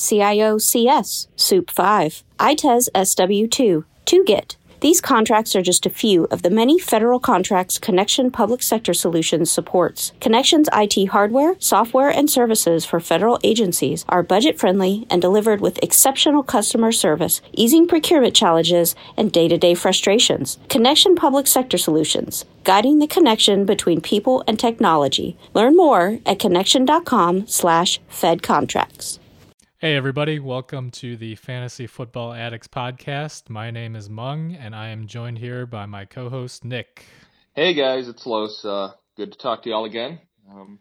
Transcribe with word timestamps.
CIOCS, 0.00 1.26
SEWP 1.36 1.70
5, 1.70 2.24
ITES 2.38 2.88
SW2, 2.94 3.84
2GIT. 4.06 4.56
These 4.80 5.02
contracts 5.02 5.54
are 5.54 5.60
just 5.60 5.84
a 5.84 5.90
few 5.90 6.24
of 6.30 6.40
the 6.40 6.48
many 6.48 6.78
federal 6.78 7.20
contracts 7.20 7.78
Connection 7.78 8.30
Public 8.30 8.62
Sector 8.62 8.94
Solutions 8.94 9.52
supports. 9.52 10.12
Connection's 10.18 10.70
IT 10.72 11.08
hardware, 11.08 11.54
software, 11.58 12.08
and 12.08 12.30
services 12.30 12.86
for 12.86 12.98
federal 12.98 13.38
agencies 13.44 14.06
are 14.08 14.22
budget 14.22 14.58
friendly 14.58 15.06
and 15.10 15.20
delivered 15.20 15.60
with 15.60 15.78
exceptional 15.82 16.42
customer 16.42 16.92
service, 16.92 17.42
easing 17.52 17.86
procurement 17.86 18.34
challenges 18.34 18.94
and 19.18 19.30
day 19.30 19.48
to 19.48 19.58
day 19.58 19.74
frustrations. 19.74 20.58
Connection 20.70 21.14
Public 21.14 21.46
Sector 21.46 21.76
Solutions, 21.76 22.46
guiding 22.64 23.00
the 23.00 23.06
connection 23.06 23.66
between 23.66 24.00
people 24.00 24.42
and 24.46 24.58
technology. 24.58 25.36
Learn 25.52 25.76
more 25.76 26.20
at 26.24 26.38
connection.com 26.38 27.46
slash 27.46 28.00
Fed 28.08 28.42
contracts. 28.42 29.19
Hey, 29.80 29.96
everybody, 29.96 30.38
welcome 30.38 30.90
to 30.90 31.16
the 31.16 31.36
Fantasy 31.36 31.86
Football 31.86 32.34
Addicts 32.34 32.68
podcast. 32.68 33.48
My 33.48 33.70
name 33.70 33.96
is 33.96 34.10
Mung, 34.10 34.54
and 34.54 34.76
I 34.76 34.88
am 34.88 35.06
joined 35.06 35.38
here 35.38 35.64
by 35.64 35.86
my 35.86 36.04
co 36.04 36.28
host, 36.28 36.66
Nick. 36.66 37.06
Hey, 37.54 37.72
guys, 37.72 38.06
it's 38.06 38.26
Los. 38.26 38.62
Uh, 38.62 38.92
good 39.16 39.32
to 39.32 39.38
talk 39.38 39.62
to 39.62 39.70
y'all 39.70 39.86
again. 39.86 40.20
Um, 40.50 40.80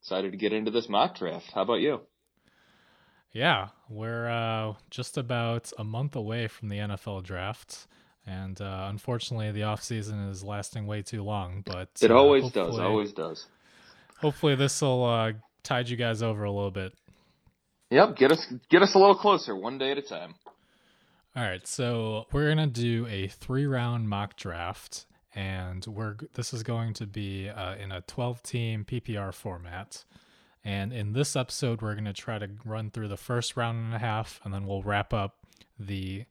excited 0.00 0.30
to 0.30 0.38
get 0.38 0.52
into 0.52 0.70
this 0.70 0.88
mock 0.88 1.18
draft. 1.18 1.50
How 1.52 1.62
about 1.62 1.80
you? 1.80 2.02
Yeah, 3.32 3.70
we're 3.88 4.28
uh, 4.28 4.74
just 4.90 5.18
about 5.18 5.72
a 5.76 5.82
month 5.82 6.14
away 6.14 6.46
from 6.46 6.68
the 6.68 6.76
NFL 6.76 7.24
draft. 7.24 7.88
And 8.28 8.60
uh, 8.60 8.86
unfortunately, 8.88 9.50
the 9.50 9.64
off 9.64 9.82
season 9.82 10.20
is 10.28 10.44
lasting 10.44 10.86
way 10.86 11.02
too 11.02 11.24
long. 11.24 11.64
But 11.66 11.88
it 12.00 12.12
always 12.12 12.48
does. 12.52 12.78
Always 12.78 13.12
does. 13.12 13.46
Hopefully, 14.20 14.54
this 14.54 14.80
will 14.82 15.04
uh, 15.04 15.32
tide 15.64 15.88
you 15.88 15.96
guys 15.96 16.22
over 16.22 16.44
a 16.44 16.52
little 16.52 16.70
bit. 16.70 16.92
Yep, 17.90 18.16
get 18.16 18.32
us 18.32 18.46
get 18.68 18.82
us 18.82 18.94
a 18.94 18.98
little 18.98 19.14
closer, 19.14 19.54
one 19.54 19.78
day 19.78 19.92
at 19.92 19.98
a 19.98 20.02
time. 20.02 20.34
All 21.36 21.42
right, 21.42 21.66
so 21.66 22.26
we're 22.32 22.48
gonna 22.48 22.66
do 22.66 23.06
a 23.08 23.28
three 23.28 23.66
round 23.66 24.08
mock 24.08 24.36
draft, 24.36 25.06
and 25.34 25.86
we're 25.86 26.16
this 26.34 26.52
is 26.52 26.62
going 26.62 26.94
to 26.94 27.06
be 27.06 27.48
uh, 27.48 27.76
in 27.76 27.92
a 27.92 28.00
twelve 28.00 28.42
team 28.42 28.84
PPR 28.84 29.32
format. 29.32 30.04
And 30.64 30.92
in 30.92 31.12
this 31.12 31.36
episode, 31.36 31.80
we're 31.80 31.94
gonna 31.94 32.12
try 32.12 32.38
to 32.38 32.48
run 32.64 32.90
through 32.90 33.08
the 33.08 33.16
first 33.16 33.56
round 33.56 33.84
and 33.84 33.94
a 33.94 33.98
half, 33.98 34.40
and 34.44 34.52
then 34.52 34.66
we'll 34.66 34.82
wrap 34.82 35.14
up 35.14 35.36
the 35.78 36.24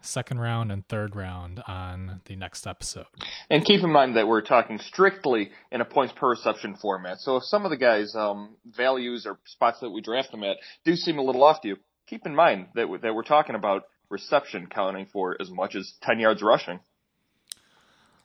second 0.00 0.38
round 0.38 0.70
and 0.70 0.86
third 0.88 1.16
round 1.16 1.62
on 1.66 2.20
the 2.26 2.36
next 2.36 2.66
episode. 2.66 3.06
And 3.50 3.64
keep 3.64 3.82
in 3.82 3.90
mind 3.90 4.16
that 4.16 4.28
we're 4.28 4.42
talking 4.42 4.78
strictly 4.78 5.50
in 5.72 5.80
a 5.80 5.84
points 5.84 6.14
per 6.16 6.30
reception 6.30 6.76
format. 6.76 7.18
So 7.18 7.36
if 7.36 7.44
some 7.44 7.64
of 7.64 7.70
the 7.70 7.76
guys' 7.76 8.14
um, 8.14 8.56
values 8.64 9.26
or 9.26 9.38
spots 9.44 9.80
that 9.80 9.90
we 9.90 10.00
draft 10.00 10.30
them 10.30 10.44
at 10.44 10.56
do 10.84 10.94
seem 10.94 11.18
a 11.18 11.22
little 11.22 11.42
off 11.42 11.60
to 11.62 11.68
you, 11.68 11.76
keep 12.06 12.26
in 12.26 12.34
mind 12.34 12.68
that 12.74 12.86
that 13.02 13.14
we're 13.14 13.22
talking 13.22 13.54
about 13.54 13.84
reception 14.10 14.66
counting 14.66 15.06
for 15.06 15.36
as 15.40 15.50
much 15.50 15.74
as 15.74 15.92
10 16.02 16.20
yards 16.20 16.42
rushing. 16.42 16.80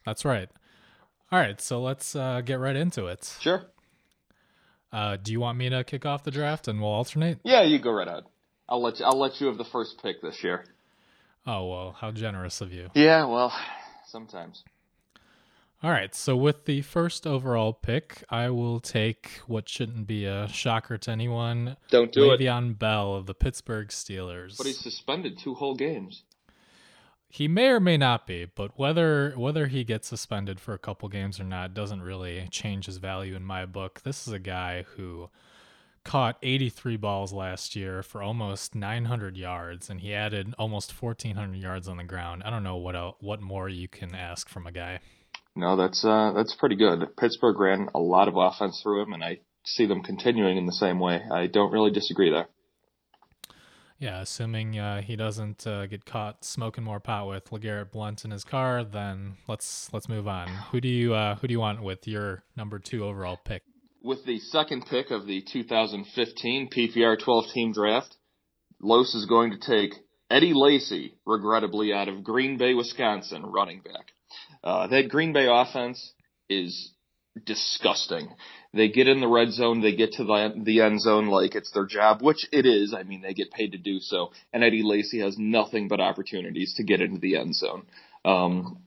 That's 0.05 0.25
right. 0.25 0.49
All 1.31 1.39
right, 1.39 1.59
so 1.59 1.81
let's 1.81 2.15
uh, 2.15 2.41
get 2.41 2.59
right 2.59 2.75
into 2.75 3.07
it. 3.07 3.35
Sure. 3.41 3.63
Uh, 4.91 5.17
do 5.17 5.31
you 5.31 5.39
want 5.39 5.57
me 5.57 5.69
to 5.69 5.83
kick 5.83 6.05
off 6.05 6.23
the 6.23 6.31
draft 6.31 6.67
and 6.67 6.79
we'll 6.79 6.91
alternate? 6.91 7.39
Yeah, 7.43 7.63
you 7.63 7.79
go 7.79 7.91
right 7.91 8.07
ahead. 8.07 8.25
I'll 8.69 8.81
let 8.81 8.99
you, 8.99 9.05
I'll 9.05 9.19
let 9.19 9.41
you 9.41 9.47
have 9.47 9.57
the 9.57 9.65
first 9.65 9.99
pick 10.01 10.21
this 10.21 10.43
year. 10.43 10.65
Oh, 11.45 11.67
well, 11.67 11.95
how 11.99 12.11
generous 12.11 12.61
of 12.61 12.71
you. 12.71 12.89
Yeah, 12.93 13.25
well, 13.25 13.53
sometimes. 14.05 14.63
All 15.83 15.91
right, 15.91 16.15
so 16.15 16.37
with 16.37 16.63
the 16.63 16.81
first 16.81 17.27
overall 17.27 17.73
pick, 17.73 18.23
I 18.29 18.49
will 18.51 18.79
take 18.79 19.41
what 19.47 19.67
shouldn't 19.67 20.07
be 20.07 20.23
a 20.23 20.47
shocker 20.47 20.97
to 20.97 21.11
anyone. 21.11 21.75
Don't 21.89 22.13
do 22.13 22.21
Le'Veon 22.21 22.33
it. 22.33 22.39
Le'Veon 22.39 22.79
Bell 22.79 23.15
of 23.15 23.25
the 23.25 23.33
Pittsburgh 23.33 23.89
Steelers. 23.89 24.57
But 24.57 24.67
he's 24.67 24.79
suspended 24.79 25.37
two 25.37 25.55
whole 25.55 25.75
games. 25.75 26.23
He 27.27 27.49
may 27.49 27.67
or 27.67 27.81
may 27.81 27.97
not 27.97 28.27
be, 28.27 28.45
but 28.45 28.77
whether 28.79 29.31
whether 29.35 29.65
he 29.65 29.83
gets 29.83 30.07
suspended 30.07 30.59
for 30.59 30.73
a 30.73 30.79
couple 30.79 31.09
games 31.09 31.39
or 31.39 31.43
not 31.43 31.73
doesn't 31.73 32.03
really 32.03 32.47
change 32.51 32.85
his 32.85 32.97
value 32.97 33.35
in 33.35 33.43
my 33.43 33.65
book. 33.65 34.01
This 34.03 34.25
is 34.27 34.33
a 34.33 34.39
guy 34.39 34.83
who 34.95 35.29
caught 36.03 36.37
83 36.41 36.97
balls 36.97 37.33
last 37.33 37.75
year 37.75 38.03
for 38.03 38.21
almost 38.21 38.75
900 38.75 39.37
yards, 39.37 39.89
and 39.89 40.01
he 40.01 40.13
added 40.13 40.53
almost 40.57 40.91
1,400 41.01 41.57
yards 41.57 41.87
on 41.87 41.97
the 41.97 42.03
ground. 42.03 42.43
I 42.45 42.49
don't 42.49 42.63
know 42.63 42.77
what 42.77 42.95
else, 42.95 43.15
what 43.19 43.41
more 43.41 43.69
you 43.69 43.87
can 43.87 44.13
ask 44.15 44.49
from 44.49 44.67
a 44.67 44.71
guy. 44.71 44.99
No, 45.55 45.75
that's 45.75 46.03
uh, 46.03 46.33
that's 46.35 46.55
pretty 46.55 46.75
good. 46.75 47.15
Pittsburgh 47.17 47.59
ran 47.59 47.89
a 47.93 47.99
lot 47.99 48.27
of 48.27 48.35
offense 48.37 48.81
through 48.81 49.03
him, 49.03 49.13
and 49.13 49.23
I 49.23 49.39
see 49.65 49.85
them 49.85 50.01
continuing 50.01 50.57
in 50.57 50.65
the 50.65 50.73
same 50.73 50.99
way. 50.99 51.21
I 51.31 51.47
don't 51.47 51.71
really 51.71 51.91
disagree 51.91 52.31
there. 52.31 52.47
Yeah, 53.99 54.21
assuming 54.21 54.77
uh, 54.77 55.01
he 55.01 55.15
doesn't 55.15 55.65
uh, 55.65 55.85
get 55.85 56.05
caught 56.05 56.43
smoking 56.43 56.83
more 56.83 56.99
pot 56.99 57.27
with 57.27 57.49
LeGarrette 57.51 57.91
Blunt 57.91 58.25
in 58.25 58.31
his 58.31 58.43
car, 58.43 58.83
then 58.83 59.37
let's 59.47 59.93
let's 59.93 60.09
move 60.09 60.27
on. 60.27 60.47
Who 60.71 60.81
do 60.81 60.89
you 60.89 61.13
uh, 61.13 61.35
who 61.35 61.47
do 61.47 61.51
you 61.53 61.59
want 61.59 61.81
with 61.81 62.07
your 62.07 62.43
number 62.57 62.79
two 62.79 63.05
overall 63.05 63.37
pick? 63.37 63.63
With 64.03 64.25
the 64.25 64.39
second 64.39 64.85
pick 64.85 65.09
of 65.11 65.25
the 65.25 65.41
2015 65.41 66.69
PPR 66.69 67.17
12 67.17 67.45
team 67.53 67.71
draft, 67.71 68.15
Los 68.81 69.15
is 69.15 69.25
going 69.25 69.51
to 69.51 69.57
take 69.57 69.93
Eddie 70.29 70.53
Lacy, 70.53 71.15
regrettably 71.25 71.93
out 71.93 72.09
of 72.09 72.23
Green 72.23 72.57
Bay, 72.57 72.73
Wisconsin, 72.73 73.45
running 73.45 73.79
back. 73.79 74.11
Uh, 74.63 74.87
that 74.87 75.09
Green 75.09 75.31
Bay 75.31 75.47
offense 75.49 76.13
is 76.49 76.91
disgusting. 77.45 78.29
They 78.73 78.89
get 78.89 79.07
in 79.07 79.21
the 79.21 79.27
red 79.27 79.51
zone, 79.51 79.81
they 79.81 79.95
get 79.95 80.13
to 80.13 80.23
the, 80.23 80.53
the 80.63 80.81
end 80.81 80.99
zone 80.99 81.27
like 81.27 81.55
it's 81.55 81.71
their 81.71 81.85
job, 81.85 82.21
which 82.21 82.47
it 82.51 82.65
is. 82.65 82.93
I 82.93 83.03
mean, 83.03 83.21
they 83.21 83.33
get 83.33 83.51
paid 83.51 83.71
to 83.71 83.77
do 83.77 83.99
so. 83.99 84.31
And 84.51 84.63
Eddie 84.63 84.83
Lacy 84.83 85.19
has 85.19 85.37
nothing 85.37 85.87
but 85.87 86.01
opportunities 86.01 86.73
to 86.75 86.83
get 86.83 86.99
into 86.99 87.19
the 87.19 87.37
end 87.37 87.55
zone. 87.55 87.85
Um, 88.25 88.83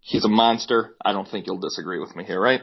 he's 0.00 0.24
a 0.24 0.28
monster. 0.28 0.94
I 1.04 1.12
don't 1.12 1.28
think 1.28 1.46
you'll 1.46 1.58
disagree 1.58 1.98
with 1.98 2.16
me 2.16 2.24
here, 2.24 2.40
right? 2.40 2.62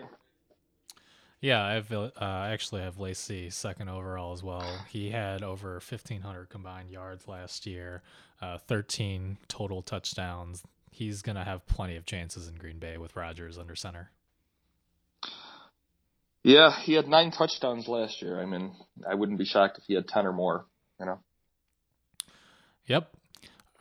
Yeah, 1.41 1.63
I've 1.63 1.91
uh, 1.91 2.09
actually 2.21 2.81
have 2.81 2.99
Lacy 2.99 3.49
second 3.49 3.89
overall 3.89 4.31
as 4.31 4.43
well. 4.43 4.85
He 4.87 5.09
had 5.09 5.41
over 5.41 5.73
1,500 5.73 6.49
combined 6.49 6.91
yards 6.91 7.27
last 7.27 7.65
year, 7.65 8.03
uh, 8.43 8.59
13 8.59 9.37
total 9.47 9.81
touchdowns. 9.81 10.63
He's 10.91 11.23
going 11.23 11.37
to 11.37 11.43
have 11.43 11.65
plenty 11.65 11.95
of 11.95 12.05
chances 12.05 12.47
in 12.47 12.55
Green 12.55 12.77
Bay 12.77 12.97
with 12.97 13.15
Rodgers 13.15 13.57
under 13.57 13.75
center. 13.75 14.11
Yeah, 16.43 16.75
he 16.79 16.93
had 16.93 17.07
nine 17.07 17.31
touchdowns 17.31 17.87
last 17.87 18.21
year. 18.21 18.39
I 18.39 18.45
mean, 18.45 18.75
I 19.07 19.15
wouldn't 19.15 19.39
be 19.39 19.45
shocked 19.45 19.79
if 19.79 19.85
he 19.87 19.95
had 19.95 20.07
10 20.07 20.27
or 20.27 20.33
more, 20.33 20.65
you 20.99 21.07
know? 21.07 21.19
Yep. 22.85 23.15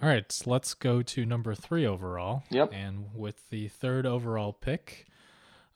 All 0.02 0.08
right, 0.08 0.30
so 0.32 0.50
let's 0.50 0.72
go 0.72 1.02
to 1.02 1.26
number 1.26 1.54
three 1.54 1.86
overall. 1.86 2.44
Yep. 2.50 2.72
And 2.72 3.06
with 3.14 3.50
the 3.50 3.68
third 3.68 4.06
overall 4.06 4.54
pick, 4.54 5.06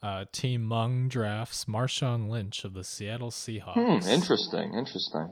uh, 0.04 0.26
Team 0.32 0.62
Mung 0.62 1.08
drafts 1.08 1.64
Marshawn 1.64 2.28
Lynch 2.28 2.62
of 2.64 2.74
the 2.74 2.84
Seattle 2.84 3.30
Seahawks. 3.30 4.02
Hmm, 4.02 4.06
interesting, 4.06 4.74
interesting. 4.74 5.30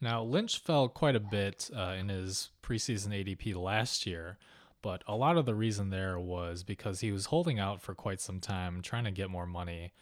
Now, 0.00 0.22
Lynch 0.22 0.58
fell 0.58 0.88
quite 0.88 1.14
a 1.14 1.20
bit 1.20 1.68
uh, 1.76 1.94
in 1.98 2.08
his 2.08 2.50
preseason 2.62 3.08
ADP 3.08 3.54
last 3.56 4.06
year, 4.06 4.38
but 4.80 5.02
a 5.06 5.14
lot 5.14 5.36
of 5.36 5.44
the 5.44 5.54
reason 5.54 5.90
there 5.90 6.18
was 6.18 6.62
because 6.62 7.00
he 7.00 7.12
was 7.12 7.26
holding 7.26 7.58
out 7.58 7.82
for 7.82 7.94
quite 7.94 8.22
some 8.22 8.40
time, 8.40 8.80
trying 8.80 9.04
to 9.04 9.10
get 9.10 9.28
more 9.28 9.46
money. 9.46 9.92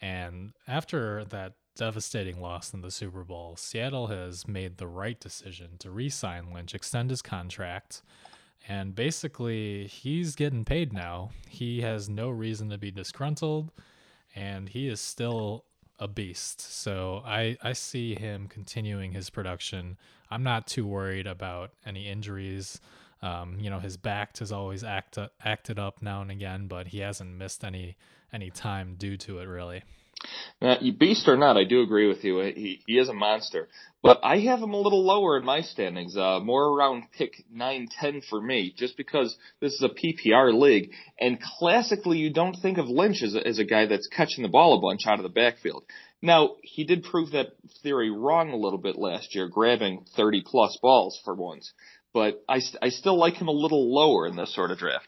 And 0.00 0.52
after 0.68 1.24
that 1.24 1.54
devastating 1.74 2.40
loss 2.40 2.72
in 2.72 2.82
the 2.82 2.90
Super 2.92 3.24
Bowl, 3.24 3.56
Seattle 3.56 4.08
has 4.08 4.46
made 4.46 4.76
the 4.76 4.86
right 4.86 5.18
decision 5.18 5.70
to 5.80 5.90
re 5.90 6.08
sign 6.08 6.52
Lynch, 6.52 6.72
extend 6.72 7.10
his 7.10 7.22
contract, 7.22 8.02
and 8.66 8.94
basically, 8.94 9.86
he's 9.86 10.34
getting 10.34 10.64
paid 10.64 10.92
now. 10.92 11.30
He 11.48 11.80
has 11.82 12.08
no 12.08 12.30
reason 12.30 12.70
to 12.70 12.78
be 12.78 12.90
disgruntled, 12.90 13.70
and 14.34 14.68
he 14.68 14.88
is 14.88 15.00
still 15.00 15.64
a 15.98 16.08
beast. 16.08 16.60
So 16.60 17.22
I, 17.24 17.56
I 17.62 17.72
see 17.72 18.14
him 18.14 18.46
continuing 18.48 19.12
his 19.12 19.30
production. 19.30 19.98
I'm 20.30 20.42
not 20.42 20.66
too 20.66 20.86
worried 20.86 21.26
about 21.26 21.70
any 21.84 22.08
injuries. 22.08 22.80
Um, 23.22 23.58
you 23.58 23.68
know, 23.68 23.80
his 23.80 23.96
back 23.96 24.38
has 24.38 24.52
always 24.52 24.84
act, 24.84 25.18
acted 25.44 25.78
up 25.78 26.02
now 26.02 26.22
and 26.22 26.30
again, 26.30 26.66
but 26.68 26.88
he 26.88 27.00
hasn't 27.00 27.36
missed 27.36 27.64
any 27.64 27.96
any 28.32 28.50
time 28.50 28.94
due 28.98 29.16
to 29.16 29.38
it 29.38 29.46
really. 29.46 29.82
Now, 30.60 30.76
beast 30.98 31.28
or 31.28 31.36
not, 31.36 31.56
I 31.56 31.64
do 31.64 31.82
agree 31.82 32.08
with 32.08 32.24
you. 32.24 32.40
He 32.40 32.82
he 32.86 32.98
is 32.98 33.08
a 33.08 33.14
monster, 33.14 33.68
but 34.02 34.18
I 34.24 34.38
have 34.40 34.60
him 34.60 34.72
a 34.72 34.80
little 34.80 35.04
lower 35.04 35.38
in 35.38 35.44
my 35.44 35.60
standings, 35.60 36.16
uh, 36.16 36.40
more 36.40 36.64
around 36.64 37.04
pick 37.12 37.44
nine, 37.50 37.86
ten 38.00 38.20
for 38.22 38.40
me, 38.40 38.74
just 38.76 38.96
because 38.96 39.36
this 39.60 39.74
is 39.74 39.82
a 39.82 39.88
PPR 39.88 40.52
league, 40.52 40.90
and 41.20 41.40
classically 41.40 42.18
you 42.18 42.32
don't 42.32 42.56
think 42.56 42.78
of 42.78 42.88
Lynch 42.88 43.22
as 43.22 43.36
a, 43.36 43.46
as 43.46 43.60
a 43.60 43.64
guy 43.64 43.86
that's 43.86 44.08
catching 44.08 44.42
the 44.42 44.48
ball 44.48 44.76
a 44.76 44.80
bunch 44.80 45.06
out 45.06 45.20
of 45.20 45.22
the 45.22 45.28
backfield. 45.28 45.84
Now 46.20 46.56
he 46.62 46.82
did 46.84 47.04
prove 47.04 47.30
that 47.30 47.52
theory 47.84 48.10
wrong 48.10 48.50
a 48.50 48.56
little 48.56 48.80
bit 48.80 48.96
last 48.96 49.36
year, 49.36 49.46
grabbing 49.46 50.04
30 50.16 50.42
plus 50.44 50.76
balls 50.82 51.20
for 51.24 51.34
once, 51.34 51.72
but 52.12 52.42
I 52.48 52.60
I 52.82 52.88
still 52.88 53.16
like 53.16 53.34
him 53.34 53.48
a 53.48 53.52
little 53.52 53.94
lower 53.94 54.26
in 54.26 54.34
this 54.34 54.52
sort 54.52 54.72
of 54.72 54.78
draft. 54.78 55.06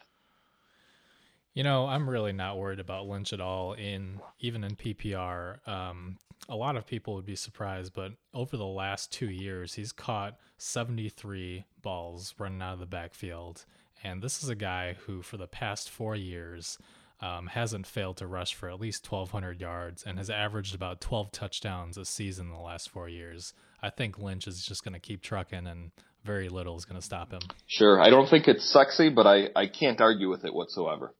You 1.55 1.64
know, 1.64 1.87
I'm 1.87 2.08
really 2.08 2.32
not 2.32 2.58
worried 2.58 2.79
about 2.79 3.08
Lynch 3.08 3.32
at 3.32 3.41
all. 3.41 3.73
In 3.73 4.20
even 4.38 4.62
in 4.62 4.76
PPR, 4.76 5.67
um, 5.69 6.17
a 6.49 6.56
lot 6.56 6.76
of 6.76 6.87
people 6.87 7.14
would 7.14 7.26
be 7.26 7.37
surprised, 7.37 7.93
but 7.93 8.12
over 8.32 8.56
the 8.56 8.64
last 8.67 9.12
two 9.12 9.29
years, 9.29 9.75
he's 9.75 9.93
caught 9.93 10.38
73 10.58 11.64
balls 11.82 12.35
running 12.38 12.62
out 12.62 12.75
of 12.75 12.81
the 12.81 12.87
backfield, 12.87 13.64
and 14.02 14.23
this 14.23 14.43
is 14.43 14.49
a 14.49 14.55
guy 14.55 14.97
who, 15.06 15.23
for 15.23 15.37
the 15.37 15.47
past 15.47 15.91
four 15.91 16.17
years, 16.17 16.79
um, 17.20 17.49
hasn't 17.49 17.87
failed 17.87 18.17
to 18.19 18.26
rush 18.26 18.55
for 18.55 18.70
at 18.70 18.81
least 18.81 19.11
1,200 19.11 19.61
yards 19.61 20.02
and 20.05 20.17
has 20.19 20.31
averaged 20.31 20.75
about 20.75 21.00
12 21.00 21.31
touchdowns 21.32 21.99
a 21.99 22.05
season 22.05 22.47
in 22.47 22.52
the 22.52 22.61
last 22.61 22.88
four 22.88 23.08
years. 23.08 23.52
I 23.82 23.91
think 23.91 24.19
Lynch 24.19 24.47
is 24.47 24.64
just 24.64 24.85
going 24.85 24.94
to 24.94 25.00
keep 25.00 25.20
trucking, 25.23 25.67
and 25.67 25.91
very 26.25 26.49
little 26.49 26.76
is 26.76 26.85
going 26.85 27.00
to 27.00 27.05
stop 27.05 27.32
him. 27.32 27.43
Sure. 27.67 28.00
I 28.00 28.08
don't 28.08 28.29
think 28.29 28.49
it's 28.49 28.70
sexy, 28.70 29.11
but 29.11 29.26
I, 29.26 29.49
I 29.55 29.67
can't 29.67 30.00
argue 30.00 30.31
with 30.31 30.44
it 30.44 30.55
whatsoever. 30.55 31.14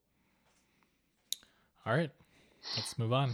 All 1.87 1.97
right. 1.97 2.11
Let's 2.77 2.99
move 2.99 3.13
on. 3.13 3.33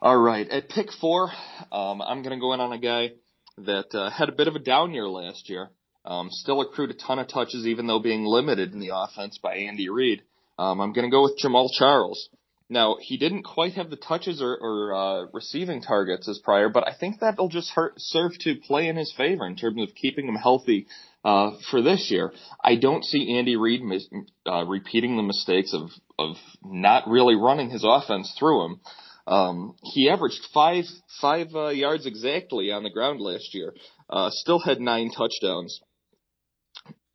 All 0.00 0.18
right. 0.18 0.48
At 0.48 0.68
pick 0.68 0.92
four, 0.92 1.30
um, 1.70 2.02
I'm 2.02 2.22
going 2.22 2.36
to 2.36 2.40
go 2.40 2.52
in 2.52 2.60
on 2.60 2.72
a 2.72 2.78
guy 2.78 3.12
that 3.58 3.94
uh, 3.94 4.10
had 4.10 4.28
a 4.28 4.32
bit 4.32 4.48
of 4.48 4.56
a 4.56 4.58
down 4.58 4.92
year 4.92 5.08
last 5.08 5.48
year. 5.48 5.70
Um, 6.04 6.28
still 6.30 6.60
accrued 6.60 6.90
a 6.90 6.94
ton 6.94 7.18
of 7.18 7.28
touches, 7.28 7.66
even 7.66 7.86
though 7.86 8.00
being 8.00 8.24
limited 8.24 8.72
in 8.72 8.80
the 8.80 8.90
offense 8.94 9.38
by 9.38 9.54
Andy 9.54 9.88
Reid. 9.88 10.22
Um, 10.58 10.80
I'm 10.80 10.92
going 10.92 11.08
to 11.08 11.10
go 11.10 11.22
with 11.22 11.38
Jamaal 11.42 11.68
Charles. 11.72 12.28
Now, 12.72 12.96
he 12.98 13.18
didn't 13.18 13.42
quite 13.42 13.74
have 13.74 13.90
the 13.90 13.96
touches 13.96 14.40
or, 14.40 14.56
or 14.56 14.94
uh, 14.94 15.26
receiving 15.34 15.82
targets 15.82 16.26
as 16.26 16.38
prior, 16.38 16.70
but 16.70 16.88
I 16.88 16.94
think 16.98 17.20
that'll 17.20 17.50
just 17.50 17.70
hurt, 17.72 17.92
serve 17.98 18.32
to 18.40 18.56
play 18.56 18.88
in 18.88 18.96
his 18.96 19.12
favor 19.14 19.46
in 19.46 19.56
terms 19.56 19.82
of 19.82 19.94
keeping 19.94 20.26
him 20.26 20.36
healthy 20.36 20.86
uh, 21.22 21.50
for 21.70 21.82
this 21.82 22.10
year. 22.10 22.32
I 22.64 22.76
don't 22.76 23.04
see 23.04 23.36
Andy 23.36 23.56
Reid 23.56 23.82
mis- 23.82 24.08
uh, 24.46 24.64
repeating 24.64 25.18
the 25.18 25.22
mistakes 25.22 25.74
of 25.74 25.90
of 26.18 26.36
not 26.64 27.06
really 27.08 27.34
running 27.34 27.68
his 27.68 27.84
offense 27.86 28.34
through 28.38 28.64
him. 28.64 28.80
Um, 29.26 29.74
he 29.82 30.08
averaged 30.08 30.40
five 30.54 30.86
five 31.20 31.48
uh, 31.54 31.68
yards 31.68 32.06
exactly 32.06 32.72
on 32.72 32.84
the 32.84 32.90
ground 32.90 33.20
last 33.20 33.52
year. 33.52 33.74
Uh, 34.08 34.30
still 34.30 34.60
had 34.60 34.80
nine 34.80 35.10
touchdowns. 35.10 35.78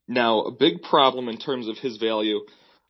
Now, 0.07 0.41
a 0.41 0.51
big 0.51 0.83
problem 0.83 1.27
in 1.29 1.39
terms 1.39 1.67
of 1.67 1.79
his 1.79 1.97
value 1.97 2.41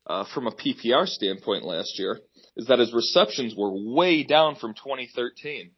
uh, 0.06 0.24
from 0.34 0.46
a 0.46 0.52
PPR 0.52 1.06
standpoint 1.06 1.64
last 1.64 1.98
year 1.98 2.20
is 2.58 2.66
that 2.66 2.80
his 2.80 2.92
receptions 2.92 3.54
were 3.56 3.70
way 3.72 4.24
down 4.24 4.56
from 4.56 4.74
2013. 4.74 5.70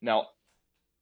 Now, 0.00 0.28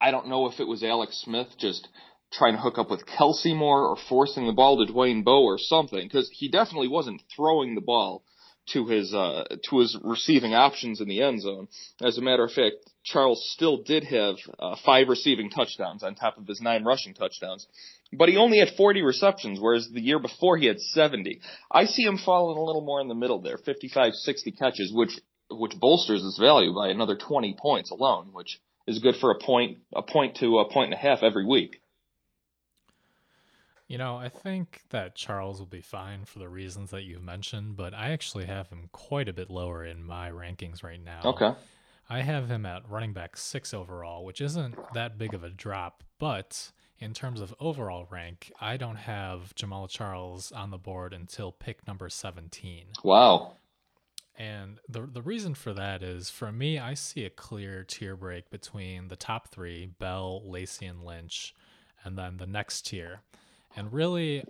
I 0.00 0.10
don't 0.10 0.28
know 0.28 0.46
if 0.46 0.58
it 0.58 0.66
was 0.66 0.82
Alex 0.82 1.22
Smith 1.24 1.48
just 1.58 1.86
trying 2.32 2.54
to 2.54 2.60
hook 2.60 2.78
up 2.78 2.90
with 2.90 3.06
Kelce 3.06 3.54
more 3.54 3.86
or 3.86 3.96
forcing 4.08 4.46
the 4.46 4.52
ball 4.52 4.84
to 4.84 4.92
Dwayne 4.92 5.24
Bowe 5.24 5.44
or 5.44 5.58
something, 5.58 6.02
because 6.02 6.28
he 6.32 6.48
definitely 6.48 6.88
wasn't 6.88 7.22
throwing 7.34 7.74
the 7.74 7.80
ball 7.80 8.24
to 8.72 8.86
his 8.86 9.14
uh, 9.14 9.44
to 9.70 9.78
his 9.78 9.96
receiving 10.02 10.54
options 10.54 11.00
in 11.00 11.08
the 11.08 11.22
end 11.22 11.42
zone. 11.42 11.68
As 12.02 12.18
a 12.18 12.22
matter 12.22 12.44
of 12.44 12.52
fact, 12.52 12.76
Charles 13.04 13.50
still 13.52 13.82
did 13.82 14.04
have 14.04 14.36
uh, 14.58 14.76
five 14.84 15.08
receiving 15.08 15.50
touchdowns 15.50 16.02
on 16.02 16.14
top 16.14 16.38
of 16.38 16.46
his 16.46 16.60
nine 16.60 16.84
rushing 16.84 17.14
touchdowns, 17.14 17.66
but 18.12 18.28
he 18.28 18.36
only 18.36 18.58
had 18.58 18.76
40 18.76 19.02
receptions, 19.02 19.58
whereas 19.60 19.88
the 19.92 20.00
year 20.00 20.18
before 20.18 20.56
he 20.56 20.66
had 20.66 20.80
70. 20.80 21.40
I 21.70 21.84
see 21.84 22.02
him 22.02 22.18
falling 22.18 22.58
a 22.58 22.64
little 22.64 22.82
more 22.82 23.00
in 23.00 23.08
the 23.08 23.14
middle 23.14 23.40
there, 23.40 23.58
55, 23.58 24.14
60 24.14 24.52
catches, 24.52 24.92
which 24.92 25.18
which 25.50 25.78
bolsters 25.78 26.22
his 26.22 26.38
value 26.38 26.74
by 26.74 26.88
another 26.88 27.16
20 27.16 27.56
points 27.60 27.90
alone, 27.90 28.30
which 28.32 28.60
is 28.86 28.98
good 28.98 29.16
for 29.20 29.30
a 29.30 29.38
point 29.38 29.78
a 29.94 30.02
point 30.02 30.36
to 30.36 30.58
a 30.58 30.72
point 30.72 30.92
and 30.92 30.94
a 30.94 30.96
half 30.96 31.22
every 31.22 31.46
week. 31.46 31.80
You 33.88 33.98
know, 33.98 34.16
I 34.16 34.28
think 34.28 34.82
that 34.90 35.14
Charles 35.14 35.60
will 35.60 35.66
be 35.66 35.80
fine 35.80 36.24
for 36.24 36.40
the 36.40 36.48
reasons 36.48 36.90
that 36.90 37.04
you've 37.04 37.22
mentioned, 37.22 37.76
but 37.76 37.94
I 37.94 38.10
actually 38.10 38.46
have 38.46 38.68
him 38.68 38.88
quite 38.90 39.28
a 39.28 39.32
bit 39.32 39.48
lower 39.48 39.84
in 39.84 40.04
my 40.04 40.30
rankings 40.30 40.82
right 40.82 41.02
now. 41.02 41.20
Okay. 41.24 41.52
I 42.08 42.20
have 42.20 42.48
him 42.48 42.66
at 42.66 42.88
running 42.88 43.12
back 43.12 43.36
six 43.36 43.72
overall, 43.72 44.24
which 44.24 44.40
isn't 44.40 44.76
that 44.94 45.18
big 45.18 45.34
of 45.34 45.44
a 45.44 45.50
drop, 45.50 46.02
but 46.18 46.72
in 46.98 47.14
terms 47.14 47.40
of 47.40 47.54
overall 47.60 48.06
rank, 48.10 48.52
I 48.60 48.76
don't 48.76 48.96
have 48.96 49.54
Jamaal 49.54 49.88
Charles 49.88 50.50
on 50.52 50.70
the 50.70 50.78
board 50.78 51.12
until 51.12 51.52
pick 51.52 51.86
number 51.86 52.08
17. 52.08 52.86
Wow. 53.02 53.52
And 54.38 54.80
the 54.88 55.06
the 55.06 55.22
reason 55.22 55.54
for 55.54 55.72
that 55.72 56.02
is 56.02 56.28
for 56.28 56.52
me, 56.52 56.78
I 56.78 56.94
see 56.94 57.24
a 57.24 57.30
clear 57.30 57.84
tier 57.84 58.16
break 58.16 58.50
between 58.50 59.08
the 59.08 59.16
top 59.16 59.48
three, 59.48 59.86
Bell, 59.86 60.42
Lacy, 60.44 60.86
and 60.86 61.02
Lynch, 61.04 61.54
and 62.04 62.18
then 62.18 62.36
the 62.36 62.46
next 62.46 62.86
tier. 62.86 63.20
And 63.76 63.92
really, 63.92 64.44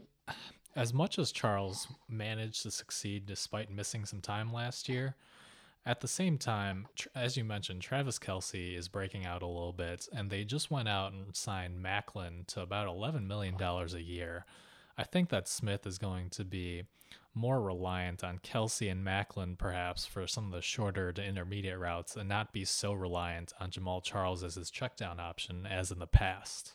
as 0.74 0.94
much 0.94 1.18
as 1.18 1.32
Charles 1.32 1.88
managed 2.08 2.62
to 2.62 2.70
succeed 2.70 3.26
despite 3.26 3.70
missing 3.70 4.04
some 4.04 4.20
time 4.20 4.52
last 4.52 4.88
year, 4.88 5.16
at 5.84 6.00
the 6.00 6.08
same 6.08 6.36
time, 6.36 6.88
as 7.14 7.36
you 7.36 7.44
mentioned, 7.44 7.80
Travis 7.80 8.18
Kelce 8.18 8.76
is 8.76 8.88
breaking 8.88 9.24
out 9.24 9.42
a 9.42 9.46
little 9.46 9.72
bit, 9.72 10.08
and 10.12 10.30
they 10.30 10.42
just 10.42 10.70
went 10.70 10.88
out 10.88 11.12
and 11.12 11.34
signed 11.34 11.82
Maclin 11.82 12.44
to 12.48 12.60
about 12.60 12.88
$11 12.88 13.26
million 13.26 13.54
a 13.60 13.98
year. 13.98 14.44
I 14.98 15.04
think 15.04 15.28
that 15.28 15.46
Smith 15.46 15.86
is 15.86 15.98
going 15.98 16.30
to 16.30 16.44
be 16.44 16.84
more 17.34 17.60
reliant 17.60 18.24
on 18.24 18.38
Kelce 18.38 18.90
and 18.90 19.06
Maclin, 19.06 19.56
perhaps, 19.56 20.06
for 20.06 20.26
some 20.26 20.46
of 20.46 20.52
the 20.52 20.62
shorter 20.62 21.12
to 21.12 21.24
intermediate 21.24 21.78
routes, 21.78 22.16
and 22.16 22.28
not 22.28 22.52
be 22.52 22.64
so 22.64 22.92
reliant 22.92 23.52
on 23.60 23.70
Jamaal 23.70 24.02
Charles 24.02 24.42
as 24.42 24.56
his 24.56 24.72
checkdown 24.72 25.20
option 25.20 25.66
as 25.66 25.92
in 25.92 26.00
the 26.00 26.06
past. 26.08 26.74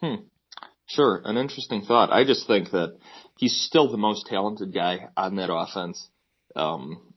Hmm. 0.00 0.14
Sure, 0.86 1.22
an 1.24 1.36
interesting 1.36 1.82
thought. 1.82 2.12
I 2.12 2.24
just 2.24 2.46
think 2.46 2.70
that 2.72 2.98
he's 3.36 3.56
still 3.56 3.90
the 3.90 3.96
most 3.96 4.26
talented 4.26 4.74
guy 4.74 5.08
on 5.16 5.36
that 5.36 5.52
offense. 5.52 6.08
Um, 6.54 7.14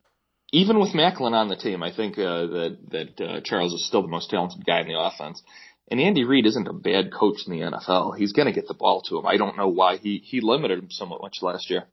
even 0.54 0.80
with 0.80 0.94
Maclin 0.94 1.34
on 1.34 1.50
the 1.50 1.58
team, 1.58 1.84
I 1.84 1.94
think 1.94 2.18
uh, 2.18 2.48
that 2.48 2.78
that 2.92 3.22
uh, 3.22 3.42
Charles 3.44 3.74
is 3.74 3.86
still 3.86 4.02
the 4.02 4.08
most 4.08 4.30
talented 4.30 4.66
guy 4.66 4.82
in 4.82 4.88
the 4.88 4.98
offense. 4.98 5.44
And 5.90 6.00
Andy 6.00 6.24
Reid 6.24 6.46
isn't 6.46 6.68
a 6.68 6.74
bad 6.74 7.14
coach 7.14 7.40
in 7.46 7.54
the 7.54 7.66
NFL. 7.66 8.18
He's 8.18 8.34
going 8.34 8.48
to 8.48 8.54
get 8.54 8.68
the 8.68 8.74
ball 8.74 9.02
to 9.04 9.18
him. 9.18 9.26
I 9.26 9.38
don't 9.38 9.58
know 9.58 9.70
why 9.70 9.98
he 9.98 10.22
he 10.24 10.42
limited 10.42 10.80
him 10.80 10.92
somewhat 10.92 11.22
much 11.22 11.38
last 11.42 11.70
year. 11.70 11.86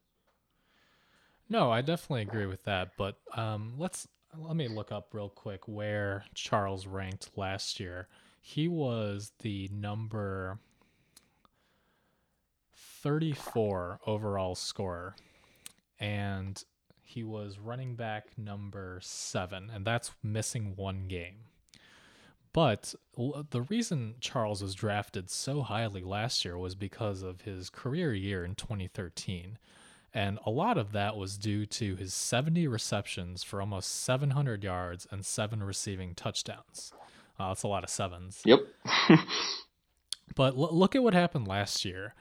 No, 1.49 1.71
I 1.71 1.81
definitely 1.81 2.23
agree 2.23 2.47
with 2.47 2.65
that. 2.65 2.93
But 2.97 3.17
um, 3.37 3.75
let's 3.79 4.09
let 4.37 4.57
me 4.57 4.69
look 4.69 4.93
up 4.93 5.09
real 5.13 5.29
quick 5.29 5.67
where 5.67 6.25
Charles 6.35 6.87
ranked 6.87 7.31
last 7.37 7.81
year. 7.81 8.09
He 8.41 8.69
was 8.69 9.33
the 9.41 9.69
number 9.73 10.59
34 13.05 14.01
overall 14.07 14.55
scorer, 14.55 15.15
and 16.01 16.65
he 17.03 17.23
was 17.23 17.59
running 17.59 17.97
back 17.97 18.29
number 18.39 18.99
seven, 19.03 19.71
and 19.73 19.85
that's 19.85 20.13
missing 20.23 20.73
one 20.75 21.07
game. 21.07 21.37
But 22.55 22.95
the 23.15 23.61
reason 23.69 24.15
Charles 24.21 24.63
was 24.63 24.75
drafted 24.75 25.29
so 25.29 25.61
highly 25.61 26.03
last 26.03 26.47
year 26.47 26.57
was 26.57 26.75
because 26.75 27.21
of 27.21 27.43
his 27.43 27.69
career 27.69 28.15
year 28.15 28.43
in 28.43 28.55
2013. 28.55 29.59
And 30.15 30.39
a 30.47 30.51
lot 30.51 30.79
of 30.79 30.93
that 30.93 31.17
was 31.17 31.37
due 31.37 31.67
to 31.67 31.97
his 31.97 32.15
70 32.15 32.69
receptions 32.69 33.43
for 33.43 33.61
almost 33.61 34.03
700 34.03 34.65
yards 34.65 35.07
and 35.11 35.27
seven 35.27 35.63
receiving 35.63 36.15
touchdowns. 36.15 36.93
Uh, 37.39 37.49
that's 37.49 37.65
a 37.65 37.69
lot 37.69 37.85
of 37.85 37.91
sevens. 37.91 38.41
Yep. 38.45 38.61
but 40.37 40.57
l- 40.57 40.75
look 40.75 40.95
at 40.95 41.03
what 41.03 41.13
happened 41.13 41.49
last 41.49 41.85
year 41.85 42.15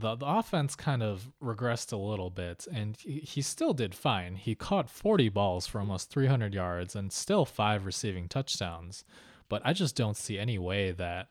the, 0.00 0.16
the 0.16 0.26
offense 0.26 0.74
kind 0.74 1.02
of 1.02 1.30
regressed 1.42 1.92
a 1.92 1.96
little 1.96 2.30
bit, 2.30 2.66
and 2.72 2.96
he, 2.96 3.20
he 3.20 3.42
still 3.42 3.74
did 3.74 3.94
fine. 3.94 4.36
He 4.36 4.54
caught 4.54 4.88
40 4.88 5.28
balls 5.28 5.66
for 5.66 5.78
almost 5.78 6.10
300 6.10 6.54
yards 6.54 6.96
and 6.96 7.12
still 7.12 7.44
five 7.44 7.86
receiving 7.86 8.28
touchdowns. 8.28 9.04
But 9.48 9.62
I 9.64 9.72
just 9.72 9.96
don't 9.96 10.16
see 10.16 10.38
any 10.38 10.58
way 10.58 10.92
that 10.92 11.28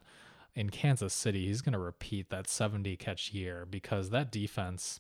in 0.56 0.70
Kansas 0.70 1.14
City 1.14 1.48
he's 1.48 1.62
going 1.62 1.74
to 1.74 1.80
repeat 1.80 2.30
that 2.30 2.48
70 2.48 2.96
catch 2.98 3.34
year 3.34 3.66
because 3.70 4.10
that 4.10 4.32
defense 4.32 5.00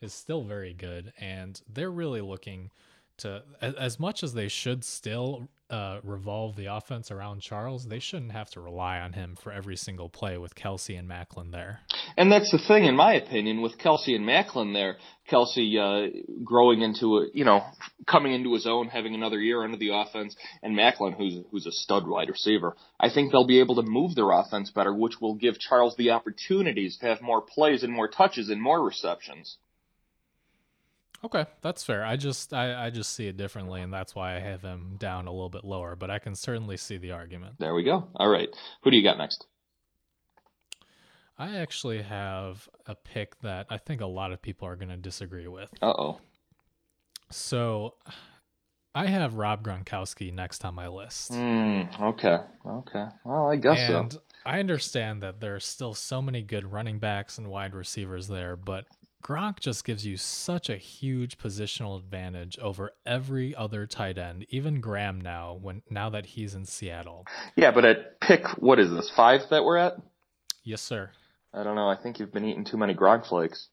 is 0.00 0.14
still 0.14 0.42
very 0.42 0.72
good, 0.72 1.12
and 1.18 1.60
they're 1.68 1.90
really 1.90 2.22
looking 2.22 2.70
to 3.18 3.42
as 3.60 4.00
much 4.00 4.22
as 4.22 4.32
they 4.32 4.48
should 4.48 4.82
still 4.82 5.48
uh, 5.70 6.00
revolve 6.02 6.56
the 6.56 6.66
offense 6.66 7.10
around 7.10 7.40
Charles, 7.40 7.86
they 7.86 7.98
shouldn't 7.98 8.32
have 8.32 8.50
to 8.50 8.60
rely 8.60 8.98
on 8.98 9.12
him 9.12 9.36
for 9.40 9.52
every 9.52 9.76
single 9.76 10.08
play 10.08 10.36
with 10.38 10.54
Kelce 10.54 10.98
and 10.98 11.08
Maclin 11.08 11.52
there. 11.52 11.80
And 12.16 12.30
that's 12.30 12.50
the 12.50 12.58
thing, 12.58 12.84
in 12.84 12.96
my 12.96 13.14
opinion, 13.14 13.62
with 13.62 13.78
Kelce 13.78 14.14
and 14.14 14.26
Maclin 14.26 14.74
there. 14.74 14.96
Kelce 15.30 15.78
uh, 15.78 16.10
growing 16.42 16.82
into 16.82 17.18
a, 17.18 17.26
you 17.32 17.44
know, 17.44 17.62
coming 18.06 18.32
into 18.32 18.52
his 18.52 18.66
own, 18.66 18.88
having 18.88 19.14
another 19.14 19.38
year 19.38 19.62
under 19.62 19.76
the 19.76 19.90
offense, 19.94 20.34
and 20.62 20.76
Maclin, 20.76 21.16
who's 21.16 21.38
who's 21.50 21.66
a 21.66 21.72
stud 21.72 22.06
wide 22.06 22.28
receiver. 22.28 22.76
I 22.98 23.10
think 23.10 23.30
they'll 23.30 23.46
be 23.46 23.60
able 23.60 23.76
to 23.76 23.82
move 23.82 24.14
their 24.14 24.30
offense 24.32 24.70
better, 24.70 24.92
which 24.92 25.20
will 25.20 25.34
give 25.34 25.58
Charles 25.58 25.94
the 25.96 26.10
opportunities 26.10 26.98
to 26.98 27.06
have 27.06 27.22
more 27.22 27.42
plays 27.42 27.84
and 27.84 27.92
more 27.92 28.08
touches 28.08 28.50
and 28.50 28.60
more 28.60 28.84
receptions. 28.84 29.56
Okay, 31.22 31.44
that's 31.60 31.84
fair. 31.84 32.04
I 32.04 32.16
just 32.16 32.54
I, 32.54 32.86
I 32.86 32.90
just 32.90 33.12
see 33.12 33.26
it 33.26 33.36
differently, 33.36 33.82
and 33.82 33.92
that's 33.92 34.14
why 34.14 34.36
I 34.36 34.40
have 34.40 34.62
him 34.62 34.96
down 34.98 35.26
a 35.26 35.30
little 35.30 35.50
bit 35.50 35.64
lower. 35.64 35.94
But 35.94 36.10
I 36.10 36.18
can 36.18 36.34
certainly 36.34 36.76
see 36.78 36.96
the 36.96 37.12
argument. 37.12 37.56
There 37.58 37.74
we 37.74 37.82
go. 37.82 38.08
All 38.16 38.28
right, 38.28 38.48
who 38.82 38.90
do 38.90 38.96
you 38.96 39.02
got 39.02 39.18
next? 39.18 39.46
I 41.38 41.56
actually 41.56 42.02
have 42.02 42.68
a 42.86 42.94
pick 42.94 43.38
that 43.40 43.66
I 43.70 43.78
think 43.78 44.00
a 44.00 44.06
lot 44.06 44.32
of 44.32 44.42
people 44.42 44.68
are 44.68 44.76
going 44.76 44.90
to 44.90 44.96
disagree 44.96 45.46
with. 45.48 45.70
Uh 45.82 45.92
oh. 45.92 46.20
So 47.30 47.94
I 48.94 49.06
have 49.06 49.34
Rob 49.34 49.62
Gronkowski 49.64 50.32
next 50.32 50.64
on 50.64 50.74
my 50.74 50.88
list. 50.88 51.32
Mm, 51.32 52.00
okay. 52.00 52.38
Okay. 52.66 53.06
Well, 53.24 53.48
I 53.50 53.56
guess 53.56 53.86
so. 53.86 54.00
and 54.00 54.12
so. 54.12 54.20
I 54.44 54.58
understand 54.58 55.22
that 55.22 55.40
there 55.40 55.54
are 55.54 55.60
still 55.60 55.94
so 55.94 56.20
many 56.20 56.42
good 56.42 56.72
running 56.72 56.98
backs 56.98 57.38
and 57.38 57.48
wide 57.48 57.74
receivers 57.74 58.26
there, 58.26 58.56
but 58.56 58.86
Gronk 59.22 59.60
just 59.60 59.84
gives 59.84 60.06
you 60.06 60.16
such 60.16 60.70
a 60.70 60.76
huge 60.76 61.38
positional 61.38 61.98
advantage 61.98 62.58
over 62.58 62.92
every 63.04 63.54
other 63.54 63.86
tight 63.86 64.16
end, 64.16 64.46
even 64.48 64.80
Graham 64.80 65.20
now 65.20 65.58
when 65.60 65.82
now 65.90 66.08
that 66.10 66.26
he's 66.26 66.54
in 66.54 66.64
Seattle. 66.64 67.26
Yeah, 67.54 67.70
but 67.70 67.84
at 67.84 68.20
pick 68.20 68.46
what 68.58 68.78
is 68.78 68.90
this, 68.90 69.10
five 69.10 69.42
that 69.50 69.64
we're 69.64 69.76
at? 69.76 69.96
Yes, 70.64 70.80
sir. 70.80 71.10
I 71.52 71.62
don't 71.62 71.74
know. 71.74 71.88
I 71.88 71.96
think 71.96 72.18
you've 72.18 72.32
been 72.32 72.44
eating 72.44 72.64
too 72.64 72.76
many 72.76 72.94
Gronk 72.94 73.26
flakes. 73.26 73.68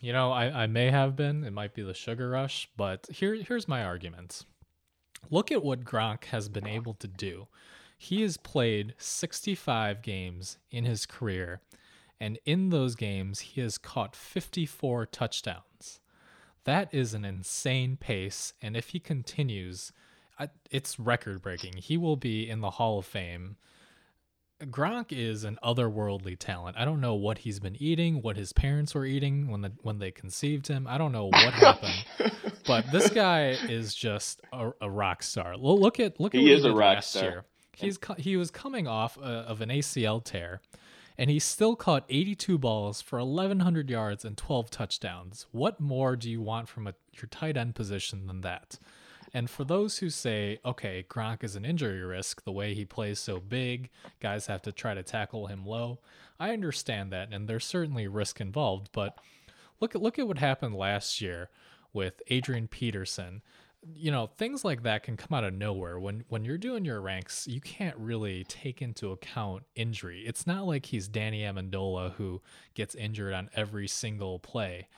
You 0.00 0.12
know, 0.12 0.32
I, 0.32 0.64
I 0.64 0.66
may 0.66 0.90
have 0.90 1.16
been. 1.16 1.44
It 1.44 1.52
might 1.52 1.74
be 1.74 1.82
the 1.82 1.94
sugar 1.94 2.30
rush, 2.30 2.68
but 2.76 3.06
here 3.10 3.34
here's 3.34 3.68
my 3.68 3.84
argument. 3.84 4.44
Look 5.30 5.52
at 5.52 5.62
what 5.62 5.84
Gronk 5.84 6.24
has 6.26 6.48
been 6.48 6.66
able 6.66 6.94
to 6.94 7.06
do. 7.06 7.48
He 7.96 8.22
has 8.22 8.36
played 8.36 8.94
65 8.98 10.02
games 10.02 10.58
in 10.70 10.84
his 10.84 11.06
career, 11.06 11.60
and 12.24 12.38
in 12.44 12.70
those 12.70 12.94
games, 12.94 13.40
he 13.40 13.60
has 13.60 13.76
caught 13.78 14.16
54 14.16 15.06
touchdowns. 15.06 16.00
That 16.64 16.92
is 16.92 17.12
an 17.12 17.24
insane 17.24 17.96
pace, 17.96 18.54
and 18.62 18.76
if 18.76 18.90
he 18.90 18.98
continues, 18.98 19.92
it's 20.70 20.98
record 20.98 21.42
breaking. 21.42 21.74
He 21.76 21.96
will 21.96 22.16
be 22.16 22.48
in 22.48 22.60
the 22.60 22.70
Hall 22.70 22.98
of 22.98 23.06
Fame 23.06 23.56
Gronk 24.60 25.12
is 25.12 25.44
an 25.44 25.58
otherworldly 25.62 26.38
talent. 26.38 26.76
I 26.78 26.84
don't 26.84 27.00
know 27.00 27.14
what 27.14 27.38
he's 27.38 27.60
been 27.60 27.76
eating, 27.80 28.22
what 28.22 28.36
his 28.36 28.52
parents 28.52 28.94
were 28.94 29.04
eating 29.04 29.48
when 29.48 29.62
the 29.62 29.72
when 29.82 29.98
they 29.98 30.10
conceived 30.10 30.68
him. 30.68 30.86
I 30.88 30.96
don't 30.96 31.12
know 31.12 31.26
what 31.26 31.52
happened, 31.54 32.04
but 32.66 32.90
this 32.92 33.10
guy 33.10 33.48
is 33.68 33.94
just 33.94 34.40
a, 34.52 34.70
a 34.80 34.90
rock 34.90 35.22
star. 35.22 35.56
Look 35.56 36.00
at 36.00 36.20
look 36.20 36.34
at 36.34 36.40
he 36.40 36.50
what 36.50 36.58
is 36.58 36.64
he 36.64 36.70
a 36.70 36.72
rock 36.72 36.94
last 36.96 37.10
star. 37.10 37.22
year. 37.22 37.44
He's 37.72 37.98
he 38.18 38.36
was 38.36 38.50
coming 38.50 38.86
off 38.86 39.16
a, 39.16 39.20
of 39.20 39.60
an 39.60 39.70
ACL 39.70 40.22
tear, 40.22 40.60
and 41.16 41.30
he 41.30 41.38
still 41.38 41.76
caught 41.76 42.04
82 42.08 42.58
balls 42.58 43.00
for 43.00 43.18
1,100 43.18 43.88
yards 43.88 44.24
and 44.24 44.36
12 44.36 44.70
touchdowns. 44.70 45.46
What 45.52 45.80
more 45.80 46.16
do 46.16 46.30
you 46.30 46.40
want 46.40 46.68
from 46.68 46.86
a, 46.86 46.94
your 47.12 47.28
tight 47.30 47.56
end 47.56 47.74
position 47.74 48.26
than 48.26 48.40
that? 48.40 48.78
And 49.32 49.50
for 49.50 49.64
those 49.64 49.98
who 49.98 50.10
say, 50.10 50.60
okay, 50.64 51.04
Gronk 51.08 51.42
is 51.42 51.56
an 51.56 51.64
injury 51.64 52.02
risk, 52.02 52.44
the 52.44 52.52
way 52.52 52.72
he 52.72 52.84
plays 52.84 53.18
so 53.18 53.40
big, 53.40 53.90
guys 54.20 54.46
have 54.46 54.62
to 54.62 54.72
try 54.72 54.94
to 54.94 55.02
tackle 55.02 55.48
him 55.48 55.66
low. 55.66 55.98
I 56.38 56.52
understand 56.52 57.12
that, 57.12 57.32
and 57.32 57.48
there's 57.48 57.64
certainly 57.64 58.06
risk 58.06 58.40
involved. 58.40 58.90
But 58.92 59.18
look 59.80 59.96
at 59.96 60.02
look 60.02 60.20
at 60.20 60.28
what 60.28 60.38
happened 60.38 60.76
last 60.76 61.20
year 61.20 61.50
with 61.92 62.22
Adrian 62.28 62.68
Peterson. 62.68 63.42
You 63.92 64.10
know, 64.10 64.26
things 64.26 64.64
like 64.64 64.82
that 64.84 65.02
can 65.02 65.16
come 65.16 65.36
out 65.36 65.44
of 65.44 65.52
nowhere. 65.52 65.98
When 65.98 66.24
when 66.28 66.44
you're 66.44 66.58
doing 66.58 66.84
your 66.84 67.00
ranks, 67.00 67.46
you 67.46 67.60
can't 67.60 67.96
really 67.96 68.44
take 68.44 68.80
into 68.80 69.12
account 69.12 69.64
injury. 69.74 70.24
It's 70.26 70.46
not 70.46 70.66
like 70.66 70.86
he's 70.86 71.08
Danny 71.08 71.42
Amendola 71.42 72.12
who 72.12 72.40
gets 72.74 72.94
injured 72.94 73.34
on 73.34 73.50
every 73.54 73.88
single 73.88 74.38
play. 74.38 74.88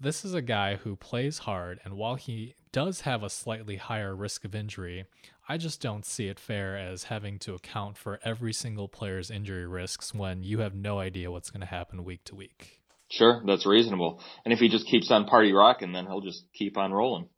This 0.00 0.24
is 0.24 0.34
a 0.34 0.42
guy 0.42 0.76
who 0.76 0.96
plays 0.96 1.38
hard, 1.38 1.80
and 1.84 1.94
while 1.94 2.16
he 2.16 2.54
does 2.72 3.02
have 3.02 3.22
a 3.22 3.30
slightly 3.30 3.76
higher 3.76 4.14
risk 4.14 4.44
of 4.44 4.54
injury, 4.54 5.06
I 5.48 5.56
just 5.56 5.80
don't 5.80 6.04
see 6.04 6.28
it 6.28 6.40
fair 6.40 6.76
as 6.76 7.04
having 7.04 7.38
to 7.40 7.54
account 7.54 7.96
for 7.96 8.18
every 8.24 8.52
single 8.52 8.88
player's 8.88 9.30
injury 9.30 9.66
risks 9.66 10.12
when 10.12 10.42
you 10.42 10.58
have 10.58 10.74
no 10.74 10.98
idea 10.98 11.30
what's 11.30 11.50
going 11.50 11.60
to 11.60 11.66
happen 11.66 12.04
week 12.04 12.24
to 12.24 12.34
week. 12.34 12.82
Sure, 13.10 13.42
that's 13.46 13.66
reasonable. 13.66 14.20
And 14.44 14.52
if 14.52 14.58
he 14.58 14.68
just 14.68 14.86
keeps 14.86 15.10
on 15.10 15.26
party 15.26 15.52
rocking, 15.52 15.92
then 15.92 16.06
he'll 16.06 16.20
just 16.20 16.44
keep 16.52 16.76
on 16.76 16.92
rolling. 16.92 17.28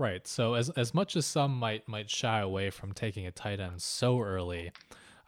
Right. 0.00 0.26
So 0.26 0.54
as 0.54 0.70
as 0.70 0.94
much 0.94 1.14
as 1.14 1.26
some 1.26 1.58
might 1.58 1.86
might 1.86 2.08
shy 2.08 2.40
away 2.40 2.70
from 2.70 2.94
taking 2.94 3.26
a 3.26 3.30
tight 3.30 3.60
end 3.60 3.82
so 3.82 4.18
early, 4.22 4.72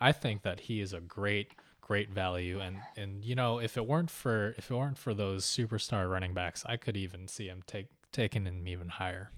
I 0.01 0.13
think 0.13 0.45
that 0.45 0.61
he 0.61 0.81
is 0.81 0.95
a 0.95 1.01
great 1.01 1.49
great 1.83 2.09
value. 2.09 2.59
And 2.59 2.79
and 2.97 3.23
you 3.23 3.35
know 3.35 3.59
if 3.59 3.77
it 3.77 3.87
weren't 3.87 4.11
for 4.11 4.55
if 4.57 4.71
it 4.71 4.75
weren't 4.75 4.97
for 4.97 5.13
those 5.13 5.45
superstar 5.45 6.11
running 6.11 6.33
backs 6.33 6.65
i 6.67 6.79
could 6.79 6.97
even 6.97 7.29
see 7.29 7.49
him 7.49 7.63
take 7.67 7.89
taking 8.13 8.47
him 8.47 8.67
even 8.67 8.89
higher. 8.89 9.31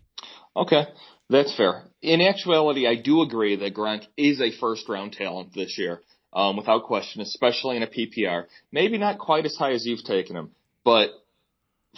Okay 0.54 0.84
that's 1.28 1.56
fair. 1.56 1.82
In 2.00 2.20
actuality 2.20 2.86
i 2.86 2.94
do 2.94 3.22
agree 3.22 3.56
that 3.56 3.74
Gronk 3.74 4.06
is 4.16 4.40
a 4.40 4.52
first 4.60 4.88
round 4.88 5.14
talent 5.14 5.52
this 5.52 5.76
year 5.78 6.00
um, 6.32 6.56
without 6.56 6.84
question 6.84 7.22
especially 7.22 7.76
in 7.76 7.82
a 7.82 7.88
ppr 7.88 8.44
maybe 8.70 8.98
not 8.98 9.18
quite 9.18 9.46
as 9.46 9.56
high 9.56 9.72
as 9.72 9.84
you've 9.84 10.04
taken 10.04 10.36
him 10.36 10.52
but 10.84 11.08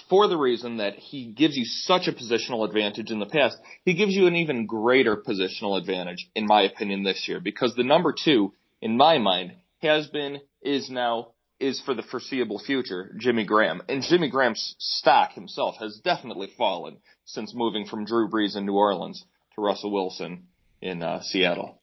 for 0.08 0.28
the 0.28 0.36
reason 0.36 0.78
that 0.78 0.94
he 0.94 1.26
gives 1.26 1.56
you 1.56 1.64
such 1.64 2.08
a 2.08 2.12
positional 2.12 2.66
advantage 2.66 3.10
in 3.10 3.18
the 3.18 3.26
past, 3.26 3.56
he 3.84 3.94
gives 3.94 4.14
you 4.14 4.26
an 4.26 4.36
even 4.36 4.66
greater 4.66 5.16
positional 5.16 5.78
advantage, 5.78 6.28
in 6.34 6.46
my 6.46 6.62
opinion, 6.62 7.02
this 7.02 7.26
year. 7.28 7.40
Because 7.40 7.74
the 7.74 7.84
number 7.84 8.12
two, 8.12 8.52
in 8.80 8.96
my 8.96 9.18
mind, 9.18 9.52
has 9.78 10.06
been, 10.08 10.40
is 10.62 10.90
now, 10.90 11.28
is 11.58 11.80
for 11.80 11.94
the 11.94 12.02
foreseeable 12.02 12.58
future, 12.58 13.14
Jimmy 13.18 13.44
Graham. 13.44 13.82
And 13.88 14.02
Jimmy 14.02 14.28
Graham's 14.28 14.74
stock 14.78 15.32
himself 15.32 15.76
has 15.80 16.00
definitely 16.04 16.50
fallen 16.56 16.98
since 17.24 17.54
moving 17.54 17.86
from 17.86 18.04
Drew 18.04 18.28
Brees 18.28 18.56
in 18.56 18.66
New 18.66 18.74
Orleans 18.74 19.24
to 19.54 19.62
Russell 19.62 19.92
Wilson 19.92 20.46
in 20.80 21.02
uh, 21.02 21.22
Seattle. 21.22 21.75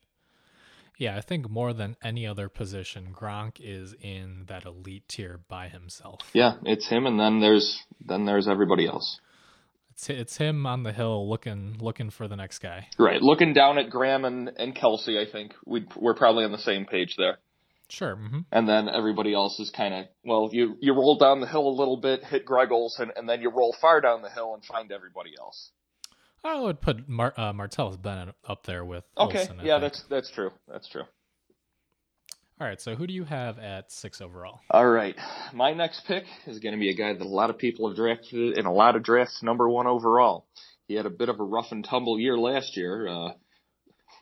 Yeah, 0.98 1.18
I 1.18 1.22
think 1.22 1.50
more 1.50 1.74
than 1.74 1.98
any 2.04 2.28
other 2.28 2.50
position, 2.50 3.16
Gronk 3.20 3.54
is 3.60 3.96
in 4.02 4.46
that 4.48 4.66
elite 4.66 5.08
tier 5.08 5.40
by 5.48 5.68
himself. 5.68 6.20
Yeah, 6.34 6.56
it's 6.64 6.88
him, 6.88 7.06
and 7.06 7.20
then 7.20 7.40
there's 7.40 7.84
then 8.06 8.26
there's 8.26 8.48
everybody 8.48 8.88
else. 8.88 9.20
It's 9.92 10.10
it's 10.10 10.38
him 10.38 10.66
on 10.66 10.84
the 10.84 10.94
hill 10.94 11.28
looking 11.30 11.78
looking 11.80 12.10
for 12.10 12.28
the 12.28 12.36
next 12.36 12.60
guy. 12.60 12.88
Right, 12.98 13.22
looking 13.22 13.54
down 13.54 13.78
at 13.78 13.90
Graham 13.90 14.26
and, 14.26 14.52
and 14.58 14.76
Kelce. 14.76 15.20
I 15.20 15.32
think 15.32 15.54
we 15.66 15.86
we're 15.96 16.16
probably 16.16 16.46
on 16.46 16.52
the 16.52 16.58
same 16.58 16.86
page 16.86 17.16
there. 17.18 17.38
Sure. 17.90 18.16
Mm-hmm. 18.16 18.40
And 18.52 18.68
then 18.68 18.90
everybody 18.90 19.34
else 19.34 19.60
is 19.60 19.70
kind 19.70 19.94
of 19.94 20.06
well, 20.24 20.50
you 20.52 20.78
you 20.80 20.94
roll 20.94 21.18
down 21.18 21.42
the 21.42 21.48
hill 21.48 21.68
a 21.68 21.78
little 21.78 21.98
bit, 21.98 22.24
hit 22.24 22.46
Greg 22.46 22.72
Olsen, 22.72 23.12
and 23.16 23.28
then 23.28 23.42
you 23.42 23.52
roll 23.52 23.76
far 23.80 24.02
down 24.02 24.22
the 24.22 24.30
hill 24.30 24.54
and 24.54 24.64
find 24.66 24.92
everybody 24.92 25.32
else. 25.40 25.70
I 26.44 26.60
would 26.60 26.82
put 26.82 27.08
Mar- 27.08 27.34
uh, 27.38 27.54
Martellus 27.54 28.02
Bennett 28.02 28.36
up 28.48 28.66
there 28.66 28.84
with. 28.84 29.04
Okay, 29.18 29.40
Olsen, 29.40 29.60
yeah, 29.64 29.80
think. 29.80 29.94
that's 29.94 30.04
that's 30.10 30.32
true. 30.32 30.52
That's 30.68 30.88
true. 30.90 31.04
All 32.62 32.68
right, 32.68 32.80
so 32.80 32.96
who 32.96 33.08
do 33.08 33.14
you 33.14 33.24
have 33.24 33.58
at 33.60 33.92
six 33.92 34.22
overall? 34.22 34.60
All 34.70 34.88
right, 34.88 35.16
my 35.54 35.74
next 35.74 36.06
pick 36.06 36.24
is 36.46 36.60
going 36.60 36.74
to 36.74 36.80
be 36.80 36.90
a 36.90 36.96
guy 36.96 37.14
that 37.14 37.22
a 37.22 37.28
lot 37.28 37.50
of 37.50 37.58
people 37.58 37.88
have 37.88 37.98
drafted 37.98 38.58
in 38.58 38.66
a 38.66 38.74
lot 38.74 38.96
of 38.96 39.04
drafts, 39.04 39.42
number 39.42 39.68
one 39.68 39.88
overall. 39.88 40.46
He 40.88 40.96
had 40.96 41.06
a 41.06 41.10
bit 41.10 41.30
of 41.30 41.40
a 41.40 41.44
rough 41.44 41.72
and 41.72 41.84
tumble 41.84 42.20
year 42.20 42.38
last 42.38 42.78
year. 42.78 43.08
Uh, 43.08 43.32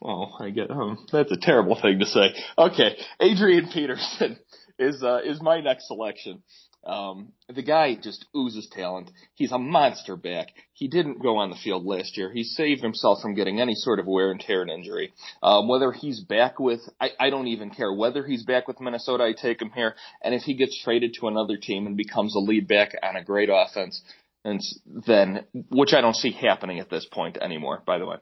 well, 0.01 0.37
I 0.39 0.49
get 0.49 0.71
um, 0.71 1.05
that's 1.11 1.31
a 1.31 1.37
terrible 1.37 1.79
thing 1.79 1.99
to 1.99 2.05
say. 2.05 2.33
Okay, 2.57 2.97
Adrian 3.19 3.69
Peterson 3.69 4.39
is 4.79 5.03
uh, 5.03 5.19
is 5.23 5.41
my 5.41 5.59
next 5.59 5.87
selection. 5.87 6.41
Um, 6.83 7.33
the 7.47 7.61
guy 7.61 7.95
just 7.95 8.25
oozes 8.35 8.67
talent. 8.71 9.11
He's 9.35 9.51
a 9.51 9.59
monster 9.59 10.15
back. 10.15 10.47
He 10.73 10.87
didn't 10.87 11.21
go 11.21 11.37
on 11.37 11.51
the 11.51 11.55
field 11.55 11.85
last 11.85 12.17
year. 12.17 12.31
He 12.31 12.43
saved 12.43 12.81
himself 12.81 13.21
from 13.21 13.35
getting 13.35 13.61
any 13.61 13.75
sort 13.75 13.99
of 13.99 14.07
wear 14.07 14.31
and 14.31 14.39
tear 14.39 14.63
and 14.63 14.71
injury. 14.71 15.13
Um, 15.43 15.67
whether 15.67 15.91
he's 15.91 16.21
back 16.21 16.59
with, 16.59 16.81
I, 16.99 17.11
I 17.19 17.29
don't 17.29 17.47
even 17.47 17.69
care. 17.69 17.93
Whether 17.93 18.25
he's 18.25 18.43
back 18.43 18.67
with 18.67 18.81
Minnesota, 18.81 19.23
I 19.23 19.33
take 19.33 19.61
him 19.61 19.71
here. 19.75 19.95
And 20.23 20.33
if 20.33 20.41
he 20.41 20.55
gets 20.55 20.81
traded 20.83 21.13
to 21.19 21.27
another 21.27 21.57
team 21.57 21.85
and 21.85 21.95
becomes 21.95 22.35
a 22.35 22.39
lead 22.39 22.67
back 22.67 22.93
on 23.03 23.15
a 23.15 23.23
great 23.23 23.49
offense, 23.51 24.01
and 24.43 24.59
then, 24.85 25.45
which 25.69 25.93
I 25.93 26.01
don't 26.01 26.15
see 26.15 26.31
happening 26.31 26.79
at 26.79 26.89
this 26.89 27.05
point 27.05 27.37
anymore, 27.37 27.83
by 27.85 27.99
the 27.99 28.07
way. 28.07 28.17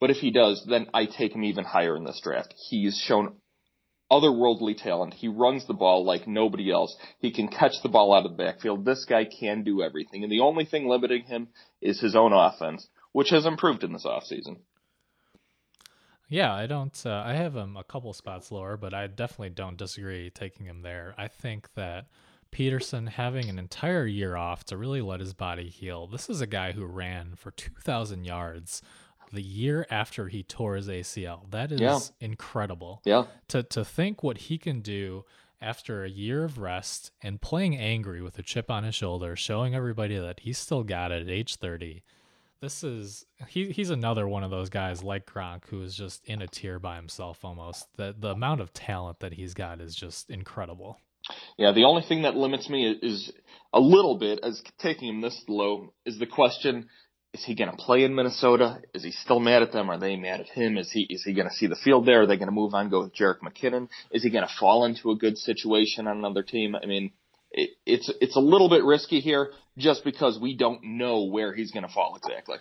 But 0.00 0.10
if 0.10 0.18
he 0.18 0.32
does, 0.32 0.66
then 0.68 0.88
I 0.92 1.06
take 1.06 1.34
him 1.34 1.44
even 1.44 1.64
higher 1.64 1.96
in 1.96 2.04
this 2.04 2.20
draft. 2.22 2.54
He's 2.68 2.98
shown 2.98 3.36
otherworldly 4.12 4.76
talent. 4.76 5.14
He 5.14 5.26
runs 5.26 5.66
the 5.66 5.74
ball 5.74 6.04
like 6.04 6.28
nobody 6.28 6.70
else. 6.70 6.94
He 7.18 7.32
can 7.32 7.48
catch 7.48 7.80
the 7.82 7.88
ball 7.88 8.12
out 8.12 8.26
of 8.26 8.32
the 8.32 8.44
backfield. 8.44 8.84
This 8.84 9.06
guy 9.06 9.24
can 9.24 9.64
do 9.64 9.82
everything. 9.82 10.22
And 10.22 10.30
the 10.30 10.40
only 10.40 10.66
thing 10.66 10.86
limiting 10.86 11.24
him 11.24 11.48
is 11.80 11.98
his 11.98 12.14
own 12.14 12.34
offense, 12.34 12.86
which 13.12 13.30
has 13.30 13.46
improved 13.46 13.82
in 13.82 13.92
this 13.92 14.04
offseason. 14.04 14.58
Yeah, 16.28 16.54
I 16.54 16.66
don't. 16.66 16.98
Uh, 17.04 17.22
I 17.24 17.34
have 17.34 17.56
him 17.56 17.76
a 17.76 17.84
couple 17.84 18.12
spots 18.12 18.52
lower, 18.52 18.76
but 18.76 18.94
I 18.94 19.06
definitely 19.06 19.50
don't 19.50 19.76
disagree 19.76 20.30
taking 20.30 20.66
him 20.66 20.82
there. 20.82 21.14
I 21.18 21.28
think 21.28 21.68
that 21.74 22.06
Peterson 22.50 23.06
having 23.06 23.48
an 23.48 23.58
entire 23.58 24.06
year 24.06 24.36
off 24.36 24.64
to 24.64 24.76
really 24.76 25.00
let 25.00 25.20
his 25.20 25.32
body 25.32 25.68
heal. 25.68 26.06
This 26.06 26.28
is 26.28 26.40
a 26.40 26.46
guy 26.46 26.72
who 26.72 26.84
ran 26.84 27.34
for 27.34 27.50
2,000 27.50 28.24
yards 28.24 28.82
the 29.32 29.42
year 29.42 29.86
after 29.90 30.28
he 30.28 30.42
tore 30.42 30.76
his 30.76 30.88
ACL. 30.88 31.46
That 31.50 31.72
is 31.72 31.80
Yeah. 31.80 31.98
incredible. 32.20 33.00
Yeah. 33.04 33.26
To 33.48 33.62
to 33.62 33.84
think 33.84 34.22
what 34.22 34.38
he 34.38 34.58
can 34.58 34.80
do 34.80 35.24
after 35.60 36.04
a 36.04 36.08
year 36.10 36.44
of 36.44 36.58
rest 36.58 37.12
and 37.22 37.40
playing 37.40 37.76
angry 37.76 38.20
with 38.20 38.38
a 38.38 38.42
chip 38.42 38.70
on 38.70 38.82
his 38.84 38.94
shoulder, 38.94 39.36
showing 39.36 39.74
everybody 39.74 40.18
that 40.18 40.40
he's 40.40 40.58
still 40.58 40.82
got 40.82 41.12
it 41.12 41.22
at 41.22 41.30
age 41.30 41.56
30. 41.56 42.02
This 42.60 42.84
is 42.84 43.26
he 43.48 43.72
he's 43.72 43.90
another 43.90 44.28
one 44.28 44.44
of 44.44 44.50
those 44.50 44.68
guys 44.70 45.02
like 45.02 45.26
Gronk 45.26 45.66
who 45.68 45.82
is 45.82 45.96
just 45.96 46.24
in 46.26 46.42
a 46.42 46.46
tier 46.46 46.78
by 46.78 46.96
himself 46.96 47.44
almost. 47.44 47.86
The 47.96 48.14
the 48.16 48.30
amount 48.30 48.60
of 48.60 48.72
talent 48.72 49.18
that 49.20 49.32
he's 49.34 49.54
got 49.54 49.80
is 49.80 49.94
just 49.96 50.30
incredible. 50.30 50.98
Yeah, 51.56 51.70
the 51.72 51.84
only 51.84 52.02
thing 52.02 52.22
that 52.22 52.36
limits 52.36 52.68
me 52.68 52.90
is 53.00 53.32
a 53.72 53.78
little 53.80 54.18
bit 54.18 54.40
as 54.42 54.60
taking 54.78 55.08
him 55.08 55.20
this 55.20 55.44
low 55.48 55.92
is 56.04 56.18
the 56.18 56.26
question 56.26 56.88
is 57.32 57.44
he 57.44 57.54
going 57.54 57.70
to 57.70 57.76
play 57.76 58.04
in 58.04 58.14
Minnesota? 58.14 58.82
Is 58.92 59.02
he 59.02 59.10
still 59.10 59.40
mad 59.40 59.62
at 59.62 59.72
them? 59.72 59.90
Are 59.90 59.98
they 59.98 60.16
mad 60.16 60.40
at 60.40 60.48
him? 60.48 60.76
Is 60.76 60.90
he 60.90 61.06
is 61.08 61.22
he 61.22 61.32
going 61.32 61.48
to 61.48 61.54
see 61.54 61.66
the 61.66 61.76
field 61.76 62.04
there? 62.06 62.22
Are 62.22 62.26
they 62.26 62.36
going 62.36 62.48
to 62.48 62.54
move 62.54 62.74
on, 62.74 62.90
go 62.90 63.02
with 63.02 63.14
Jerick 63.14 63.40
McKinnon? 63.40 63.88
Is 64.10 64.22
he 64.22 64.30
going 64.30 64.46
to 64.46 64.54
fall 64.60 64.84
into 64.84 65.10
a 65.10 65.16
good 65.16 65.38
situation 65.38 66.06
on 66.06 66.18
another 66.18 66.42
team? 66.42 66.76
I 66.76 66.84
mean, 66.86 67.12
it, 67.50 67.70
it's 67.86 68.10
it's 68.20 68.36
a 68.36 68.40
little 68.40 68.68
bit 68.68 68.84
risky 68.84 69.20
here 69.20 69.52
just 69.78 70.04
because 70.04 70.38
we 70.38 70.56
don't 70.56 70.82
know 70.84 71.24
where 71.24 71.54
he's 71.54 71.70
going 71.70 71.86
to 71.86 71.92
fall 71.92 72.16
exactly. 72.16 72.58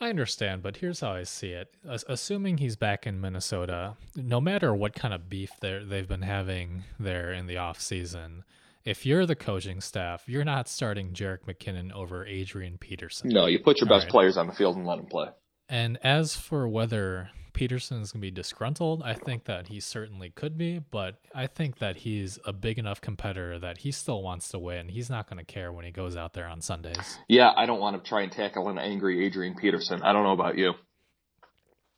I 0.00 0.10
understand, 0.10 0.62
but 0.62 0.76
here's 0.76 1.00
how 1.00 1.12
I 1.12 1.24
see 1.24 1.48
it. 1.48 1.74
Assuming 1.84 2.58
he's 2.58 2.76
back 2.76 3.04
in 3.04 3.20
Minnesota, 3.20 3.96
no 4.14 4.40
matter 4.40 4.72
what 4.72 4.94
kind 4.94 5.12
of 5.12 5.28
beef 5.28 5.50
they 5.60 5.82
they've 5.84 6.08
been 6.08 6.22
having 6.22 6.84
there 7.00 7.32
in 7.32 7.48
the 7.48 7.56
off 7.56 7.80
season, 7.80 8.44
if 8.84 9.04
you're 9.04 9.26
the 9.26 9.36
coaching 9.36 9.80
staff, 9.80 10.24
you're 10.26 10.44
not 10.44 10.68
starting 10.68 11.12
Jerick 11.12 11.44
McKinnon 11.46 11.92
over 11.92 12.24
Adrian 12.26 12.78
Peterson. 12.78 13.30
No, 13.30 13.46
you 13.46 13.58
put 13.58 13.80
your 13.80 13.88
best 13.88 14.04
right. 14.04 14.10
players 14.10 14.36
on 14.36 14.46
the 14.46 14.52
field 14.52 14.76
and 14.76 14.86
let 14.86 14.96
them 14.96 15.06
play. 15.06 15.28
And 15.68 15.98
as 16.02 16.34
for 16.36 16.66
whether 16.66 17.30
Peterson 17.52 18.00
is 18.00 18.12
going 18.12 18.20
to 18.20 18.26
be 18.26 18.30
disgruntled, 18.30 19.02
I 19.04 19.14
think 19.14 19.44
that 19.44 19.66
he 19.66 19.80
certainly 19.80 20.30
could 20.30 20.56
be, 20.56 20.78
but 20.78 21.16
I 21.34 21.46
think 21.46 21.78
that 21.78 21.96
he's 21.96 22.38
a 22.46 22.52
big 22.52 22.78
enough 22.78 23.00
competitor 23.00 23.58
that 23.58 23.78
he 23.78 23.90
still 23.90 24.22
wants 24.22 24.48
to 24.50 24.58
win. 24.58 24.88
He's 24.88 25.10
not 25.10 25.28
going 25.28 25.38
to 25.38 25.44
care 25.44 25.72
when 25.72 25.84
he 25.84 25.90
goes 25.90 26.16
out 26.16 26.32
there 26.34 26.46
on 26.46 26.60
Sundays. 26.60 27.18
Yeah, 27.28 27.50
I 27.56 27.66
don't 27.66 27.80
want 27.80 28.02
to 28.02 28.08
try 28.08 28.22
and 28.22 28.32
tackle 28.32 28.68
an 28.68 28.78
angry 28.78 29.26
Adrian 29.26 29.56
Peterson. 29.60 30.02
I 30.02 30.12
don't 30.12 30.22
know 30.22 30.32
about 30.32 30.56
you. 30.56 30.74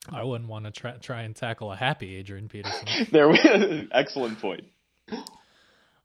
I 0.09 0.25
wouldn't 0.25 0.49
want 0.49 0.65
to 0.65 0.71
try, 0.71 0.93
try 0.93 1.23
and 1.23 1.37
tackle 1.37 1.71
a 1.73 1.77
happy 1.77 2.17
Adrian 2.17 2.49
Peterson. 2.49 3.07
there, 3.13 3.31
excellent 3.93 4.41
point. 4.41 4.65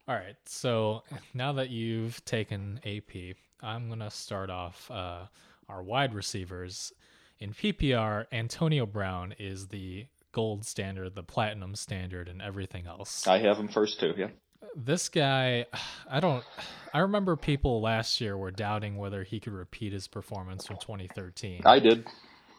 All 0.08 0.16
right. 0.16 0.36
So 0.46 1.04
now 1.34 1.54
that 1.54 1.70
you've 1.70 2.24
taken 2.26 2.80
AP, 2.86 3.36
I'm 3.62 3.88
going 3.88 4.00
to 4.00 4.12
start 4.12 4.50
off 4.50 4.90
uh, 4.92 5.26
our 5.68 5.82
wide 5.82 6.14
receivers. 6.14 6.94
In 7.40 7.54
PPR, 7.54 8.26
Antonio 8.32 8.86
Brown 8.86 9.34
is 9.40 9.68
the 9.68 10.06
gold 10.32 10.66
standard, 10.66 11.16
the 11.16 11.24
platinum 11.24 11.76
standard, 11.76 12.28
and 12.28 12.42
everything 12.42 12.86
else. 12.86 13.26
I 13.28 13.40
have 13.40 13.58
him 13.58 13.68
first 13.68 14.00
too, 14.00 14.14
yeah. 14.16 14.30
This 14.76 15.10
guy, 15.10 15.66
I 16.10 16.20
don't. 16.20 16.44
I 16.94 17.00
remember 17.00 17.36
people 17.36 17.82
last 17.82 18.20
year 18.22 18.38
were 18.38 18.52
doubting 18.52 18.98
whether 18.98 19.24
he 19.24 19.40
could 19.40 19.54
repeat 19.54 19.94
his 19.94 20.08
performance 20.08 20.66
from 20.66 20.78
2013. 20.78 21.62
I 21.66 21.80
did 21.80 22.06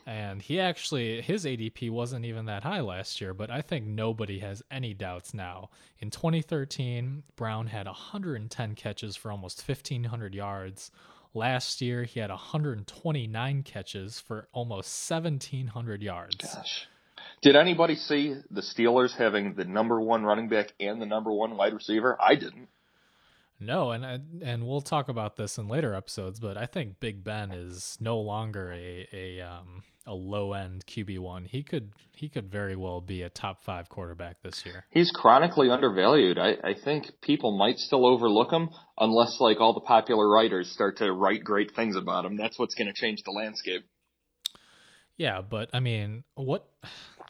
and 0.07 0.41
he 0.41 0.61
actually 0.61 1.21
his 1.21 1.45
ADP 1.45 1.91
wasn't 1.91 2.25
even 2.25 2.47
that 2.47 2.63
high 2.63 2.81
last 2.81 3.21
year, 3.21 3.35
but 3.35 3.51
I 3.51 3.61
think 3.61 3.87
nobody 3.87 4.39
has 4.39 4.63
any 4.71 4.95
doubts 4.95 5.35
now. 5.35 5.71
In 5.99 6.11
2013, 6.11 7.25
Brown 7.35 7.67
had 7.67 7.87
110 7.87 8.75
catches 8.77 9.17
for 9.17 9.33
almost 9.33 9.67
1500 9.67 10.35
yards. 10.35 10.91
Last 11.35 11.83
year, 11.83 12.05
he 12.05 12.21
had 12.21 12.31
129 12.31 13.63
catches 13.63 14.21
for 14.21 14.49
almost 14.53 15.11
1700 15.11 16.03
yards. 16.03 16.37
Gosh. 16.37 16.87
Did 17.43 17.57
anybody 17.57 17.97
see 17.97 18.35
the 18.51 18.63
Steelers 18.63 19.13
having 19.17 19.55
the 19.55 19.65
number 19.65 20.01
1 20.01 20.25
running 20.25 20.49
back 20.49 20.73
and 20.81 21.03
the 21.03 21.07
number 21.07 21.31
1 21.33 21.57
wide 21.57 21.75
receiver? 21.75 22.17
I 22.21 22.37
didn't. 22.37 22.69
No, 23.59 23.91
and 23.91 24.43
and 24.43 24.67
we'll 24.67 24.83
talk 24.83 25.09
about 25.09 25.37
this 25.37 25.57
in 25.57 25.67
later 25.67 25.95
episodes, 25.95 26.39
but 26.41 26.59
I 26.59 26.67
think 26.67 27.01
Big 27.01 27.25
Ben 27.25 27.51
is 27.51 27.97
no 28.01 28.19
longer 28.19 28.71
a 28.73 29.09
a 29.13 29.41
um 29.41 29.83
a 30.07 30.13
low 30.15 30.53
end 30.53 30.85
QB 30.87 31.19
one. 31.21 31.47
He 31.47 31.63
could 31.63 31.93
he 32.13 32.29
could 32.29 32.51
very 32.51 32.77
well 32.77 33.01
be 33.01 33.23
a 33.23 33.31
top 33.31 33.63
five 33.63 33.89
quarterback 33.89 34.43
this 34.43 34.65
year. 34.67 34.85
He's 34.91 35.11
chronically 35.11 35.71
undervalued. 35.71 36.39
I, 36.39 36.57
I 36.63 36.75
think 36.75 37.07
people 37.23 37.57
might 37.57 37.79
still 37.79 38.07
overlook 38.07 38.53
him 38.53 38.69
unless 38.99 39.41
like 39.41 39.59
all 39.59 39.73
the 39.73 39.81
popular 39.81 40.29
writers 40.29 40.71
start 40.71 40.99
to 40.99 41.11
write 41.11 41.43
great 41.43 41.75
things 41.75 41.97
about 41.97 42.27
him. 42.27 42.37
That's 42.37 42.59
what's 42.59 42.75
going 42.75 42.89
to 42.89 42.95
change 42.95 43.23
the 43.25 43.33
landscape. 43.33 43.85
Yeah, 45.17 45.41
but 45.41 45.71
I 45.73 45.81
mean, 45.81 46.25
what? 46.35 46.69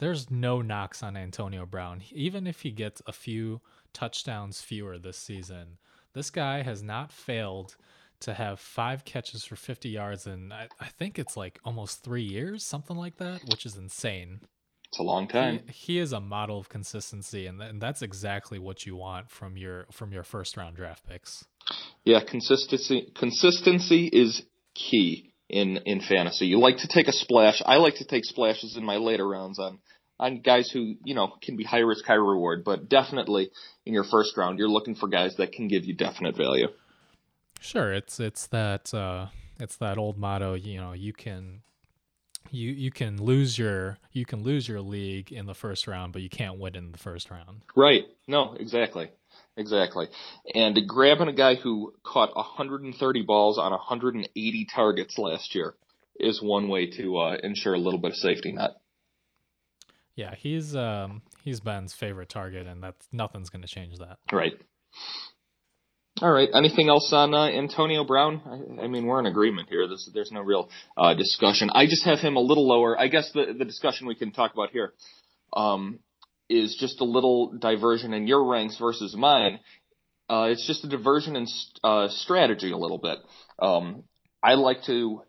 There's 0.01 0.31
no 0.31 0.61
knocks 0.61 1.03
on 1.03 1.17
Antonio 1.17 1.65
Brown. 1.65 2.03
Even 2.13 2.47
if 2.47 2.61
he 2.61 2.71
gets 2.71 3.01
a 3.07 3.13
few 3.13 3.63
touchdowns 3.95 4.61
fewer 4.61 4.99
this 4.99 5.17
season 5.17 5.79
this 6.17 6.31
guy 6.31 6.63
has 6.63 6.83
not 6.83 7.13
failed 7.13 7.77
to 8.21 8.33
have 8.33 8.59
five 8.59 9.05
catches 9.05 9.45
for 9.45 9.55
50 9.55 9.91
yards 9.91 10.27
in, 10.27 10.51
I, 10.51 10.69
I 10.81 10.87
think 10.87 11.19
it's 11.19 11.37
like 11.37 11.61
almost 11.63 12.03
three 12.03 12.23
years, 12.23 12.65
something 12.65 12.97
like 12.97 13.19
that, 13.19 13.43
which 13.51 13.67
is 13.67 13.77
insane. 13.77 14.41
It's 14.89 14.99
a 14.99 15.03
long 15.03 15.29
time. 15.29 15.61
He, 15.67 15.93
he 15.93 15.99
is 15.99 16.13
a 16.13 16.21
model 16.21 16.59
of 16.59 16.71
consistency, 16.71 17.47
and, 17.47 17.61
and 17.61 17.83
that's 17.83 18.01
exactly 18.01 18.59
what 18.59 18.87
you 18.87 18.97
want 18.97 19.31
from 19.31 19.59
your 19.59 19.85
from 19.93 20.11
your 20.11 20.23
first 20.23 20.57
round 20.57 20.77
draft 20.77 21.07
picks. 21.07 21.45
Yeah, 22.05 22.21
consistency 22.27 23.13
consistency 23.15 24.07
is 24.07 24.43
key 24.75 25.35
in 25.51 25.77
in 25.85 26.01
fantasy. 26.01 26.47
You 26.47 26.61
like 26.61 26.79
to 26.79 26.89
take 26.89 27.09
a 27.09 27.13
splash. 27.13 27.61
I 27.67 27.77
like 27.77 27.97
to 27.97 28.07
take 28.07 28.25
splashes 28.25 28.75
in 28.77 28.85
my 28.85 28.97
later 28.97 29.29
rounds 29.29 29.59
on 29.59 29.81
on 30.19 30.41
guys 30.41 30.71
who, 30.71 30.95
you 31.05 31.15
know, 31.15 31.33
can 31.43 31.57
be 31.57 31.65
high 31.65 31.79
risk, 31.79 32.05
high 32.05 32.15
reward, 32.15 32.65
but 32.65 32.89
definitely 32.89 33.51
in 33.85 33.93
your 33.93 34.05
first 34.05 34.37
round, 34.37 34.59
you're 34.59 34.69
looking 34.69 34.95
for 34.95 35.09
guys 35.09 35.37
that 35.37 35.53
can 35.53 35.69
give 35.69 35.85
you 35.85 35.95
definite 35.95 36.37
value. 36.37 36.69
Sure. 37.61 37.93
It's, 37.93 38.19
it's 38.21 38.47
that, 38.49 38.93
uh, 38.95 39.27
it's 39.61 39.77
that 39.77 39.99
old 39.99 40.19
motto, 40.19 40.55
you 40.55 40.81
know, 40.81 40.93
you 40.93 41.13
can, 41.13 41.63
you, 42.51 42.71
you 42.71 42.91
can 42.91 43.23
lose 43.23 43.59
your, 43.59 43.99
you 44.13 44.25
can 44.25 44.43
lose 44.43 44.69
your 44.69 44.81
league 44.81 45.33
in 45.33 45.47
the 45.47 45.55
first 45.55 45.87
round, 45.87 46.13
but 46.13 46.23
you 46.23 46.31
can't 46.31 46.59
win 46.59 46.77
in 46.77 46.93
the 46.93 46.99
first 46.99 47.31
round. 47.31 47.63
Right. 47.75 48.05
No, 48.27 48.55
exactly. 48.55 49.11
Exactly. 49.57 50.09
And 50.55 50.79
grabbing 50.87 51.29
a 51.29 51.33
guy 51.33 51.55
who 51.55 51.95
caught 52.03 52.37
130 52.37 53.23
balls 53.23 53.59
on 53.59 53.73
180 53.73 54.67
targets 54.75 55.19
last 55.19 55.55
year 55.55 55.75
is 56.19 56.43
one 56.43 56.69
way 56.69 56.91
to 56.91 57.17
uh, 57.19 57.37
ensure 57.43 57.75
a 57.75 57.79
little 57.79 57.99
bit 57.99 58.13
of 58.13 58.17
safety 58.17 58.53
net. 58.53 58.73
Yeah, 60.17 60.35
he's 60.35 60.75
um 60.75 61.23
he's 61.45 61.61
Ben's 61.61 61.93
favorite 61.93 62.31
target, 62.31 62.67
and 62.67 62.83
that's 62.83 63.07
nothing's 63.13 63.51
going 63.51 63.63
to 63.63 63.69
change 63.69 63.99
that. 63.99 64.19
Right. 64.33 64.55
All 66.23 66.33
right. 66.33 66.49
Anything 66.55 66.89
else 66.89 67.13
on 67.13 67.35
uh, 67.35 67.49
Antonio 67.49 68.03
Brown? 68.03 68.41
I, 68.47 68.85
I, 68.85 68.89
mean, 68.89 69.05
we're 69.05 69.21
in 69.21 69.27
agreement 69.27 69.69
here. 69.69 69.87
There's 69.87 70.11
there's 70.15 70.33
no 70.33 70.41
real 70.41 70.71
uh, 70.97 71.13
discussion. 71.13 71.69
I 71.71 71.85
just 71.85 72.07
have 72.07 72.19
him 72.21 72.37
a 72.37 72.41
little 72.41 72.67
lower. 72.67 72.99
I 72.99 73.09
guess 73.09 73.31
the 73.33 73.55
the 73.57 73.67
discussion 73.67 74.07
we 74.07 74.15
can 74.15 74.33
talk 74.33 74.55
about 74.55 74.71
here 74.71 74.95
um, 75.53 75.99
is 76.49 76.75
just 76.81 77.03
a 77.03 77.05
little 77.05 77.53
diversion 77.59 78.15
in 78.15 78.27
your 78.27 78.51
ranks 78.51 78.79
versus 78.79 79.15
mine. 79.15 79.61
Uh, 80.31 80.49
it's 80.51 80.67
just 80.67 80.83
a 80.85 80.89
diversion 80.89 81.37
in 81.37 81.47
uh, 81.85 82.09
strategy 82.09 82.73
a 82.73 82.79
little 82.79 82.99
bit. 82.99 83.19
Um, 83.59 84.05
I 84.43 84.55
like 84.55 84.85
to 84.85 85.23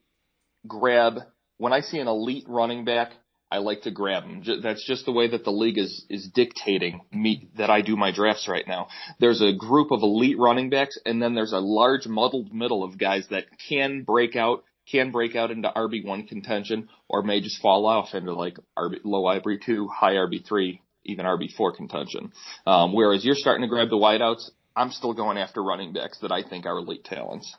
grab 0.66 1.20
when 1.58 1.74
I 1.74 1.82
see 1.82 2.00
an 2.00 2.08
elite 2.08 2.46
running 2.48 2.86
back 2.86 3.12
I 3.50 3.60
like 3.60 3.84
to 3.84 3.92
grab 3.92 4.24
them. 4.24 4.62
That's 4.62 4.86
just 4.86 5.06
the 5.06 5.12
way 5.14 5.30
that 5.30 5.46
the 5.46 5.52
league 5.52 5.78
is 5.78 6.06
is 6.10 6.30
dictating 6.34 7.02
me 7.12 7.50
that 7.58 7.70
I 7.70 7.82
do 7.82 7.96
my 7.96 8.12
drafts 8.12 8.48
right 8.48 8.68
now. 8.68 8.88
There's 9.20 9.42
a 9.42 9.54
group 9.54 9.92
of 9.92 10.02
elite 10.02 10.38
running 10.38 10.70
backs, 10.70 11.00
and 11.06 11.22
then 11.22 11.34
there's 11.34 11.54
a 11.54 11.60
large 11.60 12.08
muddled 12.08 12.54
middle 12.54 12.84
of 12.84 12.98
guys 12.98 13.26
that 13.30 13.46
can 13.70 14.04
break 14.04 14.36
out, 14.36 14.64
can 14.92 15.12
break 15.12 15.36
out 15.36 15.52
into 15.52 15.70
RB 15.70 16.06
one 16.06 16.28
contention, 16.28 16.90
or 17.08 17.24
may 17.24 17.40
just 17.40 17.62
fall 17.62 17.86
off 17.86 18.14
into 18.14 18.34
like 18.34 18.58
RB, 18.78 19.00
low 19.06 19.24
RB 19.24 19.64
two, 19.64 19.88
high 19.88 20.16
RB 20.16 20.46
three, 20.46 20.82
even 21.06 21.26
RB 21.26 21.50
four 21.56 21.74
contention. 21.74 22.34
Um, 22.66 22.94
whereas 22.94 23.24
you're 23.24 23.36
starting 23.36 23.62
to 23.62 23.70
grab 23.70 23.90
the 23.90 23.96
wideouts. 23.96 24.50
I'm 24.76 24.92
still 24.92 25.14
going 25.14 25.38
after 25.38 25.64
running 25.64 25.94
backs 25.94 26.20
that 26.20 26.32
I 26.32 26.44
think 26.48 26.66
are 26.66 26.78
elite 26.78 27.06
talents. 27.06 27.56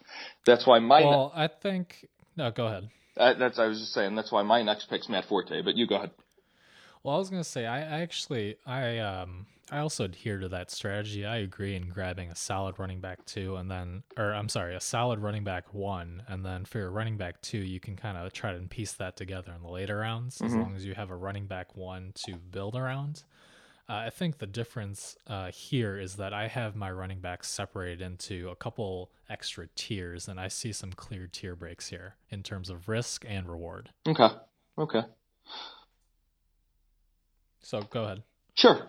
That's 0.46 0.66
why 0.66 0.81
my. 0.81 1.01
Well, 1.01 1.33
I 1.35 1.48
think. 1.48 2.07
No, 2.38 2.53
go 2.53 2.68
ahead. 2.68 2.88
Uh, 3.16 3.35
that's 3.35 3.59
I 3.59 3.66
was 3.66 3.81
just 3.81 3.92
saying. 3.92 4.14
That's 4.14 4.31
why 4.31 4.42
my 4.42 4.62
next 4.62 4.88
pick's 4.88 5.09
Matt 5.09 5.24
Forte. 5.24 5.61
But 5.62 5.74
you 5.74 5.88
go 5.88 5.96
ahead. 5.96 6.12
Well, 7.03 7.16
I 7.16 7.18
was 7.18 7.31
gonna 7.31 7.42
say 7.42 7.66
I, 7.66 7.81
I 7.81 8.01
actually 8.01 8.57
I 8.64 8.98
um 8.98 9.46
I 9.72 9.79
also 9.81 10.05
adhere 10.05 10.38
to 10.38 10.48
that 10.51 10.70
strategy. 10.70 11.27
I 11.27 11.38
agree 11.38 11.74
in 11.74 11.88
grabbing 11.88 12.31
a 12.31 12.37
solid 12.37 12.79
running 12.79 13.01
back 13.01 13.24
two, 13.27 13.57
and 13.57 13.68
then 13.68 14.05
or 14.16 14.33
I'm 14.33 14.48
sorry, 14.48 14.77
a 14.77 14.81
solid 14.81 15.18
running 15.18 15.42
back 15.42 15.74
one, 15.74 16.22
and 16.29 16.46
then 16.46 16.64
for 16.64 16.79
your 16.79 16.92
running 16.92 17.16
back 17.16 17.42
two, 17.42 17.59
you 17.59 17.81
can 17.81 17.96
kind 17.96 18.16
of 18.16 18.33
try 18.33 18.53
to 18.53 18.61
piece 18.68 18.92
that 18.92 19.16
together 19.16 19.53
in 19.55 19.62
the 19.62 19.70
later 19.70 19.98
rounds, 19.98 20.37
mm-hmm. 20.37 20.46
as 20.46 20.55
long 20.55 20.77
as 20.77 20.87
you 20.87 20.94
have 20.94 21.11
a 21.11 21.16
running 21.16 21.46
back 21.46 21.77
one 21.77 22.12
to 22.27 22.37
build 22.37 22.77
around. 22.77 23.24
Uh, 23.88 24.05
I 24.07 24.11
think 24.11 24.37
the 24.38 24.46
difference 24.46 25.16
uh, 25.27 25.51
here 25.51 25.98
is 25.98 26.16
that 26.16 26.35
I 26.35 26.46
have 26.48 26.77
my 26.77 26.90
running 26.90 27.20
backs 27.20 27.48
separated 27.48 28.03
into 28.03 28.51
a 28.51 28.57
couple 28.57 29.11
extra 29.31 29.66
tiers, 29.77 30.29
and 30.29 30.38
I 30.38 30.48
see 30.48 30.72
some 30.72 30.92
clear 30.92 31.27
tier 31.27 31.55
breaks 31.55 31.88
here 31.88 32.16
in 32.29 32.42
terms 32.42 32.68
of 32.68 32.88
risk 32.88 33.24
and 33.27 33.48
reward. 33.48 33.90
Okay. 34.07 34.29
Okay. 34.77 35.03
So 37.61 37.81
go 37.83 38.05
ahead. 38.05 38.22
Sure. 38.55 38.87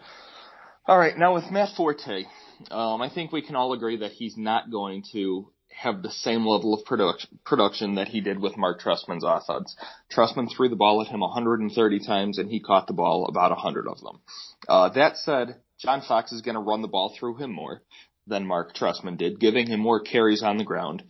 All 0.86 0.98
right. 0.98 1.18
Now 1.18 1.34
with 1.34 1.50
Matt 1.50 1.70
Forte, 1.78 2.26
um, 2.70 3.02
I 3.02 3.10
think 3.10 3.32
we 3.32 3.42
can 3.42 3.56
all 3.56 3.72
agree 3.72 3.98
that 3.98 4.12
he's 4.12 4.36
not 4.36 4.70
going 4.70 5.04
to 5.14 5.50
have 5.82 6.02
the 6.02 6.12
same 6.12 6.46
level 6.46 6.74
of 6.74 6.86
production 6.86 7.40
production 7.46 7.96
that 7.96 8.10
he 8.10 8.20
did 8.20 8.40
with 8.40 8.58
Marc 8.58 8.82
Trestman's 8.82 9.24
offense. 9.24 9.76
Trestman 10.12 10.50
threw 10.50 10.68
the 10.68 10.76
ball 10.76 11.02
at 11.02 11.08
him 11.08 11.22
130 11.22 12.00
times 12.06 12.38
and 12.38 12.50
he 12.50 12.60
caught 12.60 12.88
the 12.88 12.94
ball 12.94 13.26
about 13.28 13.52
100 13.52 13.88
of 13.88 14.00
them. 14.02 14.20
Uh, 14.68 14.90
that 14.90 15.18
said, 15.18 15.56
John 15.80 16.02
Fox 16.02 16.34
is 16.34 16.42
going 16.42 16.56
to 16.56 16.62
run 16.62 16.82
the 16.82 16.88
ball 16.90 17.16
through 17.18 17.38
him 17.38 17.52
more. 17.54 17.82
than 18.28 18.46
Marc 18.46 18.76
Trestman 18.76 19.18
did, 19.18 19.40
giving 19.40 19.68
him 19.68 19.80
more 19.80 20.00
carries 20.00 20.44
on 20.44 20.58
the 20.58 20.64
ground. 20.64 21.04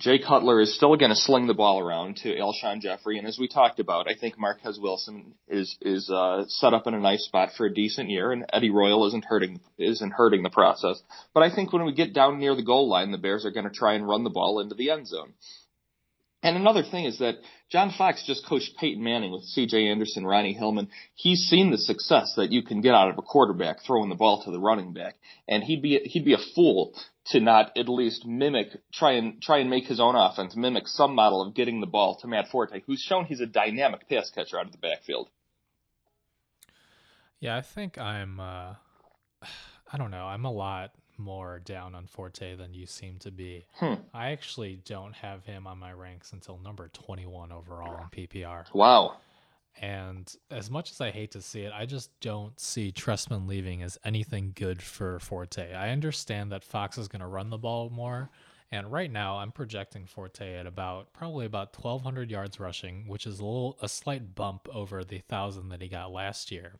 Jay 0.00 0.18
Cutler 0.18 0.62
is 0.62 0.74
still 0.74 0.96
going 0.96 1.10
to 1.10 1.16
sling 1.16 1.46
the 1.46 1.52
ball 1.52 1.78
around 1.78 2.16
to 2.16 2.34
Alshon 2.34 2.80
Jeffery, 2.80 3.18
and 3.18 3.26
as 3.26 3.38
we 3.38 3.46
talked 3.46 3.80
about, 3.80 4.08
I 4.08 4.14
think 4.18 4.38
Marquess 4.38 4.78
Wilson 4.80 5.34
is 5.46 5.76
is 5.82 6.08
uh, 6.08 6.44
set 6.48 6.72
up 6.72 6.86
in 6.86 6.94
a 6.94 7.00
nice 7.00 7.24
spot 7.26 7.50
for 7.54 7.66
a 7.66 7.74
decent 7.74 8.08
year, 8.08 8.32
and 8.32 8.46
Eddie 8.50 8.70
Royal 8.70 9.06
isn't 9.08 9.26
hurting 9.26 9.60
isn't 9.76 10.12
hurting 10.12 10.42
the 10.42 10.48
process. 10.48 11.02
But 11.34 11.42
I 11.42 11.54
think 11.54 11.72
when 11.72 11.84
we 11.84 11.92
get 11.92 12.14
down 12.14 12.38
near 12.40 12.56
the 12.56 12.62
goal 12.62 12.88
line, 12.88 13.10
the 13.10 13.18
Bears 13.18 13.44
are 13.44 13.50
going 13.50 13.68
to 13.68 13.74
try 13.74 13.92
and 13.92 14.08
run 14.08 14.24
the 14.24 14.30
ball 14.30 14.60
into 14.60 14.74
the 14.74 14.90
end 14.90 15.06
zone. 15.06 15.34
And 16.42 16.56
another 16.56 16.82
thing 16.82 17.04
is 17.04 17.18
that 17.18 17.34
John 17.70 17.92
Fox 17.96 18.24
just 18.26 18.44
coached 18.46 18.76
Peyton 18.78 19.02
Manning 19.02 19.30
with 19.30 19.44
C.J. 19.44 19.86
Anderson, 19.88 20.26
Ronnie 20.26 20.54
Hillman. 20.54 20.88
He's 21.14 21.46
seen 21.48 21.70
the 21.70 21.78
success 21.78 22.34
that 22.36 22.50
you 22.50 22.62
can 22.64 22.80
get 22.80 22.94
out 22.94 23.10
of 23.10 23.18
a 23.18 23.22
quarterback 23.22 23.82
throwing 23.86 24.08
the 24.08 24.16
ball 24.16 24.42
to 24.42 24.50
the 24.50 24.58
running 24.58 24.92
back, 24.92 25.16
and 25.46 25.62
he'd 25.62 25.80
be 25.80 25.98
he'd 25.98 26.24
be 26.24 26.34
a 26.34 26.54
fool 26.54 26.94
to 27.26 27.38
not 27.38 27.70
at 27.76 27.88
least 27.88 28.26
mimic, 28.26 28.68
try 28.92 29.12
and 29.12 29.40
try 29.40 29.58
and 29.58 29.70
make 29.70 29.86
his 29.86 30.00
own 30.00 30.16
offense 30.16 30.56
mimic 30.56 30.88
some 30.88 31.14
model 31.14 31.42
of 31.42 31.54
getting 31.54 31.80
the 31.80 31.86
ball 31.86 32.18
to 32.20 32.26
Matt 32.26 32.48
Forte, 32.48 32.82
who's 32.86 33.00
shown 33.00 33.24
he's 33.26 33.40
a 33.40 33.46
dynamic 33.46 34.08
pass 34.08 34.30
catcher 34.30 34.58
out 34.58 34.66
of 34.66 34.72
the 34.72 34.78
backfield. 34.78 35.28
Yeah, 37.38 37.56
I 37.56 37.62
think 37.62 37.98
I'm. 37.98 38.40
Uh, 38.40 38.74
I 39.92 39.96
don't 39.96 40.10
know. 40.10 40.26
I'm 40.26 40.44
a 40.44 40.52
lot 40.52 40.92
more 41.18 41.60
down 41.60 41.94
on 41.94 42.06
Forte 42.06 42.56
than 42.56 42.74
you 42.74 42.86
seem 42.86 43.18
to 43.20 43.30
be. 43.30 43.66
Hmm. 43.74 43.94
I 44.14 44.30
actually 44.30 44.80
don't 44.84 45.14
have 45.14 45.44
him 45.44 45.66
on 45.66 45.78
my 45.78 45.92
ranks 45.92 46.32
until 46.32 46.58
number 46.58 46.88
21 46.88 47.52
overall 47.52 48.00
in 48.00 48.26
PPR. 48.26 48.72
Wow. 48.74 49.16
And 49.80 50.34
as 50.50 50.70
much 50.70 50.90
as 50.90 51.00
I 51.00 51.10
hate 51.10 51.30
to 51.32 51.42
see 51.42 51.62
it, 51.62 51.72
I 51.74 51.86
just 51.86 52.10
don't 52.20 52.58
see 52.58 52.92
Trestman 52.92 53.48
leaving 53.48 53.82
as 53.82 53.98
anything 54.04 54.52
good 54.54 54.82
for 54.82 55.18
Forte. 55.20 55.72
I 55.72 55.90
understand 55.90 56.52
that 56.52 56.64
Fox 56.64 56.98
is 56.98 57.08
going 57.08 57.20
to 57.20 57.26
run 57.26 57.50
the 57.50 57.58
ball 57.58 57.88
more. 57.90 58.30
And 58.72 58.92
right 58.92 59.10
now, 59.10 59.38
I'm 59.38 59.50
projecting 59.50 60.06
Forte 60.06 60.54
at 60.54 60.66
about 60.66 61.12
probably 61.12 61.44
about 61.44 61.76
1,200 61.76 62.30
yards 62.30 62.60
rushing, 62.60 63.08
which 63.08 63.26
is 63.26 63.40
a 63.40 63.44
little 63.44 63.76
a 63.82 63.88
slight 63.88 64.34
bump 64.34 64.68
over 64.72 65.02
the 65.02 65.18
thousand 65.18 65.70
that 65.70 65.82
he 65.82 65.88
got 65.88 66.12
last 66.12 66.52
year. 66.52 66.74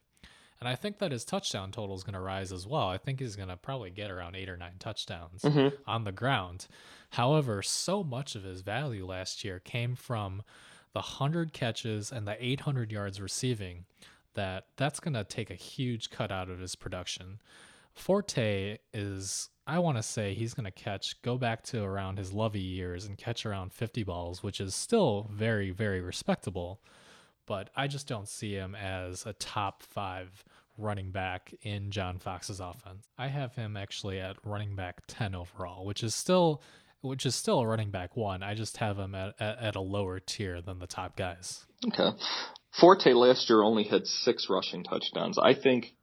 And 0.60 0.68
I 0.68 0.76
think 0.76 0.98
that 0.98 1.10
his 1.10 1.24
touchdown 1.24 1.72
total 1.72 1.96
is 1.96 2.02
going 2.04 2.14
to 2.14 2.20
rise 2.20 2.52
as 2.52 2.66
well. 2.66 2.86
I 2.88 2.98
think 2.98 3.18
he's 3.20 3.34
going 3.34 3.48
to 3.48 3.56
probably 3.56 3.90
get 3.90 4.10
around 4.10 4.36
eight 4.36 4.48
or 4.48 4.58
nine 4.58 4.74
touchdowns 4.78 5.40
Mhm. 5.42 5.72
on 5.86 6.04
the 6.04 6.12
ground. 6.12 6.66
However, 7.10 7.62
so 7.62 8.04
much 8.04 8.34
of 8.34 8.42
his 8.42 8.60
value 8.60 9.06
last 9.06 9.42
year 9.42 9.58
came 9.58 9.94
from 9.96 10.42
the 10.92 11.00
100 11.00 11.54
catches 11.54 12.12
and 12.12 12.28
the 12.28 12.36
800 12.44 12.92
yards 12.92 13.20
receiving 13.22 13.86
that 14.34 14.66
that's 14.76 15.00
going 15.00 15.14
to 15.14 15.24
take 15.24 15.50
a 15.50 15.54
huge 15.54 16.10
cut 16.10 16.30
out 16.30 16.50
of 16.50 16.58
his 16.60 16.74
production. 16.76 17.40
Forte 17.94 18.78
is 18.92 19.48
I 19.66 19.78
want 19.78 19.98
to 19.98 20.02
say 20.02 20.34
he's 20.34 20.52
going 20.54 20.64
to 20.64 20.70
catch 20.72 21.20
go 21.22 21.38
back 21.38 21.62
to 21.64 21.82
around 21.84 22.18
his 22.18 22.32
Lovie 22.32 22.60
years 22.60 23.04
and 23.04 23.16
catch 23.16 23.46
around 23.46 23.72
50 23.72 24.02
balls, 24.02 24.42
which 24.42 24.60
is 24.60 24.74
still 24.74 25.28
very 25.30 25.70
very 25.70 26.00
respectable, 26.00 26.80
but 27.50 27.68
I 27.74 27.88
just 27.88 28.06
don't 28.06 28.28
see 28.28 28.52
him 28.52 28.76
as 28.76 29.26
a 29.26 29.32
top 29.32 29.82
5 29.82 30.44
running 30.78 31.10
back 31.10 31.52
in 31.62 31.90
John 31.90 32.20
Fox's 32.20 32.60
offense. 32.60 33.08
I 33.18 33.26
have 33.26 33.56
him 33.56 33.76
actually 33.76 34.20
at 34.20 34.36
running 34.44 34.76
back 34.76 35.00
10 35.08 35.34
overall, 35.34 35.84
which 35.84 36.04
is 36.04 36.14
still 36.14 36.62
which 37.00 37.26
is 37.26 37.34
still 37.34 37.58
a 37.58 37.66
running 37.66 37.90
back 37.90 38.16
1. 38.16 38.44
I 38.44 38.54
just 38.54 38.76
have 38.76 39.00
him 39.00 39.16
at, 39.16 39.34
at, 39.40 39.58
at 39.58 39.74
a 39.74 39.80
lower 39.80 40.20
tier 40.20 40.62
than 40.62 40.78
the 40.78 40.86
top 40.86 41.16
guys. 41.16 41.66
Okay. 41.88 42.16
Forte 42.78 43.12
last 43.14 43.50
year 43.50 43.64
only 43.64 43.82
had 43.82 44.06
six 44.06 44.46
rushing 44.48 44.84
touchdowns. 44.84 45.36
I 45.36 45.54
think 45.54 45.96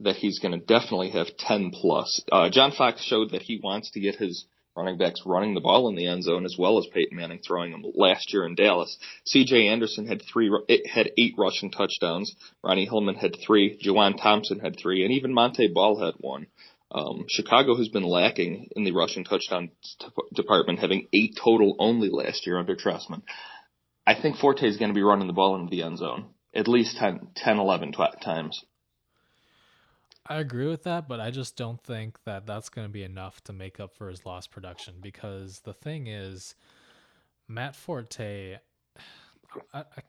that 0.00 0.16
he's 0.16 0.40
going 0.40 0.52
to 0.52 0.66
definitely 0.66 1.12
have 1.12 1.28
10 1.38 1.70
plus. 1.70 2.20
Uh, 2.30 2.50
John 2.50 2.72
Fox 2.72 3.02
showed 3.02 3.30
that 3.30 3.40
he 3.40 3.58
wants 3.62 3.92
to 3.92 4.00
get 4.00 4.16
his 4.16 4.44
running 4.76 4.98
backs 4.98 5.20
running 5.24 5.54
the 5.54 5.60
ball 5.60 5.88
in 5.88 5.96
the 5.96 6.06
end 6.06 6.22
zone 6.22 6.44
as 6.44 6.56
well 6.58 6.78
as 6.78 6.86
Peyton 6.92 7.16
Manning 7.16 7.40
throwing 7.46 7.72
them 7.72 7.84
last 7.94 8.32
year 8.32 8.44
in 8.46 8.54
Dallas. 8.54 8.98
C.J. 9.24 9.68
Anderson 9.68 10.06
had 10.06 10.22
three, 10.22 10.50
had 10.88 11.10
eight 11.18 11.34
rushing 11.38 11.70
touchdowns. 11.70 12.34
Ronnie 12.62 12.86
Hillman 12.86 13.16
had 13.16 13.36
three. 13.44 13.78
Juwan 13.84 14.20
Thompson 14.20 14.60
had 14.60 14.76
three, 14.78 15.04
and 15.04 15.12
even 15.12 15.34
Montee 15.34 15.72
Ball 15.72 15.98
had 16.04 16.14
one. 16.18 16.46
Um, 16.92 17.24
Chicago 17.28 17.76
has 17.76 17.88
been 17.88 18.04
lacking 18.04 18.68
in 18.76 18.84
the 18.84 18.92
rushing 18.92 19.24
touchdown 19.24 19.70
t- 20.00 20.06
department, 20.34 20.78
having 20.78 21.08
eight 21.12 21.36
total 21.42 21.74
only 21.78 22.10
last 22.10 22.46
year 22.46 22.58
under 22.58 22.76
Trestman. 22.76 23.22
I 24.06 24.14
think 24.14 24.36
Forte 24.36 24.62
is 24.66 24.76
going 24.76 24.90
to 24.90 24.94
be 24.94 25.02
running 25.02 25.26
the 25.26 25.32
ball 25.32 25.56
into 25.56 25.70
the 25.70 25.82
end 25.82 25.98
zone 25.98 26.26
at 26.56 26.66
least 26.66 26.96
10, 26.96 27.28
10 27.36 27.58
11 27.58 27.92
tw- 27.92 28.20
times. 28.22 28.64
I 30.28 30.38
agree 30.38 30.66
with 30.66 30.82
that, 30.84 31.08
but 31.08 31.20
I 31.20 31.30
just 31.30 31.56
don't 31.56 31.80
think 31.82 32.22
that 32.24 32.46
that's 32.46 32.68
going 32.68 32.86
to 32.86 32.92
be 32.92 33.04
enough 33.04 33.42
to 33.44 33.52
make 33.52 33.78
up 33.78 33.94
for 33.94 34.08
his 34.08 34.26
lost 34.26 34.50
production 34.50 34.94
because 35.00 35.60
the 35.60 35.72
thing 35.72 36.08
is, 36.08 36.54
Matt 37.48 37.76
Forte, 37.76 38.56
I, 39.72 39.78
I, 39.78 40.02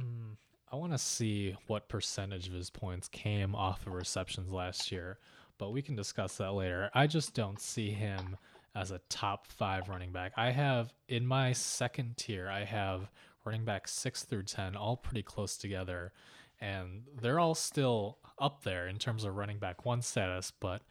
mm, 0.00 0.36
I 0.72 0.76
want 0.76 0.92
to 0.92 0.98
see 0.98 1.56
what 1.66 1.88
percentage 1.88 2.48
of 2.48 2.54
his 2.54 2.70
points 2.70 3.08
came 3.08 3.54
off 3.54 3.86
of 3.86 3.92
receptions 3.92 4.50
last 4.50 4.90
year, 4.90 5.18
but 5.58 5.70
we 5.70 5.82
can 5.82 5.94
discuss 5.94 6.36
that 6.38 6.52
later. 6.52 6.90
I 6.94 7.06
just 7.06 7.34
don't 7.34 7.60
see 7.60 7.90
him 7.90 8.36
as 8.74 8.90
a 8.90 9.00
top 9.08 9.46
five 9.46 9.88
running 9.88 10.10
back. 10.10 10.32
I 10.36 10.50
have 10.50 10.92
in 11.08 11.26
my 11.26 11.52
second 11.52 12.16
tier, 12.16 12.48
I 12.48 12.64
have 12.64 13.10
running 13.44 13.64
back 13.64 13.88
six 13.88 14.24
through 14.24 14.44
10, 14.44 14.76
all 14.76 14.96
pretty 14.96 15.22
close 15.22 15.56
together. 15.56 16.12
And 16.60 17.04
they're 17.20 17.40
all 17.40 17.54
still 17.54 18.18
up 18.38 18.62
there 18.64 18.86
in 18.86 18.98
terms 18.98 19.24
of 19.24 19.36
running 19.36 19.58
back 19.58 19.84
one 19.84 20.02
status, 20.02 20.52
but 20.60 20.82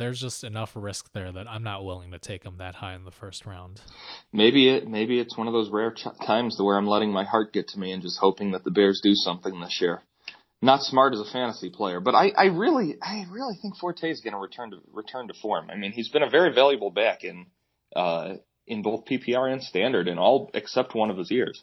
there's 0.00 0.20
just 0.20 0.44
enough 0.44 0.72
risk 0.74 1.12
there 1.12 1.30
that 1.30 1.46
I'm 1.46 1.62
not 1.62 1.84
willing 1.84 2.10
to 2.12 2.18
take 2.18 2.42
them 2.42 2.56
that 2.58 2.76
high 2.76 2.94
in 2.94 3.04
the 3.04 3.10
first 3.10 3.44
round. 3.44 3.80
Maybe 4.32 4.68
it 4.68 4.88
maybe 4.88 5.20
it's 5.20 5.36
one 5.36 5.46
of 5.46 5.52
those 5.52 5.70
rare 5.70 5.92
ch- 5.92 6.06
times 6.26 6.56
where 6.58 6.78
I'm 6.78 6.86
letting 6.86 7.12
my 7.12 7.24
heart 7.24 7.52
get 7.52 7.68
to 7.68 7.78
me 7.78 7.92
and 7.92 8.02
just 8.02 8.18
hoping 8.18 8.52
that 8.52 8.64
the 8.64 8.70
Bears 8.70 9.00
do 9.02 9.14
something 9.14 9.60
this 9.60 9.78
year. 9.80 10.02
Not 10.62 10.82
smart 10.82 11.14
as 11.14 11.20
a 11.20 11.30
fantasy 11.30 11.70
player, 11.70 12.00
but 12.00 12.14
I, 12.14 12.32
I 12.36 12.44
really 12.46 12.96
I 13.02 13.26
really 13.30 13.56
think 13.60 13.76
Forte 13.76 14.10
is 14.10 14.20
going 14.20 14.32
to 14.32 14.38
return 14.38 14.70
to 14.70 14.78
return 14.92 15.28
to 15.28 15.34
form. 15.34 15.70
I 15.70 15.76
mean, 15.76 15.92
he's 15.92 16.08
been 16.08 16.22
a 16.22 16.30
very 16.30 16.54
valuable 16.54 16.90
back 16.90 17.22
in 17.22 17.46
uh, 17.94 18.34
in 18.66 18.82
both 18.82 19.04
PPR 19.04 19.52
and 19.52 19.62
standard 19.62 20.08
in 20.08 20.18
all 20.18 20.50
except 20.54 20.94
one 20.94 21.10
of 21.10 21.18
his 21.18 21.30
years. 21.30 21.62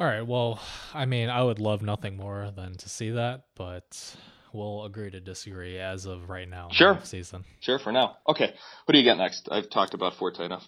All 0.00 0.06
right. 0.06 0.26
Well, 0.26 0.58
I 0.94 1.04
mean, 1.04 1.28
I 1.28 1.42
would 1.42 1.58
love 1.58 1.82
nothing 1.82 2.16
more 2.16 2.50
than 2.56 2.74
to 2.78 2.88
see 2.88 3.10
that, 3.10 3.42
but 3.54 4.16
we'll 4.50 4.86
agree 4.86 5.10
to 5.10 5.20
disagree 5.20 5.78
as 5.78 6.06
of 6.06 6.30
right 6.30 6.48
now. 6.48 6.68
Sure. 6.72 6.98
Season. 7.02 7.44
Sure, 7.60 7.78
for 7.78 7.92
now. 7.92 8.16
Okay, 8.26 8.54
what 8.86 8.92
do 8.92 8.98
you 8.98 9.04
got 9.04 9.18
next? 9.18 9.50
I've 9.52 9.68
talked 9.68 9.92
about 9.92 10.14
Forte 10.14 10.42
enough. 10.42 10.66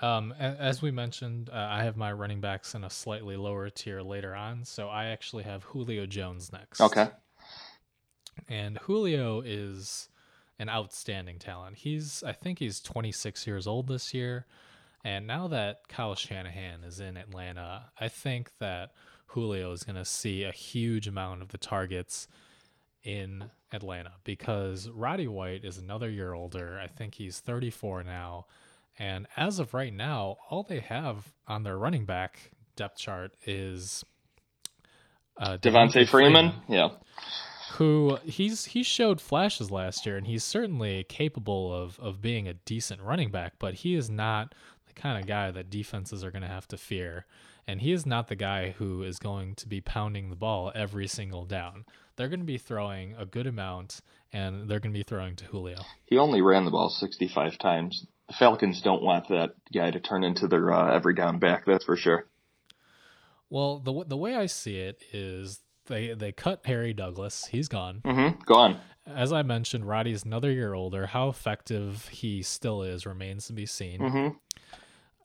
Um, 0.00 0.32
as 0.32 0.80
we 0.80 0.90
mentioned, 0.90 1.50
uh, 1.50 1.68
I 1.70 1.84
have 1.84 1.98
my 1.98 2.12
running 2.12 2.40
backs 2.40 2.74
in 2.74 2.82
a 2.82 2.88
slightly 2.90 3.36
lower 3.36 3.68
tier 3.68 4.00
later 4.00 4.34
on, 4.34 4.64
so 4.64 4.88
I 4.88 5.06
actually 5.06 5.44
have 5.44 5.62
Julio 5.64 6.06
Jones 6.06 6.50
next. 6.50 6.80
Okay. 6.80 7.08
And 8.48 8.78
Julio 8.78 9.42
is 9.42 10.08
an 10.58 10.70
outstanding 10.70 11.38
talent. 11.38 11.76
He's, 11.76 12.22
I 12.26 12.32
think 12.32 12.58
he's 12.58 12.80
26 12.80 13.46
years 13.46 13.66
old 13.66 13.88
this 13.88 14.14
year. 14.14 14.46
And 15.06 15.28
now 15.28 15.46
that 15.46 15.86
Kyle 15.86 16.16
Shanahan 16.16 16.82
is 16.82 16.98
in 16.98 17.16
Atlanta, 17.16 17.84
I 18.00 18.08
think 18.08 18.50
that 18.58 18.90
Julio 19.26 19.70
is 19.70 19.84
going 19.84 19.94
to 19.94 20.04
see 20.04 20.42
a 20.42 20.50
huge 20.50 21.06
amount 21.06 21.42
of 21.42 21.48
the 21.50 21.58
targets 21.58 22.26
in 23.04 23.44
Atlanta 23.72 24.14
because 24.24 24.88
Roddy 24.90 25.28
White 25.28 25.64
is 25.64 25.78
another 25.78 26.10
year 26.10 26.34
older. 26.34 26.80
I 26.82 26.88
think 26.88 27.14
he's 27.14 27.38
34 27.38 28.02
now. 28.02 28.46
And 28.98 29.28
as 29.36 29.60
of 29.60 29.74
right 29.74 29.94
now, 29.94 30.38
all 30.50 30.64
they 30.64 30.80
have 30.80 31.32
on 31.46 31.62
their 31.62 31.78
running 31.78 32.04
back 32.04 32.50
depth 32.74 32.98
chart 32.98 33.30
is 33.46 34.04
uh, 35.38 35.56
Devonta 35.58 36.08
Freeman? 36.08 36.52
Yeah. 36.68 36.88
who 37.74 38.18
he's 38.24 38.64
he 38.64 38.82
showed 38.82 39.20
flashes 39.20 39.70
last 39.70 40.04
year 40.04 40.16
and 40.16 40.26
he's 40.26 40.42
certainly 40.42 41.04
capable 41.04 41.72
of 41.72 42.00
of 42.00 42.20
being 42.20 42.48
a 42.48 42.54
decent 42.54 43.00
running 43.02 43.30
back 43.30 43.52
but 43.58 43.74
he 43.74 43.94
is 43.94 44.08
not 44.08 44.54
kind 44.96 45.20
of 45.20 45.26
guy 45.26 45.50
that 45.50 45.70
defenses 45.70 46.24
are 46.24 46.30
going 46.30 46.42
to 46.42 46.48
have 46.48 46.66
to 46.66 46.76
fear 46.76 47.26
and 47.68 47.80
he 47.80 47.92
is 47.92 48.06
not 48.06 48.28
the 48.28 48.36
guy 48.36 48.70
who 48.78 49.02
is 49.02 49.18
going 49.18 49.54
to 49.54 49.68
be 49.68 49.80
pounding 49.80 50.30
the 50.30 50.36
ball 50.36 50.72
every 50.74 51.06
single 51.06 51.44
down 51.44 51.84
they're 52.16 52.28
going 52.28 52.40
to 52.40 52.46
be 52.46 52.58
throwing 52.58 53.14
a 53.18 53.26
good 53.26 53.46
amount 53.46 54.00
and 54.32 54.68
they're 54.68 54.80
going 54.80 54.92
to 54.92 54.98
be 54.98 55.02
throwing 55.04 55.36
to 55.36 55.44
Julio 55.44 55.78
He 56.06 56.16
only 56.18 56.40
ran 56.42 56.64
the 56.64 56.70
ball 56.70 56.88
65 56.88 57.58
times. 57.58 58.06
The 58.28 58.34
Falcons 58.34 58.80
don't 58.82 59.02
want 59.02 59.28
that 59.28 59.50
guy 59.72 59.90
to 59.92 60.00
turn 60.00 60.24
into 60.24 60.48
their 60.48 60.72
uh, 60.72 60.92
every 60.92 61.14
down 61.14 61.38
back, 61.38 61.64
that's 61.66 61.84
for 61.84 61.96
sure. 61.96 62.26
well 63.50 63.78
the 63.78 64.04
the 64.06 64.16
way 64.16 64.34
I 64.34 64.46
see 64.46 64.78
it 64.78 65.00
is 65.12 65.60
they 65.86 66.14
they 66.14 66.32
cut 66.32 66.62
Harry 66.66 66.92
Douglas 66.92 67.46
he's 67.46 67.68
gone 67.68 68.00
Mm-hmm. 68.04 68.40
Go 68.44 68.54
on. 68.54 68.80
as 69.06 69.32
I 69.32 69.42
mentioned 69.42 69.86
Roddy's 69.86 70.24
another 70.24 70.50
year 70.50 70.74
older 70.74 71.06
how 71.06 71.28
effective 71.28 72.08
he 72.08 72.42
still 72.42 72.82
is 72.82 73.06
remains 73.06 73.46
to 73.46 73.52
be 73.52 73.66
seen 73.66 74.00
Mm-hmm. 74.00 74.36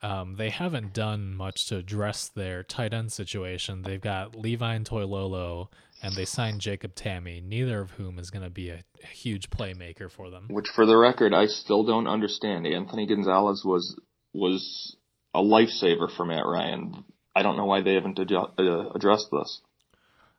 Um, 0.03 0.35
they 0.35 0.49
haven't 0.49 0.93
done 0.93 1.35
much 1.35 1.67
to 1.67 1.77
address 1.77 2.27
their 2.27 2.63
tight 2.63 2.93
end 2.93 3.11
situation. 3.11 3.83
They've 3.83 4.01
got 4.01 4.35
Levine 4.35 4.83
Toilolo 4.83 5.67
and 6.01 6.15
they 6.15 6.25
signed 6.25 6.61
Jacob 6.61 6.95
Tamme, 6.95 7.43
neither 7.43 7.81
of 7.81 7.91
whom 7.91 8.17
is 8.17 8.31
going 8.31 8.43
to 8.43 8.49
be 8.49 8.69
a, 8.69 8.83
a, 9.03 9.07
huge 9.07 9.51
playmaker 9.51 10.09
for 10.09 10.31
them. 10.31 10.47
Which, 10.49 10.69
for 10.69 10.85
the 10.85 10.97
record, 10.97 11.33
I 11.33 11.45
still 11.45 11.83
don't 11.83 12.07
understand. 12.07 12.65
Anthony 12.65 13.05
Gonzalez 13.05 13.63
was 13.63 13.99
was 14.33 14.95
a 15.33 15.41
lifesaver 15.41 16.09
for 16.15 16.25
Matt 16.25 16.45
Ryan. 16.45 17.03
I 17.35 17.43
don't 17.43 17.57
know 17.57 17.65
why 17.65 17.81
they 17.81 17.93
haven't 17.93 18.17
adjust, 18.17 18.51
uh, 18.57 18.89
addressed 18.89 19.27
this. 19.31 19.61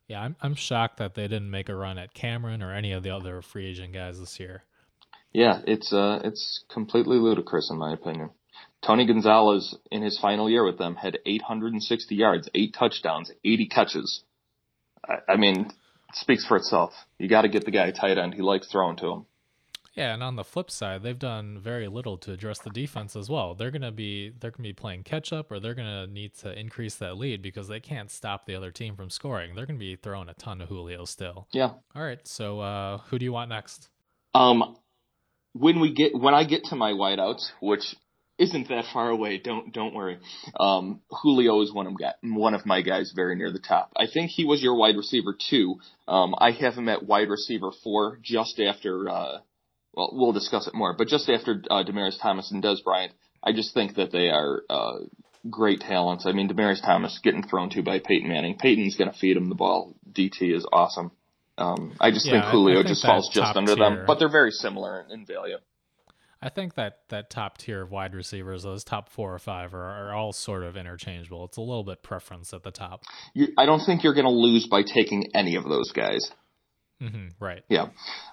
Yeah, 0.08 0.22
I'm 0.22 0.36
I'm 0.42 0.54
shocked 0.54 0.98
that 0.98 1.14
they 1.14 1.28
didn't 1.28 1.50
make 1.50 1.68
a 1.68 1.74
run 1.76 1.98
at 1.98 2.12
Cameron 2.12 2.62
or 2.62 2.74
any 2.74 2.92
of 2.92 3.02
the 3.02 3.10
other 3.10 3.40
free 3.42 3.66
agent 3.66 3.92
guys 3.92 4.18
this 4.18 4.40
year. 4.40 4.64
Yeah, 5.32 5.62
it's 5.66 5.92
uh 5.92 6.20
it's 6.24 6.64
completely 6.68 7.18
ludicrous 7.18 7.70
in 7.70 7.78
my 7.78 7.92
opinion. 7.92 8.30
Tony 8.84 9.06
Gonzalez 9.06 9.76
in 9.90 10.02
his 10.02 10.18
final 10.18 10.50
year 10.50 10.64
with 10.64 10.78
them 10.78 10.96
had 10.96 11.18
860 11.24 12.14
yards, 12.14 12.48
eight 12.54 12.74
touchdowns, 12.78 13.30
80 13.44 13.66
catches. 13.68 14.24
I, 15.06 15.32
I 15.32 15.36
mean, 15.36 15.70
speaks 16.14 16.44
for 16.44 16.56
itself. 16.56 16.92
You 17.18 17.28
got 17.28 17.42
to 17.42 17.48
get 17.48 17.64
the 17.64 17.70
guy 17.70 17.90
tight 17.92 18.18
end. 18.18 18.34
He 18.34 18.42
likes 18.42 18.68
throwing 18.68 18.96
to 18.96 19.06
him. 19.06 19.26
Yeah, 19.94 20.14
and 20.14 20.22
on 20.22 20.36
the 20.36 20.44
flip 20.44 20.70
side, 20.70 21.02
they've 21.02 21.18
done 21.18 21.58
very 21.58 21.86
little 21.86 22.16
to 22.18 22.32
address 22.32 22.58
the 22.60 22.70
defense 22.70 23.14
as 23.14 23.28
well. 23.28 23.54
They're 23.54 23.70
gonna 23.70 23.92
be 23.92 24.30
they're 24.30 24.50
gonna 24.50 24.62
be 24.62 24.72
playing 24.72 25.02
catch 25.02 25.34
up, 25.34 25.52
or 25.52 25.60
they're 25.60 25.74
gonna 25.74 26.06
need 26.06 26.34
to 26.36 26.58
increase 26.58 26.94
that 26.94 27.18
lead 27.18 27.42
because 27.42 27.68
they 27.68 27.80
can't 27.80 28.10
stop 28.10 28.46
the 28.46 28.54
other 28.54 28.70
team 28.70 28.96
from 28.96 29.10
scoring. 29.10 29.54
They're 29.54 29.66
gonna 29.66 29.78
be 29.78 29.96
throwing 29.96 30.30
a 30.30 30.34
ton 30.34 30.62
of 30.62 30.70
Julio 30.70 31.04
still. 31.04 31.46
Yeah. 31.52 31.72
All 31.94 32.02
right. 32.02 32.26
So 32.26 32.60
uh, 32.60 32.98
who 33.08 33.18
do 33.18 33.26
you 33.26 33.32
want 33.32 33.50
next? 33.50 33.90
Um, 34.34 34.76
when 35.52 35.78
we 35.78 35.92
get 35.92 36.18
when 36.18 36.32
I 36.32 36.44
get 36.44 36.64
to 36.64 36.76
my 36.76 36.92
wideouts, 36.92 37.50
which 37.60 37.94
isn't 38.38 38.68
that 38.68 38.86
far 38.92 39.10
away. 39.10 39.38
Don't 39.38 39.72
don't 39.72 39.94
worry. 39.94 40.18
Um, 40.58 41.00
Julio 41.10 41.60
is 41.62 41.72
one 41.72 41.86
of 41.86 41.94
one 42.22 42.54
of 42.54 42.66
my 42.66 42.82
guys 42.82 43.12
very 43.14 43.36
near 43.36 43.52
the 43.52 43.58
top. 43.58 43.92
I 43.96 44.06
think 44.12 44.30
he 44.30 44.44
was 44.44 44.62
your 44.62 44.74
wide 44.76 44.96
receiver 44.96 45.36
too. 45.50 45.76
Um, 46.08 46.34
I 46.38 46.52
have 46.52 46.74
him 46.74 46.88
at 46.88 47.04
wide 47.04 47.28
receiver 47.28 47.70
four, 47.84 48.18
just 48.22 48.58
after. 48.60 49.08
Uh, 49.08 49.38
well, 49.94 50.10
we'll 50.12 50.32
discuss 50.32 50.66
it 50.66 50.74
more, 50.74 50.94
but 50.96 51.08
just 51.08 51.28
after 51.28 51.62
uh, 51.70 51.84
Demaryius 51.84 52.20
Thomas 52.20 52.50
and 52.50 52.62
Dez 52.62 52.82
Bryant, 52.82 53.12
I 53.42 53.52
just 53.52 53.74
think 53.74 53.96
that 53.96 54.10
they 54.10 54.30
are 54.30 54.62
uh, 54.70 55.00
great 55.50 55.80
talents. 55.80 56.24
I 56.26 56.32
mean, 56.32 56.48
Demaryius 56.48 56.82
Thomas 56.82 57.20
getting 57.22 57.46
thrown 57.46 57.68
to 57.70 57.82
by 57.82 57.98
Peyton 57.98 58.28
Manning. 58.28 58.56
Peyton's 58.58 58.96
going 58.96 59.12
to 59.12 59.18
feed 59.18 59.36
him 59.36 59.50
the 59.50 59.54
ball. 59.54 59.94
DT 60.10 60.56
is 60.56 60.66
awesome. 60.72 61.10
Um, 61.58 61.94
I 62.00 62.10
just 62.10 62.26
yeah, 62.26 62.40
think 62.40 62.44
Julio 62.46 62.76
I, 62.76 62.80
I 62.80 62.82
think 62.84 62.88
just 62.88 63.04
falls 63.04 63.30
just 63.32 63.54
under 63.54 63.74
tier. 63.74 63.84
them, 63.84 64.04
but 64.06 64.18
they're 64.18 64.30
very 64.30 64.50
similar 64.50 65.02
in, 65.02 65.20
in 65.20 65.26
value. 65.26 65.58
I 66.42 66.48
think 66.48 66.74
that 66.74 66.98
that 67.10 67.30
top 67.30 67.58
tier 67.58 67.82
of 67.82 67.92
wide 67.92 68.14
receivers, 68.14 68.64
those 68.64 68.82
top 68.82 69.08
four 69.08 69.32
or 69.32 69.38
five, 69.38 69.74
are, 69.74 70.08
are 70.08 70.12
all 70.12 70.32
sort 70.32 70.64
of 70.64 70.76
interchangeable. 70.76 71.44
It's 71.44 71.56
a 71.56 71.60
little 71.60 71.84
bit 71.84 72.02
preference 72.02 72.52
at 72.52 72.64
the 72.64 72.72
top. 72.72 73.02
You, 73.32 73.48
I 73.56 73.64
don't 73.64 73.80
think 73.86 74.02
you're 74.02 74.14
going 74.14 74.26
to 74.26 74.32
lose 74.32 74.66
by 74.66 74.82
taking 74.82 75.28
any 75.34 75.54
of 75.54 75.64
those 75.64 75.92
guys. 75.92 76.28
Mm-hmm, 77.00 77.28
right. 77.38 77.62
Yeah. 77.68 77.88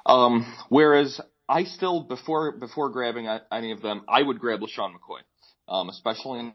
Um, 0.07 0.51
whereas 0.69 1.21
I 1.47 1.63
still 1.63 2.03
before 2.03 2.57
before 2.57 2.89
grabbing 2.89 3.27
any 3.51 3.71
of 3.71 3.81
them, 3.81 4.01
I 4.07 4.21
would 4.21 4.39
grab 4.39 4.59
LeSean 4.59 4.91
McCoy, 4.93 5.21
um, 5.67 5.89
especially 5.89 6.39
in 6.39 6.53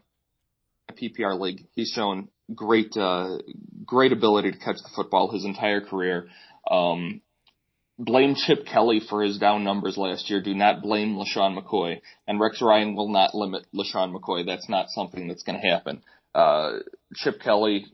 a 0.89 0.93
PPR 0.93 1.39
league. 1.39 1.67
He's 1.73 1.89
shown 1.89 2.29
great 2.53 2.95
uh, 2.97 3.37
great 3.85 4.11
ability 4.11 4.51
to 4.51 4.57
catch 4.57 4.77
the 4.77 4.89
football 4.95 5.31
his 5.31 5.45
entire 5.45 5.81
career. 5.81 6.27
Um, 6.69 7.21
blame 7.97 8.35
Chip 8.35 8.65
Kelly 8.65 8.99
for 8.99 9.23
his 9.23 9.37
down 9.37 9.63
numbers 9.63 9.97
last 9.97 10.29
year. 10.29 10.41
Do 10.41 10.53
not 10.53 10.81
blame 10.81 11.15
LeSean 11.15 11.57
McCoy. 11.57 12.01
And 12.27 12.39
Rex 12.39 12.61
Ryan 12.61 12.95
will 12.95 13.09
not 13.09 13.33
limit 13.33 13.65
LeSean 13.73 14.13
McCoy. 14.13 14.45
That's 14.45 14.69
not 14.69 14.89
something 14.89 15.27
that's 15.27 15.43
going 15.43 15.59
to 15.59 15.67
happen. 15.67 16.01
Uh, 16.33 16.79
Chip 17.15 17.39
Kelly 17.41 17.85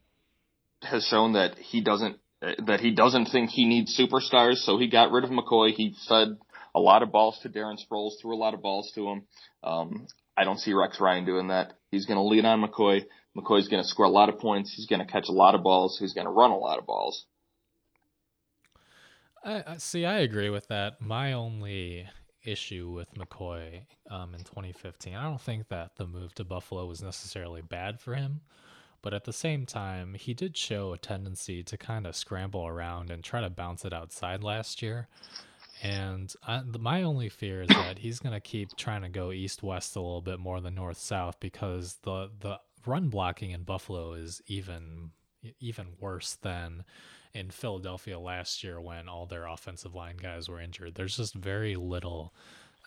has 0.81 1.05
shown 1.05 1.33
that 1.33 1.57
he 1.57 1.81
doesn't 1.81 2.17
that 2.65 2.79
he 2.79 2.89
doesn't 2.89 3.27
think 3.27 3.51
he 3.51 3.65
needs 3.65 3.95
superstars, 3.95 4.55
so 4.55 4.79
he 4.79 4.87
got 4.89 5.11
rid 5.11 5.23
of 5.23 5.29
McCoy. 5.29 5.73
He 5.73 5.95
fed 6.09 6.39
a 6.73 6.79
lot 6.79 7.03
of 7.03 7.11
balls 7.11 7.37
to 7.43 7.49
Darren 7.49 7.77
Sproles, 7.77 8.13
threw 8.19 8.35
a 8.35 8.37
lot 8.39 8.55
of 8.55 8.63
balls 8.63 8.91
to 8.95 9.07
him. 9.09 9.23
Um, 9.63 10.07
I 10.35 10.43
don't 10.43 10.57
see 10.57 10.73
Rex 10.73 10.99
Ryan 10.99 11.25
doing 11.25 11.49
that. 11.49 11.73
He's 11.91 12.07
going 12.07 12.17
to 12.17 12.23
lean 12.23 12.45
on 12.45 12.63
McCoy. 12.63 13.01
McCoy's 13.37 13.67
going 13.67 13.83
to 13.83 13.87
score 13.87 14.05
a 14.05 14.09
lot 14.09 14.29
of 14.29 14.39
points. 14.39 14.73
He's 14.75 14.87
going 14.87 15.05
to 15.05 15.11
catch 15.11 15.25
a 15.29 15.33
lot 15.33 15.53
of 15.53 15.61
balls. 15.61 15.97
He's 15.99 16.13
going 16.13 16.25
to 16.25 16.31
run 16.31 16.49
a 16.49 16.57
lot 16.57 16.79
of 16.79 16.87
balls. 16.87 17.25
I, 19.43 19.77
see. 19.77 20.05
I 20.05 20.19
agree 20.19 20.49
with 20.49 20.67
that. 20.67 21.01
My 21.01 21.33
only 21.33 22.07
issue 22.43 22.89
with 22.89 23.13
McCoy 23.15 23.81
um, 24.09 24.33
in 24.33 24.43
2015, 24.43 25.15
I 25.15 25.23
don't 25.23 25.41
think 25.41 25.67
that 25.69 25.95
the 25.95 26.05
move 26.05 26.33
to 26.35 26.43
Buffalo 26.43 26.85
was 26.85 27.01
necessarily 27.01 27.61
bad 27.61 27.99
for 27.99 28.15
him, 28.15 28.41
but 29.01 29.13
at 29.13 29.23
the 29.25 29.33
same 29.33 29.65
time, 29.65 30.13
he 30.13 30.33
did 30.33 30.55
show 30.57 30.93
a 30.93 30.97
tendency 30.97 31.63
to 31.63 31.77
kind 31.77 32.05
of 32.05 32.15
scramble 32.15 32.65
around 32.67 33.09
and 33.09 33.23
try 33.23 33.41
to 33.41 33.49
bounce 33.49 33.85
it 33.85 33.93
outside 33.93 34.43
last 34.43 34.81
year. 34.81 35.07
And 35.83 36.31
I, 36.47 36.61
my 36.79 37.01
only 37.01 37.29
fear 37.29 37.63
is 37.63 37.69
that 37.69 37.97
he's 37.97 38.19
going 38.19 38.33
to 38.33 38.39
keep 38.39 38.75
trying 38.75 39.01
to 39.01 39.09
go 39.09 39.31
east 39.31 39.63
west 39.63 39.95
a 39.95 39.99
little 39.99 40.21
bit 40.21 40.39
more 40.39 40.61
than 40.61 40.75
north 40.75 40.99
south 40.99 41.39
because 41.39 41.97
the 42.03 42.29
the 42.39 42.59
run 42.85 43.09
blocking 43.09 43.49
in 43.49 43.63
Buffalo 43.63 44.13
is 44.13 44.43
even 44.45 45.09
even 45.59 45.87
worse 45.99 46.35
than 46.35 46.83
in 47.33 47.49
Philadelphia 47.49 48.19
last 48.19 48.63
year 48.63 48.79
when 48.79 49.07
all 49.07 49.25
their 49.25 49.47
offensive 49.47 49.95
line 49.95 50.17
guys 50.17 50.49
were 50.49 50.59
injured. 50.59 50.95
There's 50.95 51.17
just 51.17 51.33
very 51.33 51.75
little 51.75 52.33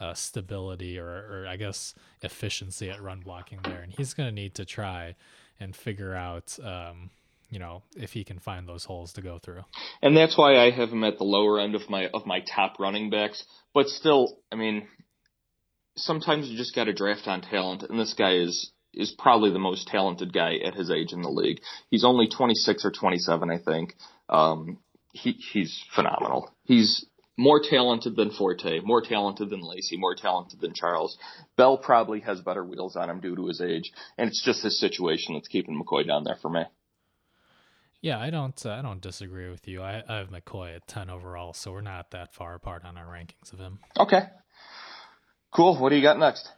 uh, 0.00 0.14
stability 0.14 0.98
or, 0.98 1.06
or, 1.06 1.46
I 1.48 1.56
guess 1.56 1.94
efficiency 2.22 2.90
at 2.90 3.00
run 3.00 3.20
blocking 3.20 3.60
there, 3.62 3.80
and 3.80 3.92
he's 3.92 4.12
going 4.12 4.28
to 4.28 4.34
need 4.34 4.54
to 4.56 4.64
try 4.64 5.14
and 5.60 5.74
figure 5.74 6.14
out. 6.14 6.56
Um, 6.62 7.10
you 7.50 7.60
know, 7.60 7.82
if 7.94 8.10
he 8.10 8.24
can 8.24 8.40
find 8.40 8.66
those 8.68 8.84
holes 8.84 9.12
to 9.12 9.22
go 9.22 9.38
through. 9.38 9.62
And 10.02 10.16
that's 10.16 10.36
why 10.36 10.56
I 10.56 10.72
have 10.72 10.88
him 10.88 11.04
at 11.04 11.18
the 11.18 11.24
lower 11.24 11.60
end 11.60 11.76
of 11.76 11.88
my 11.88 12.08
of 12.12 12.26
my 12.26 12.40
top 12.40 12.80
running 12.80 13.10
backs. 13.10 13.44
But 13.72 13.86
still, 13.86 14.38
I 14.50 14.56
mean, 14.56 14.88
sometimes 15.96 16.48
you 16.48 16.56
just 16.56 16.74
got 16.74 16.84
to 16.84 16.92
draft 16.92 17.28
on 17.28 17.42
talent, 17.42 17.84
and 17.88 18.00
this 18.00 18.14
guy 18.14 18.38
is 18.38 18.72
is 18.92 19.14
probably 19.18 19.52
the 19.52 19.58
most 19.58 19.88
talented 19.88 20.32
guy 20.32 20.56
at 20.64 20.74
his 20.74 20.90
age 20.90 21.12
in 21.12 21.22
the 21.22 21.28
league. 21.28 21.60
He's 21.90 22.04
only 22.04 22.28
26 22.28 22.84
or 22.84 22.90
27, 22.90 23.50
I 23.50 23.58
think. 23.58 23.94
Um, 24.28 24.78
he, 25.12 25.32
he's 25.52 25.82
phenomenal. 25.94 26.50
He's 26.64 27.06
more 27.36 27.60
talented 27.60 28.16
than 28.16 28.30
Forte, 28.30 28.80
more 28.80 29.02
talented 29.02 29.50
than 29.50 29.60
Lacy, 29.60 29.96
more 29.96 30.14
talented 30.14 30.60
than 30.60 30.72
Charles. 30.74 31.18
Bell 31.56 31.78
probably 31.78 32.20
has 32.20 32.40
better 32.40 32.64
wheels 32.64 32.96
on 32.96 33.10
him 33.10 33.20
due 33.20 33.36
to 33.36 33.46
his 33.46 33.60
age, 33.60 33.92
and 34.16 34.28
it's 34.28 34.44
just 34.44 34.62
this 34.62 34.78
situation 34.78 35.34
that's 35.34 35.48
keeping 35.48 35.80
McCoy 35.80 36.06
down 36.06 36.24
there 36.24 36.38
for 36.40 36.50
me. 36.50 36.62
Yeah, 38.00 38.20
I 38.20 38.30
don't, 38.30 38.60
uh, 38.66 38.70
I 38.70 38.82
don't 38.82 39.00
disagree 39.00 39.50
with 39.50 39.66
you. 39.66 39.82
I, 39.82 40.02
I 40.08 40.16
have 40.16 40.28
McCoy 40.28 40.76
at 40.76 40.86
ten 40.86 41.10
overall, 41.10 41.54
so 41.54 41.72
we're 41.72 41.80
not 41.80 42.10
that 42.10 42.34
far 42.34 42.54
apart 42.54 42.84
on 42.84 42.96
our 42.96 43.06
rankings 43.06 43.52
of 43.52 43.58
him. 43.58 43.78
Okay, 43.98 44.24
cool. 45.52 45.78
What 45.78 45.88
do 45.88 45.96
you 45.96 46.02
got 46.02 46.18
next? 46.18 46.48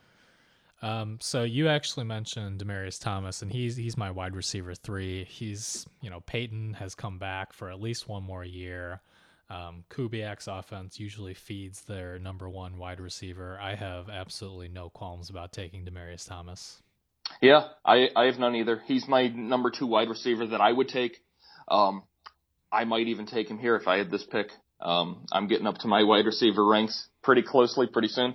Um, 0.83 1.19
so 1.21 1.43
you 1.43 1.69
actually 1.69 2.05
mentioned 2.05 2.61
Demaryius 2.61 3.01
Thomas, 3.01 3.43
and 3.43 3.51
he's 3.51 3.77
he's 3.77 3.97
my 3.97 4.11
wide 4.11 4.37
receiver 4.37 4.75
three. 4.75 5.25
He's 5.25 5.87
you 6.03 6.11
know 6.11 6.21
Peyton 6.21 6.75
has 6.75 6.95
come 6.95 7.19
back 7.19 7.53
for 7.53 7.71
at 7.71 7.81
least 7.81 8.09
one 8.09 8.23
more 8.23 8.45
year. 8.45 9.01
Um, 9.49 9.85
Kubiak's 9.91 10.49
offense 10.49 10.99
usually 10.99 11.35
feeds 11.35 11.83
their 11.83 12.19
number 12.19 12.49
one 12.49 12.79
wide 12.79 13.01
receiver. 13.01 13.59
I 13.61 13.77
have 13.77 14.11
absolutely 14.11 14.69
no 14.69 14.91
qualms 14.91 15.31
about 15.31 15.53
taking 15.53 15.85
Demaryius 15.85 16.29
Thomas. 16.29 16.83
Yeah, 17.41 17.69
I 17.85 18.09
I 18.15 18.25
have 18.25 18.39
none 18.39 18.55
either. 18.57 18.83
He's 18.87 19.09
my 19.09 19.29
number 19.29 19.71
two 19.71 19.87
wide 19.87 20.09
receiver 20.09 20.47
that 20.49 20.61
I 20.61 20.73
would 20.73 20.89
take. 20.89 21.23
Um, 21.69 22.03
I 22.71 22.85
might 22.85 23.07
even 23.07 23.27
take 23.27 23.49
him 23.49 23.59
here 23.59 23.77
if 23.77 23.89
I 23.89 23.99
had 23.99 24.11
this 24.11 24.25
pick. 24.25 24.49
Um, 24.81 25.27
I'm 25.33 25.47
getting 25.49 25.67
up 25.67 25.79
to 25.79 25.89
my 25.89 26.03
wide 26.03 26.27
receiver 26.27 26.65
ranks 26.67 27.09
pretty 27.23 27.43
closely 27.43 27.87
pretty 27.87 28.09
soon. 28.09 28.35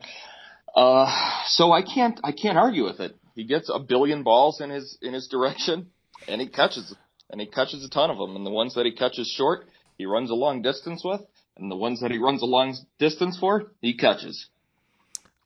Uh, 0.76 1.44
so 1.48 1.72
I 1.72 1.82
can't 1.82 2.20
I 2.24 2.32
can't 2.32 2.58
argue 2.58 2.86
with 2.86 3.00
it. 3.00 3.16
He 3.36 3.46
gets 3.46 3.70
a 3.74 3.80
billion 3.80 4.24
balls 4.24 4.62
in 4.62 4.70
his 4.70 4.98
in 5.02 5.14
his 5.14 5.28
direction, 5.28 5.88
and 6.28 6.40
he 6.42 6.48
catches 6.48 6.96
and 7.30 7.42
he 7.42 7.48
catches 7.48 7.84
a 7.84 7.90
ton 7.90 8.10
of 8.10 8.18
them. 8.18 8.36
And 8.36 8.46
the 8.46 8.52
ones 8.52 8.76
that 8.76 8.86
he 8.86 8.94
catches 8.94 9.28
short, 9.28 9.68
he 9.98 10.06
runs 10.06 10.30
a 10.30 10.36
long 10.36 10.62
distance 10.62 11.04
with, 11.04 11.22
and 11.58 11.72
the 11.72 11.76
ones 11.76 12.02
that 12.02 12.12
he 12.12 12.18
runs 12.18 12.42
a 12.42 12.46
long 12.46 12.76
distance 13.00 13.38
for, 13.38 13.72
he 13.82 13.98
catches. 13.98 14.48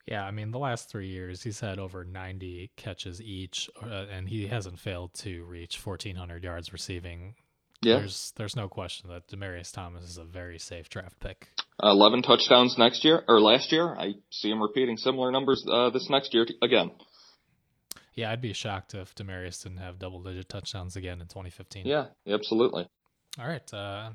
Yeah, 0.06 0.24
I 0.24 0.30
mean 0.30 0.52
the 0.52 0.58
last 0.58 0.88
three 0.88 1.08
years 1.08 1.42
he's 1.42 1.58
had 1.58 1.80
over 1.80 2.04
90 2.04 2.70
catches 2.76 3.20
each, 3.20 3.68
uh, 3.82 4.06
and 4.10 4.28
he 4.28 4.46
hasn't 4.46 4.78
failed 4.78 5.12
to 5.14 5.44
reach 5.44 5.84
1,400 5.84 6.44
yards 6.44 6.72
receiving. 6.72 7.34
Yeah. 7.86 7.98
There's 7.98 8.32
there's 8.36 8.56
no 8.56 8.68
question 8.68 9.10
that 9.10 9.28
Demaryius 9.28 9.72
Thomas 9.72 10.02
is 10.02 10.18
a 10.18 10.24
very 10.24 10.58
safe 10.58 10.88
draft 10.88 11.20
pick. 11.20 11.46
11 11.80 12.22
touchdowns 12.22 12.76
next 12.76 13.04
year 13.04 13.22
or 13.28 13.40
last 13.40 13.70
year. 13.70 13.94
I 13.96 14.14
see 14.30 14.50
him 14.50 14.60
repeating 14.60 14.96
similar 14.96 15.30
numbers 15.30 15.64
uh, 15.70 15.90
this 15.90 16.10
next 16.10 16.34
year 16.34 16.46
again. 16.62 16.90
Yeah, 18.14 18.32
I'd 18.32 18.40
be 18.40 18.54
shocked 18.54 18.94
if 18.94 19.14
Demaryius 19.14 19.62
didn't 19.62 19.78
have 19.78 20.00
double 20.00 20.20
digit 20.20 20.48
touchdowns 20.48 20.96
again 20.96 21.20
in 21.20 21.28
2015. 21.28 21.86
Yeah, 21.86 22.06
absolutely. 22.26 22.88
All 23.38 23.46
right. 23.46 23.72
Uh, 23.72 24.10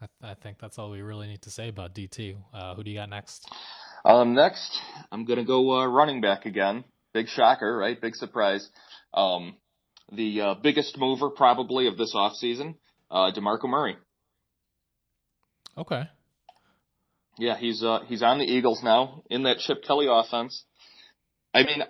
I, 0.00 0.06
th- 0.06 0.32
I, 0.32 0.34
think 0.34 0.58
that's 0.58 0.78
all 0.78 0.90
we 0.90 1.02
really 1.02 1.28
need 1.28 1.42
to 1.42 1.50
say 1.50 1.68
about 1.68 1.94
DT. 1.94 2.36
Uh, 2.52 2.74
who 2.74 2.82
do 2.82 2.90
you 2.90 2.96
got 2.96 3.10
next? 3.10 3.48
Um, 4.04 4.34
next, 4.34 4.80
I'm 5.12 5.24
going 5.24 5.38
to 5.38 5.44
go 5.44 5.78
uh, 5.78 5.86
running 5.86 6.20
back 6.20 6.46
again. 6.46 6.84
Big 7.12 7.28
shocker, 7.28 7.76
right? 7.76 8.00
Big 8.00 8.16
surprise. 8.16 8.68
Um, 9.12 9.56
the 10.10 10.40
uh, 10.40 10.54
biggest 10.54 10.96
mover 10.96 11.30
probably 11.30 11.86
of 11.86 11.98
this 11.98 12.14
offseason, 12.14 12.76
uh, 13.10 13.30
DeMarco 13.32 13.68
Murray. 13.68 13.96
Okay. 15.76 16.08
Yeah, 17.38 17.56
he's 17.56 17.84
uh 17.84 18.00
he's 18.08 18.22
on 18.22 18.38
the 18.38 18.44
Eagles 18.44 18.82
now 18.82 19.22
in 19.30 19.44
that 19.44 19.58
Chip 19.58 19.84
Kelly 19.84 20.06
offense. 20.10 20.64
I 21.54 21.62
mean, 21.62 21.82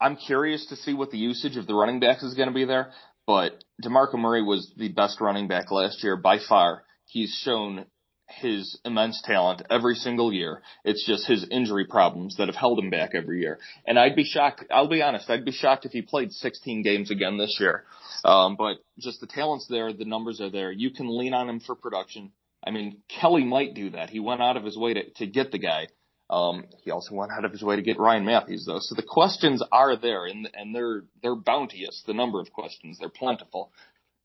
I'm 0.00 0.16
curious 0.16 0.66
to 0.66 0.76
see 0.76 0.94
what 0.94 1.10
the 1.10 1.18
usage 1.18 1.56
of 1.56 1.66
the 1.66 1.74
running 1.74 2.00
backs 2.00 2.22
is 2.22 2.34
going 2.34 2.48
to 2.48 2.54
be 2.54 2.64
there, 2.64 2.92
but 3.26 3.62
DeMarco 3.84 4.14
Murray 4.14 4.42
was 4.42 4.72
the 4.76 4.88
best 4.88 5.20
running 5.20 5.46
back 5.46 5.70
last 5.70 6.02
year 6.02 6.16
by 6.16 6.38
far. 6.48 6.84
He's 7.06 7.38
shown 7.44 7.84
his 8.28 8.78
immense 8.84 9.20
talent 9.22 9.62
every 9.70 9.94
single 9.94 10.32
year. 10.32 10.62
It's 10.84 11.06
just 11.06 11.26
his 11.26 11.46
injury 11.50 11.86
problems 11.86 12.36
that 12.36 12.48
have 12.48 12.56
held 12.56 12.78
him 12.78 12.90
back 12.90 13.10
every 13.14 13.40
year. 13.40 13.58
And 13.86 13.98
I'd 13.98 14.16
be 14.16 14.24
shocked. 14.24 14.64
I'll 14.70 14.88
be 14.88 15.02
honest. 15.02 15.28
I'd 15.28 15.44
be 15.44 15.52
shocked 15.52 15.84
if 15.84 15.92
he 15.92 16.02
played 16.02 16.32
16 16.32 16.82
games 16.82 17.10
again 17.10 17.38
this 17.38 17.56
year. 17.60 17.84
Um, 18.24 18.56
but 18.56 18.78
just 18.98 19.20
the 19.20 19.26
talent's 19.26 19.66
there. 19.68 19.92
The 19.92 20.04
numbers 20.04 20.40
are 20.40 20.50
there. 20.50 20.72
You 20.72 20.90
can 20.90 21.16
lean 21.16 21.34
on 21.34 21.48
him 21.48 21.60
for 21.60 21.74
production. 21.74 22.32
I 22.66 22.70
mean, 22.70 23.02
Kelly 23.08 23.44
might 23.44 23.74
do 23.74 23.90
that. 23.90 24.10
He 24.10 24.20
went 24.20 24.40
out 24.42 24.56
of 24.56 24.64
his 24.64 24.76
way 24.76 24.94
to, 24.94 25.10
to 25.16 25.26
get 25.26 25.52
the 25.52 25.58
guy. 25.58 25.88
Um, 26.30 26.64
he 26.82 26.90
also 26.90 27.14
went 27.14 27.32
out 27.32 27.44
of 27.44 27.52
his 27.52 27.62
way 27.62 27.76
to 27.76 27.82
get 27.82 27.98
Ryan 27.98 28.24
Mathews 28.24 28.64
though. 28.66 28.78
So 28.80 28.94
the 28.94 29.04
questions 29.06 29.62
are 29.70 29.96
there 29.96 30.24
and, 30.24 30.48
and 30.54 30.74
they're, 30.74 31.04
they're 31.22 31.36
bounteous. 31.36 32.02
The 32.06 32.14
number 32.14 32.40
of 32.40 32.50
questions, 32.50 32.98
they're 32.98 33.10
plentiful. 33.10 33.70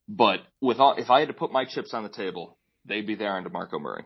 But 0.08 0.40
with 0.62 0.80
all, 0.80 0.96
if 0.98 1.10
I 1.10 1.20
had 1.20 1.28
to 1.28 1.34
put 1.34 1.52
my 1.52 1.66
chips 1.66 1.94
on 1.94 2.04
the 2.04 2.10
table, 2.10 2.58
they'd 2.86 3.08
be 3.08 3.16
there 3.16 3.34
on 3.34 3.44
DeMarco 3.44 3.80
Murray. 3.80 4.06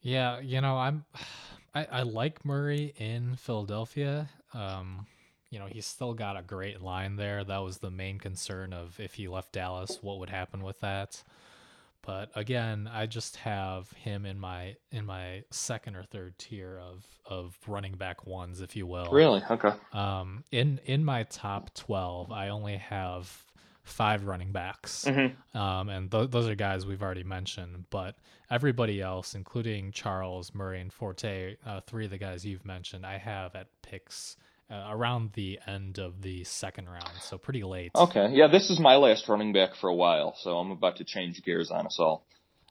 Yeah, 0.00 0.40
you 0.40 0.60
know, 0.60 0.76
I'm 0.76 1.04
I, 1.74 1.86
I 1.90 2.02
like 2.02 2.44
Murray 2.44 2.92
in 2.98 3.36
Philadelphia. 3.36 4.28
Um, 4.52 5.06
you 5.50 5.58
know, 5.58 5.66
he's 5.66 5.86
still 5.86 6.12
got 6.14 6.38
a 6.38 6.42
great 6.42 6.82
line 6.82 7.16
there. 7.16 7.44
That 7.44 7.58
was 7.58 7.78
the 7.78 7.90
main 7.90 8.18
concern 8.18 8.72
of 8.72 8.98
if 9.00 9.14
he 9.14 9.28
left 9.28 9.52
Dallas, 9.52 9.98
what 10.02 10.18
would 10.18 10.30
happen 10.30 10.62
with 10.62 10.80
that. 10.80 11.22
But 12.02 12.30
again, 12.34 12.90
I 12.92 13.06
just 13.06 13.36
have 13.36 13.92
him 13.92 14.26
in 14.26 14.38
my 14.38 14.76
in 14.90 15.06
my 15.06 15.44
second 15.50 15.94
or 15.94 16.02
third 16.02 16.36
tier 16.36 16.78
of 16.78 17.06
of 17.24 17.56
running 17.66 17.92
back 17.92 18.26
ones, 18.26 18.60
if 18.60 18.74
you 18.74 18.86
will. 18.86 19.08
Really? 19.12 19.42
Okay. 19.48 19.72
Um, 19.92 20.42
in 20.50 20.80
in 20.84 21.04
my 21.04 21.22
top 21.24 21.72
twelve, 21.74 22.32
I 22.32 22.48
only 22.48 22.76
have 22.76 23.44
five 23.82 24.24
running 24.24 24.52
backs. 24.52 25.04
Mm-hmm. 25.06 25.58
Um, 25.58 25.88
and 25.88 26.10
th- 26.10 26.30
those 26.30 26.48
are 26.48 26.54
guys 26.54 26.86
we've 26.86 27.02
already 27.02 27.24
mentioned, 27.24 27.84
but 27.90 28.16
everybody 28.50 29.00
else, 29.00 29.34
including 29.34 29.92
Charles, 29.92 30.54
Murray, 30.54 30.80
and 30.80 30.92
Forte, 30.92 31.56
uh, 31.66 31.80
three 31.86 32.04
of 32.04 32.10
the 32.10 32.18
guys 32.18 32.44
you've 32.44 32.64
mentioned, 32.64 33.04
I 33.04 33.18
have 33.18 33.54
at 33.54 33.68
picks 33.82 34.36
uh, 34.70 34.88
around 34.90 35.32
the 35.34 35.58
end 35.66 35.98
of 35.98 36.22
the 36.22 36.44
second 36.44 36.88
round, 36.88 37.10
so 37.20 37.36
pretty 37.36 37.62
late. 37.62 37.92
Okay, 37.94 38.30
yeah, 38.32 38.46
this 38.46 38.70
is 38.70 38.78
my 38.78 38.96
last 38.96 39.28
running 39.28 39.52
back 39.52 39.74
for 39.74 39.88
a 39.88 39.94
while, 39.94 40.34
so 40.38 40.56
I'm 40.58 40.70
about 40.70 40.96
to 40.96 41.04
change 41.04 41.42
gears 41.42 41.70
on 41.70 41.86
us 41.86 41.98
all. 41.98 42.24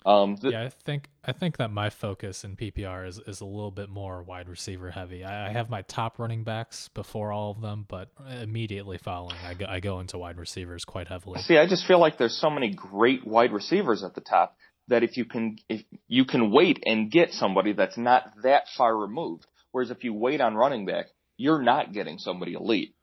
Um, 0.05 0.35
th- 0.35 0.53
yeah, 0.53 0.63
I 0.63 0.69
think 0.69 1.09
I 1.23 1.31
think 1.31 1.57
that 1.57 1.71
my 1.71 1.91
focus 1.91 2.43
in 2.43 2.55
PPR 2.55 3.07
is, 3.07 3.19
is 3.27 3.41
a 3.41 3.45
little 3.45 3.69
bit 3.69 3.89
more 3.89 4.23
wide 4.23 4.49
receiver 4.49 4.89
heavy. 4.89 5.23
I, 5.23 5.49
I 5.49 5.51
have 5.51 5.69
my 5.69 5.83
top 5.83 6.17
running 6.17 6.43
backs 6.43 6.89
before 6.95 7.31
all 7.31 7.51
of 7.51 7.61
them, 7.61 7.85
but 7.87 8.09
immediately 8.41 8.97
following, 8.97 9.35
I 9.45 9.53
go, 9.53 9.65
I 9.67 9.79
go 9.79 9.99
into 9.99 10.17
wide 10.17 10.37
receivers 10.37 10.85
quite 10.85 11.07
heavily. 11.07 11.41
See, 11.41 11.57
I 11.57 11.67
just 11.67 11.85
feel 11.85 11.99
like 11.99 12.17
there's 12.17 12.35
so 12.35 12.49
many 12.49 12.73
great 12.73 13.27
wide 13.27 13.53
receivers 13.53 14.03
at 14.03 14.15
the 14.15 14.21
top 14.21 14.57
that 14.87 15.03
if 15.03 15.17
you 15.17 15.25
can 15.25 15.57
if 15.69 15.83
you 16.07 16.25
can 16.25 16.51
wait 16.51 16.81
and 16.85 17.11
get 17.11 17.31
somebody 17.33 17.73
that's 17.73 17.97
not 17.97 18.31
that 18.43 18.63
far 18.75 18.95
removed, 18.95 19.45
whereas 19.71 19.91
if 19.91 20.03
you 20.03 20.13
wait 20.15 20.41
on 20.41 20.55
running 20.55 20.85
back, 20.85 21.07
you're 21.37 21.61
not 21.61 21.93
getting 21.93 22.17
somebody 22.17 22.53
elite. 22.53 22.95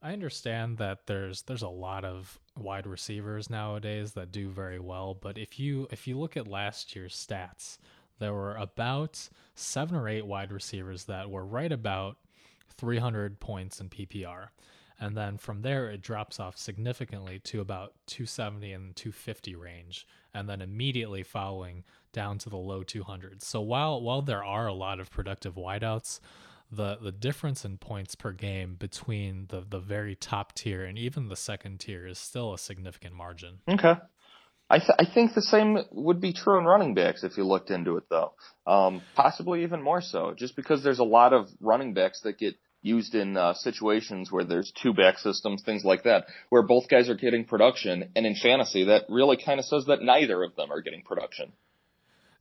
I 0.00 0.12
understand 0.12 0.78
that 0.78 1.06
there's 1.06 1.42
there's 1.42 1.62
a 1.62 1.68
lot 1.68 2.04
of 2.04 2.40
wide 2.56 2.86
receivers 2.86 3.50
nowadays 3.50 4.12
that 4.12 4.32
do 4.32 4.50
very 4.50 4.78
well, 4.78 5.14
but 5.14 5.38
if 5.38 5.58
you 5.58 5.88
if 5.90 6.06
you 6.06 6.18
look 6.18 6.36
at 6.36 6.46
last 6.46 6.94
year's 6.94 7.14
stats, 7.14 7.78
there 8.18 8.32
were 8.32 8.54
about 8.56 9.28
7 9.54 9.96
or 9.96 10.08
8 10.08 10.26
wide 10.26 10.52
receivers 10.52 11.04
that 11.04 11.30
were 11.30 11.44
right 11.44 11.72
about 11.72 12.18
300 12.76 13.40
points 13.40 13.80
in 13.80 13.88
PPR. 13.88 14.48
And 15.00 15.16
then 15.16 15.36
from 15.36 15.62
there 15.62 15.90
it 15.90 16.02
drops 16.02 16.38
off 16.38 16.56
significantly 16.56 17.40
to 17.40 17.60
about 17.60 17.94
270 18.06 18.72
and 18.72 18.96
250 18.96 19.56
range 19.56 20.06
and 20.32 20.48
then 20.48 20.62
immediately 20.62 21.22
following 21.22 21.84
down 22.12 22.38
to 22.38 22.50
the 22.50 22.56
low 22.56 22.84
200s. 22.84 23.42
So 23.42 23.60
while 23.60 24.00
while 24.00 24.22
there 24.22 24.44
are 24.44 24.66
a 24.66 24.72
lot 24.72 25.00
of 25.00 25.10
productive 25.10 25.54
wideouts, 25.54 26.20
the 26.72 26.98
the 27.00 27.12
difference 27.12 27.64
in 27.64 27.76
points 27.76 28.14
per 28.14 28.32
game 28.32 28.74
between 28.78 29.46
the 29.50 29.64
the 29.68 29.78
very 29.78 30.16
top 30.16 30.54
tier 30.54 30.84
and 30.84 30.98
even 30.98 31.28
the 31.28 31.36
second 31.36 31.78
tier 31.80 32.06
is 32.06 32.18
still 32.18 32.54
a 32.54 32.58
significant 32.58 33.14
margin. 33.14 33.58
Okay. 33.68 33.94
I, 34.70 34.78
th- 34.78 34.96
I 34.98 35.04
think 35.04 35.34
the 35.34 35.42
same 35.42 35.76
would 35.90 36.18
be 36.18 36.32
true 36.32 36.58
in 36.58 36.64
running 36.64 36.94
backs 36.94 37.24
if 37.24 37.36
you 37.36 37.44
looked 37.44 37.70
into 37.70 37.98
it 37.98 38.04
though. 38.08 38.32
Um, 38.66 39.02
possibly 39.14 39.64
even 39.64 39.82
more 39.82 40.00
so, 40.00 40.32
just 40.34 40.56
because 40.56 40.82
there's 40.82 40.98
a 40.98 41.04
lot 41.04 41.34
of 41.34 41.48
running 41.60 41.92
backs 41.92 42.22
that 42.22 42.38
get 42.38 42.54
used 42.80 43.14
in 43.14 43.36
uh, 43.36 43.52
situations 43.52 44.32
where 44.32 44.44
there's 44.44 44.72
two 44.82 44.94
back 44.94 45.18
systems, 45.18 45.62
things 45.62 45.84
like 45.84 46.04
that, 46.04 46.24
where 46.48 46.62
both 46.62 46.88
guys 46.88 47.10
are 47.10 47.14
getting 47.14 47.44
production, 47.44 48.10
and 48.16 48.24
in 48.24 48.34
fantasy 48.34 48.84
that 48.84 49.04
really 49.10 49.36
kind 49.36 49.60
of 49.60 49.66
says 49.66 49.84
that 49.86 50.00
neither 50.00 50.42
of 50.42 50.56
them 50.56 50.72
are 50.72 50.80
getting 50.80 51.02
production. 51.02 51.52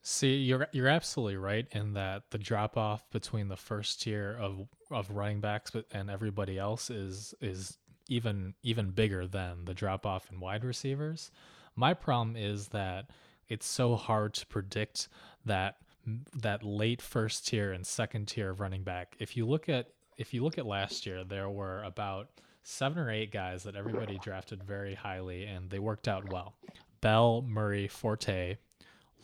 See, 0.04 0.38
you're 0.38 0.68
you're 0.72 0.88
absolutely 0.88 1.38
right 1.38 1.68
in 1.72 1.94
that 1.94 2.32
the 2.32 2.40
drop 2.40 2.76
off 2.76 3.08
between 3.12 3.50
the 3.50 3.58
first 3.58 4.02
tier 4.02 4.36
of 4.40 4.68
of 4.90 5.12
running 5.12 5.42
backs 5.42 5.72
and 5.92 6.10
everybody 6.10 6.58
else 6.58 6.90
is 6.90 7.36
is 7.40 7.78
even 8.08 8.56
even 8.64 8.90
bigger 8.90 9.28
than 9.28 9.66
the 9.66 9.76
drop 9.76 10.06
off 10.06 10.32
in 10.32 10.40
wide 10.40 10.64
receivers. 10.64 11.32
My 11.76 11.94
problem 11.94 12.36
is 12.36 12.70
that 12.70 13.12
it's 13.48 13.66
so 13.66 13.96
hard 13.96 14.34
to 14.36 14.46
predict 14.48 15.08
that 15.46 15.78
that 16.36 16.64
late 16.64 17.02
first 17.02 17.48
tier 17.48 17.72
and 17.72 17.86
second 17.86 18.28
tier 18.28 18.50
of 18.50 18.60
running 18.60 18.84
back. 18.84 19.16
If 19.20 19.38
you 19.38 19.46
look 19.46 19.70
at 19.70 19.90
if 20.18 20.34
you 20.34 20.44
look 20.44 20.58
at 20.58 20.66
last 20.66 21.06
year, 21.06 21.24
there 21.24 21.50
were 21.50 21.84
about 21.84 22.30
seven 22.64 22.98
or 22.98 23.12
eight 23.12 23.32
guys 23.32 23.64
that 23.64 23.76
everybody 23.76 24.18
drafted 24.18 24.64
very 24.64 24.96
highly 24.96 25.46
and 25.46 25.70
they 25.70 25.80
worked 25.80 26.08
out 26.08 26.32
well. 26.32 26.56
Bell, 27.02 27.42
Murray, 27.42 27.88
Forte, 27.88 28.58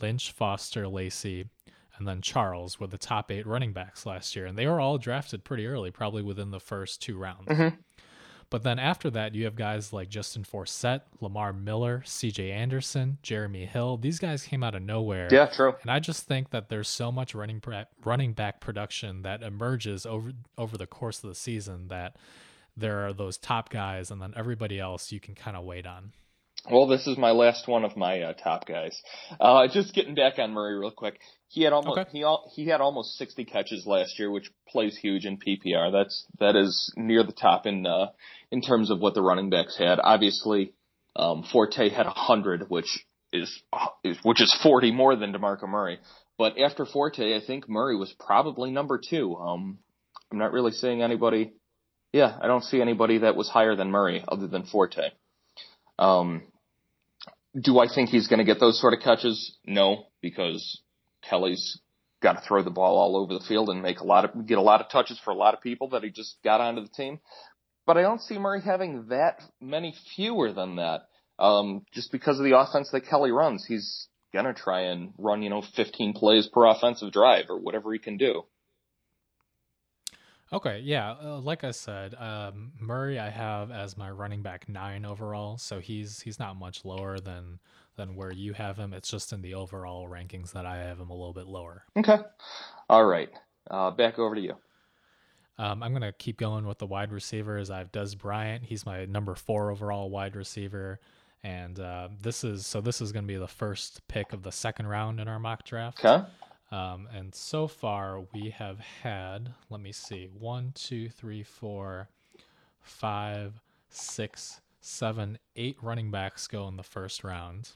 Lynch, 0.01 0.31
Foster, 0.31 0.87
Lacy, 0.87 1.49
and 1.97 2.07
then 2.07 2.21
Charles 2.21 2.79
were 2.79 2.87
the 2.87 2.97
top 2.97 3.31
eight 3.31 3.47
running 3.47 3.73
backs 3.73 4.05
last 4.05 4.35
year, 4.35 4.45
and 4.45 4.57
they 4.57 4.67
were 4.67 4.79
all 4.79 4.97
drafted 4.97 5.43
pretty 5.43 5.65
early, 5.65 5.91
probably 5.91 6.21
within 6.21 6.51
the 6.51 6.59
first 6.59 7.01
two 7.01 7.17
rounds. 7.17 7.47
Mm-hmm. 7.47 7.75
But 8.49 8.63
then 8.63 8.79
after 8.79 9.09
that, 9.09 9.35
you 9.35 9.43
have 9.43 9.55
guys 9.55 9.91
like 9.91 10.07
Justin 10.07 10.43
Forsett, 10.43 11.01
Lamar 11.19 11.51
Miller, 11.51 12.01
C.J. 12.05 12.49
Anderson, 12.51 13.17
Jeremy 13.21 13.65
Hill. 13.65 13.97
These 13.97 14.19
guys 14.19 14.43
came 14.43 14.63
out 14.63 14.73
of 14.73 14.83
nowhere. 14.83 15.27
Yeah, 15.29 15.47
true. 15.47 15.75
And 15.81 15.91
I 15.91 15.99
just 15.99 16.27
think 16.27 16.51
that 16.51 16.69
there's 16.69 16.87
so 16.87 17.11
much 17.11 17.35
running 17.35 17.61
running 18.05 18.33
back 18.33 18.61
production 18.61 19.23
that 19.23 19.43
emerges 19.43 20.05
over 20.05 20.31
over 20.57 20.77
the 20.77 20.87
course 20.87 21.21
of 21.23 21.29
the 21.29 21.35
season 21.35 21.89
that 21.89 22.15
there 22.77 23.05
are 23.05 23.11
those 23.11 23.37
top 23.37 23.69
guys, 23.69 24.11
and 24.11 24.21
then 24.21 24.33
everybody 24.37 24.79
else 24.79 25.11
you 25.11 25.19
can 25.19 25.35
kind 25.35 25.57
of 25.57 25.65
wait 25.65 25.85
on. 25.85 26.13
Well, 26.69 26.87
this 26.87 27.07
is 27.07 27.17
my 27.17 27.31
last 27.31 27.67
one 27.67 27.85
of 27.85 27.95
my 27.95 28.21
uh, 28.21 28.33
top 28.33 28.67
guys. 28.67 28.99
Uh, 29.39 29.67
just 29.67 29.93
getting 29.93 30.15
back 30.15 30.37
on 30.37 30.51
Murray 30.51 30.77
real 30.77 30.91
quick. 30.91 31.19
He 31.47 31.63
had 31.63 31.71
almost 31.71 31.97
okay. 31.97 32.09
he 32.11 32.25
he 32.53 32.67
had 32.67 32.81
almost 32.81 33.17
60 33.17 33.45
catches 33.45 33.85
last 33.85 34.19
year, 34.19 34.29
which 34.29 34.51
plays 34.67 34.97
huge 34.97 35.25
in 35.25 35.37
PPR. 35.37 35.91
That's 35.93 36.25
that 36.39 36.57
is 36.57 36.93
near 36.97 37.23
the 37.23 37.31
top 37.31 37.65
in 37.65 37.85
uh, 37.85 38.07
in 38.51 38.61
terms 38.61 38.91
of 38.91 38.99
what 38.99 39.13
the 39.13 39.21
running 39.21 39.49
backs 39.49 39.77
had. 39.77 39.99
Obviously, 40.03 40.73
um, 41.15 41.43
Forte 41.43 41.89
had 41.89 42.05
100, 42.05 42.69
which 42.69 43.05
is, 43.31 43.63
is 44.03 44.17
which 44.23 44.41
is 44.41 44.53
40 44.61 44.91
more 44.91 45.15
than 45.15 45.31
DeMarco 45.31 45.69
Murray. 45.69 45.99
But 46.37 46.59
after 46.59 46.85
Forte, 46.85 47.35
I 47.35 47.39
think 47.45 47.69
Murray 47.69 47.95
was 47.95 48.13
probably 48.19 48.71
number 48.71 48.99
two. 48.99 49.35
Um, 49.35 49.79
I'm 50.31 50.37
not 50.37 50.51
really 50.51 50.73
seeing 50.73 51.01
anybody. 51.01 51.53
Yeah, 52.11 52.37
I 52.41 52.47
don't 52.47 52.63
see 52.63 52.81
anybody 52.81 53.19
that 53.19 53.37
was 53.37 53.47
higher 53.47 53.75
than 53.75 53.89
Murray 53.89 54.23
other 54.27 54.47
than 54.47 54.65
Forte. 54.65 55.11
Um, 55.97 56.43
do 57.59 57.79
I 57.79 57.87
think 57.93 58.09
he's 58.09 58.27
going 58.27 58.39
to 58.39 58.45
get 58.45 58.59
those 58.59 58.79
sort 58.79 58.93
of 58.93 58.99
catches? 58.99 59.57
No, 59.65 60.05
because 60.21 60.81
Kelly's 61.27 61.79
got 62.21 62.33
to 62.33 62.41
throw 62.47 62.63
the 62.63 62.69
ball 62.69 62.97
all 62.97 63.15
over 63.15 63.33
the 63.33 63.45
field 63.47 63.69
and 63.69 63.81
make 63.81 63.99
a 63.99 64.05
lot 64.05 64.25
of 64.25 64.47
get 64.47 64.57
a 64.57 64.61
lot 64.61 64.81
of 64.81 64.89
touches 64.89 65.19
for 65.23 65.31
a 65.31 65.35
lot 65.35 65.53
of 65.53 65.61
people 65.61 65.89
that 65.89 66.03
he 66.03 66.09
just 66.09 66.37
got 66.43 66.61
onto 66.61 66.81
the 66.81 66.89
team. 66.89 67.19
But 67.85 67.97
I 67.97 68.01
don't 68.01 68.21
see 68.21 68.37
Murray 68.37 68.61
having 68.61 69.07
that 69.09 69.41
many 69.61 69.95
fewer 70.15 70.51
than 70.51 70.77
that. 70.77 71.07
Um, 71.39 71.85
just 71.93 72.11
because 72.11 72.39
of 72.39 72.45
the 72.45 72.57
offense 72.57 72.89
that 72.91 73.07
Kelly 73.07 73.31
runs, 73.31 73.65
he's 73.65 74.07
gonna 74.33 74.53
try 74.53 74.81
and 74.81 75.13
run, 75.17 75.41
you 75.41 75.49
know, 75.49 75.61
15 75.75 76.13
plays 76.13 76.47
per 76.47 76.65
offensive 76.65 77.11
drive 77.11 77.45
or 77.49 77.59
whatever 77.59 77.93
he 77.93 77.99
can 77.99 78.17
do. 78.17 78.43
Okay, 80.53 80.79
yeah, 80.79 81.15
uh, 81.21 81.39
like 81.39 81.63
I 81.63 81.71
said, 81.71 82.15
um, 82.15 82.71
Murray 82.79 83.19
I 83.19 83.29
have 83.29 83.69
as 83.69 83.97
my 83.97 84.09
running 84.09 84.41
back 84.41 84.69
nine 84.69 85.05
overall, 85.05 85.57
so 85.57 85.79
he's 85.79 86.21
he's 86.21 86.39
not 86.39 86.55
much 86.55 86.85
lower 86.85 87.19
than 87.19 87.59
than 87.97 88.15
where 88.15 88.31
you 88.31 88.53
have 88.53 88.77
him. 88.77 88.93
It's 88.93 89.09
just 89.09 89.33
in 89.33 89.41
the 89.41 89.55
overall 89.55 90.07
rankings 90.07 90.53
that 90.53 90.65
I 90.65 90.77
have 90.77 90.99
him 90.99 91.09
a 91.09 91.13
little 91.13 91.33
bit 91.33 91.47
lower. 91.47 91.83
Okay, 91.97 92.19
all 92.89 93.05
right, 93.05 93.29
uh, 93.69 93.91
back 93.91 94.19
over 94.19 94.35
to 94.35 94.41
you. 94.41 94.55
Um, 95.57 95.83
I'm 95.83 95.91
gonna 95.91 96.13
keep 96.13 96.37
going 96.37 96.65
with 96.65 96.77
the 96.77 96.87
wide 96.87 97.11
receivers. 97.11 97.69
I 97.69 97.79
have 97.79 97.91
Dez 97.91 98.17
Bryant. 98.17 98.63
He's 98.63 98.85
my 98.85 99.05
number 99.05 99.35
four 99.35 99.69
overall 99.71 100.09
wide 100.09 100.35
receiver. 100.35 100.99
And 101.43 101.79
uh, 101.79 102.09
this 102.21 102.43
is 102.43 102.65
so 102.65 102.81
this 102.81 102.99
is 102.99 103.11
going 103.11 103.23
to 103.23 103.27
be 103.27 103.37
the 103.37 103.47
first 103.47 104.05
pick 104.07 104.33
of 104.33 104.43
the 104.43 104.51
second 104.51 104.87
round 104.87 105.19
in 105.19 105.27
our 105.27 105.39
mock 105.39 105.63
draft. 105.63 106.03
Okay. 106.03 106.25
Um, 106.71 107.07
and 107.13 107.33
so 107.33 107.67
far 107.67 108.21
we 108.33 108.49
have 108.49 108.79
had, 108.79 109.53
let 109.69 109.79
me 109.79 109.91
see, 109.93 110.27
one, 110.37 110.73
two, 110.75 111.09
three, 111.09 111.43
four, 111.43 112.09
five, 112.81 113.61
six, 113.89 114.59
seven, 114.81 115.39
eight 115.55 115.77
running 115.81 116.11
backs 116.11 116.47
go 116.47 116.67
in 116.67 116.75
the 116.75 116.83
first 116.83 117.23
round. 117.23 117.69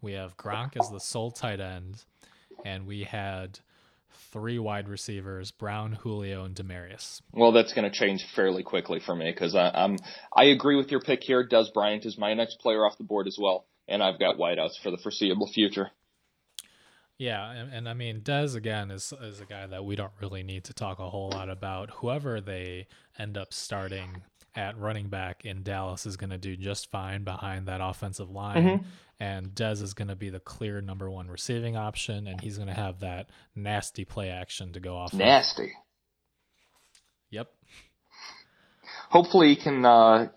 We 0.00 0.12
have 0.12 0.36
Gronk 0.36 0.76
as 0.80 0.90
the 0.90 1.00
sole 1.00 1.30
tight 1.30 1.60
end, 1.60 2.04
and 2.64 2.86
we 2.86 3.04
had 3.04 3.60
three 4.32 4.58
wide 4.58 4.88
receivers: 4.88 5.52
Brown, 5.52 5.92
Julio, 5.92 6.44
and 6.44 6.54
Demaryius. 6.54 7.20
Well, 7.32 7.52
that's 7.52 7.72
going 7.72 7.90
to 7.90 7.96
change 7.96 8.24
fairly 8.34 8.64
quickly 8.64 9.00
for 9.00 9.14
me 9.14 9.30
because 9.30 9.54
I'm 9.54 9.96
I 10.36 10.44
agree 10.46 10.76
with 10.76 10.90
your 10.90 11.00
pick 11.00 11.22
here. 11.22 11.46
Dez 11.46 11.72
Bryant 11.72 12.04
is 12.04 12.18
my 12.18 12.34
next 12.34 12.58
player 12.58 12.84
off 12.84 12.98
the 12.98 13.04
board 13.04 13.28
as 13.28 13.36
well, 13.40 13.66
and 13.88 14.02
I've 14.02 14.18
got 14.18 14.38
wideouts 14.38 14.80
for 14.82 14.90
the 14.90 14.98
foreseeable 14.98 15.48
future. 15.52 15.90
Yeah, 17.22 17.52
and, 17.52 17.72
and 17.72 17.88
I 17.88 17.94
mean 17.94 18.22
Dez 18.22 18.56
again 18.56 18.90
is 18.90 19.12
is 19.22 19.40
a 19.40 19.44
guy 19.44 19.68
that 19.68 19.84
we 19.84 19.94
don't 19.94 20.10
really 20.20 20.42
need 20.42 20.64
to 20.64 20.74
talk 20.74 20.98
a 20.98 21.08
whole 21.08 21.30
lot 21.30 21.48
about. 21.48 21.90
Whoever 21.90 22.40
they 22.40 22.88
end 23.16 23.38
up 23.38 23.54
starting 23.54 24.22
at 24.56 24.76
running 24.76 25.06
back 25.06 25.44
in 25.44 25.62
Dallas 25.62 26.04
is 26.04 26.16
going 26.16 26.30
to 26.30 26.38
do 26.38 26.56
just 26.56 26.90
fine 26.90 27.22
behind 27.22 27.68
that 27.68 27.80
offensive 27.80 28.28
line. 28.28 28.64
Mm-hmm. 28.64 28.86
And 29.20 29.54
Dez 29.54 29.82
is 29.82 29.94
going 29.94 30.08
to 30.08 30.16
be 30.16 30.30
the 30.30 30.40
clear 30.40 30.80
number 30.80 31.08
one 31.08 31.28
receiving 31.28 31.76
option, 31.76 32.26
and 32.26 32.40
he's 32.40 32.56
going 32.56 32.66
to 32.66 32.74
have 32.74 32.98
that 33.00 33.30
nasty 33.54 34.04
play 34.04 34.28
action 34.28 34.72
to 34.72 34.80
go 34.80 34.96
off. 34.96 35.14
Nasty. 35.14 35.66
Of. 35.66 35.70
Yep. 37.30 37.52
Hopefully, 39.10 39.50
he 39.50 39.56
can 39.56 39.84
uh, 39.84 40.30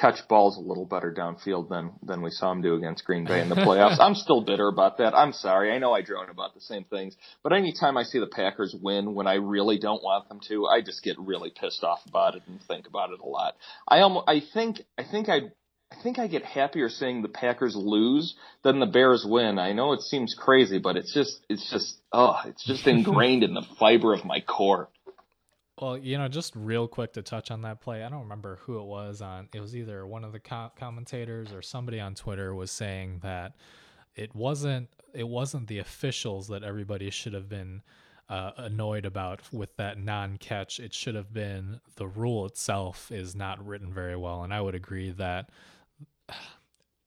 catch 0.00 0.26
balls 0.28 0.56
a 0.56 0.60
little 0.60 0.84
better 0.84 1.12
downfield 1.12 1.68
than 1.68 1.92
than 2.02 2.22
we 2.22 2.30
saw 2.30 2.52
him 2.52 2.62
do 2.62 2.74
against 2.74 3.04
Green 3.04 3.24
Bay 3.24 3.40
in 3.40 3.48
the 3.48 3.54
playoffs. 3.54 3.98
I'm 4.00 4.14
still 4.14 4.42
bitter 4.42 4.68
about 4.68 4.98
that. 4.98 5.14
I'm 5.14 5.32
sorry. 5.32 5.72
I 5.72 5.78
know 5.78 5.92
I 5.92 6.02
drone 6.02 6.30
about 6.30 6.54
the 6.54 6.60
same 6.60 6.84
things, 6.84 7.16
but 7.42 7.52
anytime 7.52 7.96
I 7.96 8.02
see 8.02 8.18
the 8.18 8.26
Packers 8.26 8.74
win 8.80 9.14
when 9.14 9.26
I 9.26 9.34
really 9.34 9.78
don't 9.78 10.02
want 10.02 10.28
them 10.28 10.40
to, 10.48 10.66
I 10.66 10.82
just 10.82 11.02
get 11.02 11.18
really 11.18 11.50
pissed 11.50 11.82
off 11.82 12.00
about 12.06 12.36
it 12.36 12.42
and 12.46 12.60
think 12.68 12.86
about 12.86 13.10
it 13.10 13.20
a 13.20 13.26
lot. 13.26 13.54
I 13.88 14.00
almost, 14.00 14.28
I 14.28 14.42
think 14.52 14.82
I 14.98 15.04
think 15.04 15.28
I 15.28 15.40
I 15.90 16.02
think 16.02 16.18
I 16.18 16.26
get 16.26 16.44
happier 16.44 16.88
seeing 16.88 17.22
the 17.22 17.28
Packers 17.28 17.76
lose 17.76 18.34
than 18.64 18.80
the 18.80 18.86
Bears 18.86 19.24
win. 19.28 19.58
I 19.58 19.72
know 19.72 19.92
it 19.92 20.00
seems 20.00 20.34
crazy, 20.36 20.78
but 20.78 20.96
it's 20.96 21.14
just 21.14 21.40
it's 21.48 21.70
just 21.70 22.00
oh, 22.12 22.36
it's 22.44 22.64
just 22.66 22.86
ingrained 22.86 23.44
in 23.44 23.54
the 23.54 23.66
fiber 23.78 24.12
of 24.12 24.24
my 24.24 24.40
core. 24.40 24.88
Well, 25.80 25.98
you 25.98 26.16
know, 26.16 26.26
just 26.26 26.56
real 26.56 26.88
quick 26.88 27.12
to 27.14 27.22
touch 27.22 27.50
on 27.50 27.60
that 27.62 27.82
play, 27.82 28.02
I 28.02 28.08
don't 28.08 28.22
remember 28.22 28.60
who 28.62 28.78
it 28.80 28.84
was 28.86 29.20
on. 29.20 29.48
It 29.52 29.60
was 29.60 29.76
either 29.76 30.06
one 30.06 30.24
of 30.24 30.32
the 30.32 30.40
co- 30.40 30.72
commentators 30.78 31.52
or 31.52 31.60
somebody 31.60 32.00
on 32.00 32.14
Twitter 32.14 32.54
was 32.54 32.70
saying 32.70 33.20
that 33.22 33.56
it 34.14 34.34
wasn't 34.34 34.88
it 35.12 35.28
wasn't 35.28 35.66
the 35.68 35.78
officials 35.78 36.48
that 36.48 36.62
everybody 36.62 37.10
should 37.10 37.34
have 37.34 37.48
been 37.48 37.82
uh, 38.28 38.52
annoyed 38.56 39.04
about 39.04 39.40
with 39.52 39.76
that 39.76 39.98
non-catch. 39.98 40.80
It 40.80 40.92
should 40.94 41.14
have 41.14 41.32
been 41.32 41.80
the 41.96 42.06
rule 42.06 42.46
itself 42.46 43.12
is 43.12 43.34
not 43.34 43.64
written 43.64 43.92
very 43.92 44.16
well, 44.16 44.44
and 44.44 44.54
I 44.54 44.62
would 44.62 44.74
agree 44.74 45.10
that 45.12 45.50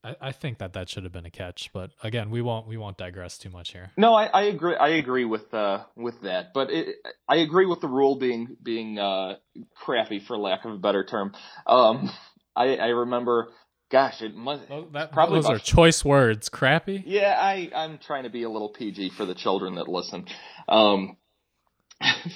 I, 0.03 0.15
I 0.21 0.31
think 0.31 0.59
that 0.59 0.73
that 0.73 0.89
should 0.89 1.03
have 1.03 1.11
been 1.11 1.25
a 1.25 1.31
catch, 1.31 1.71
but 1.73 1.91
again, 2.03 2.29
we 2.29 2.41
won't 2.41 2.67
we 2.67 2.77
won't 2.77 2.97
digress 2.97 3.37
too 3.37 3.49
much 3.49 3.71
here. 3.71 3.91
No, 3.97 4.13
I, 4.13 4.25
I 4.27 4.41
agree. 4.43 4.75
I 4.75 4.89
agree 4.89 5.25
with 5.25 5.53
uh, 5.53 5.83
with 5.95 6.21
that, 6.21 6.53
but 6.53 6.69
it, 6.69 6.95
I 7.27 7.37
agree 7.37 7.65
with 7.65 7.81
the 7.81 7.87
rule 7.87 8.17
being 8.17 8.55
being 8.63 8.97
uh, 8.97 9.35
crappy, 9.75 10.19
for 10.19 10.37
lack 10.37 10.63
of 10.63 10.71
a 10.71 10.77
better 10.77 11.03
term. 11.03 11.33
Um, 11.67 12.09
I, 12.55 12.77
I 12.77 12.87
remember, 12.87 13.49
gosh, 13.91 14.21
it 14.21 14.35
must 14.35 14.69
well, 14.69 14.87
that, 14.93 15.11
probably 15.11 15.41
those 15.41 15.49
are 15.49 15.59
choice 15.59 16.05
words. 16.05 16.47
Crappy. 16.47 17.03
Yeah, 17.05 17.37
I 17.37 17.69
I'm 17.75 17.97
trying 17.97 18.23
to 18.23 18.29
be 18.29 18.43
a 18.43 18.49
little 18.49 18.69
PG 18.69 19.11
for 19.17 19.25
the 19.25 19.35
children 19.35 19.75
that 19.75 19.89
listen. 19.89 20.27
Um, 20.69 21.17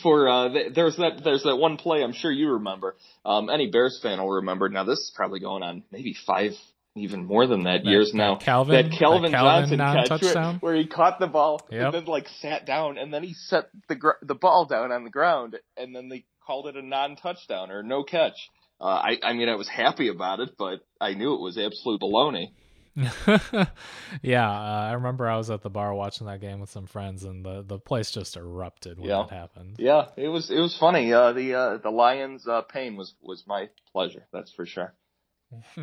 for 0.03 0.28
uh, 0.28 0.49
th- 0.49 0.74
there's 0.74 0.97
that 0.97 1.22
there's 1.24 1.43
that 1.43 1.55
one 1.55 1.78
play 1.78 2.03
I'm 2.03 2.11
sure 2.11 2.30
you 2.30 2.53
remember. 2.53 2.97
Um, 3.24 3.49
any 3.49 3.72
Bears 3.72 3.99
fan 4.03 4.20
will 4.20 4.32
remember. 4.32 4.68
Now 4.68 4.84
this 4.84 4.99
is 4.99 5.14
probably 5.16 5.39
going 5.39 5.64
on 5.64 5.84
maybe 5.91 6.14
five 6.28 6.51
even 6.95 7.25
more 7.25 7.47
than 7.47 7.63
that, 7.63 7.83
that 7.83 7.89
years 7.89 8.11
that 8.11 8.17
now. 8.17 8.35
Calvin, 8.35 8.75
that 8.75 8.97
Calvin, 8.97 9.31
that 9.31 9.37
Calvin 9.37 9.77
Johnson 9.79 10.33
catch 10.35 10.61
where 10.61 10.75
he 10.75 10.85
caught 10.85 11.19
the 11.19 11.27
ball 11.27 11.61
Yep. 11.71 11.81
and 11.85 11.93
then 11.93 12.05
like 12.05 12.27
sat 12.39 12.65
down 12.65 12.97
and 12.97 13.13
then 13.13 13.23
he 13.23 13.33
set 13.33 13.69
the 13.89 13.95
gr- 13.95 14.21
the 14.21 14.35
ball 14.35 14.65
down 14.65 14.91
on 14.91 15.03
the 15.03 15.09
ground 15.09 15.55
and 15.77 15.95
then 15.95 16.09
they 16.09 16.25
called 16.45 16.67
it 16.67 16.75
a 16.75 16.81
non-touchdown 16.81 17.71
or 17.71 17.81
no 17.83 18.03
catch. 18.03 18.49
Uh, 18.79 18.85
I 18.85 19.17
I 19.23 19.33
mean 19.33 19.49
I 19.49 19.55
was 19.55 19.67
happy 19.67 20.09
about 20.09 20.39
it, 20.39 20.51
but 20.57 20.85
I 20.99 21.13
knew 21.13 21.33
it 21.33 21.41
was 21.41 21.57
absolute 21.57 22.01
baloney. 22.01 22.51
yeah, 24.21 24.47
uh, 24.49 24.87
I 24.89 24.93
remember 24.93 25.27
I 25.27 25.37
was 25.37 25.49
at 25.49 25.63
the 25.63 25.69
bar 25.69 25.95
watching 25.95 26.27
that 26.27 26.41
game 26.41 26.59
with 26.59 26.69
some 26.69 26.85
friends, 26.85 27.23
and 27.23 27.43
the, 27.43 27.63
the 27.67 27.79
place 27.79 28.11
just 28.11 28.37
erupted 28.37 28.99
when 28.99 29.09
Yeah. 29.09 29.25
that 29.27 29.35
happened. 29.35 29.77
Yeah, 29.79 30.09
it 30.15 30.27
was 30.27 30.51
it 30.51 30.59
was 30.59 30.77
funny. 30.77 31.11
Uh, 31.11 31.33
the 31.33 31.55
uh, 31.55 31.77
the 31.77 31.89
Lions' 31.89 32.47
uh, 32.47 32.61
pain 32.61 32.95
was 32.95 33.15
was 33.21 33.45
my 33.47 33.69
pleasure. 33.91 34.27
That's 34.31 34.51
for 34.51 34.67
sure. 34.67 34.93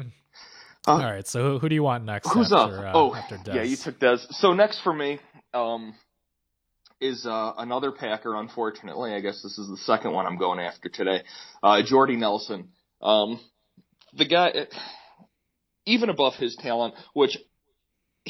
All 0.86 0.98
right, 0.98 1.26
so 1.26 1.58
who, 1.58 1.68
do 1.68 1.74
you 1.74 1.82
want 1.82 2.04
next? 2.04 2.32
Who's 2.32 2.52
after, 2.52 2.86
up? 2.86 2.94
Uh, 2.94 2.98
oh, 2.98 3.14
after 3.14 3.36
Dez? 3.36 3.54
yeah, 3.54 3.62
you 3.62 3.76
took 3.76 3.98
Dez. 3.98 4.26
So 4.30 4.54
next 4.54 4.80
for 4.80 4.92
me, 4.92 5.18
um, 5.52 5.94
is 7.00 7.26
uh, 7.26 7.52
another 7.58 7.92
Packer. 7.92 8.34
Unfortunately, 8.34 9.12
I 9.12 9.20
guess 9.20 9.42
this 9.42 9.58
is 9.58 9.68
the 9.68 9.76
second 9.78 10.12
one 10.12 10.26
I'm 10.26 10.38
going 10.38 10.58
after 10.58 10.88
today. 10.88 11.22
Uh, 11.62 11.82
Jordy 11.82 12.16
Nelson. 12.16 12.70
Um, 13.02 13.40
the 14.14 14.26
guy, 14.26 14.52
even 15.86 16.08
above 16.08 16.34
his 16.34 16.56
talent, 16.56 16.94
which 17.14 17.36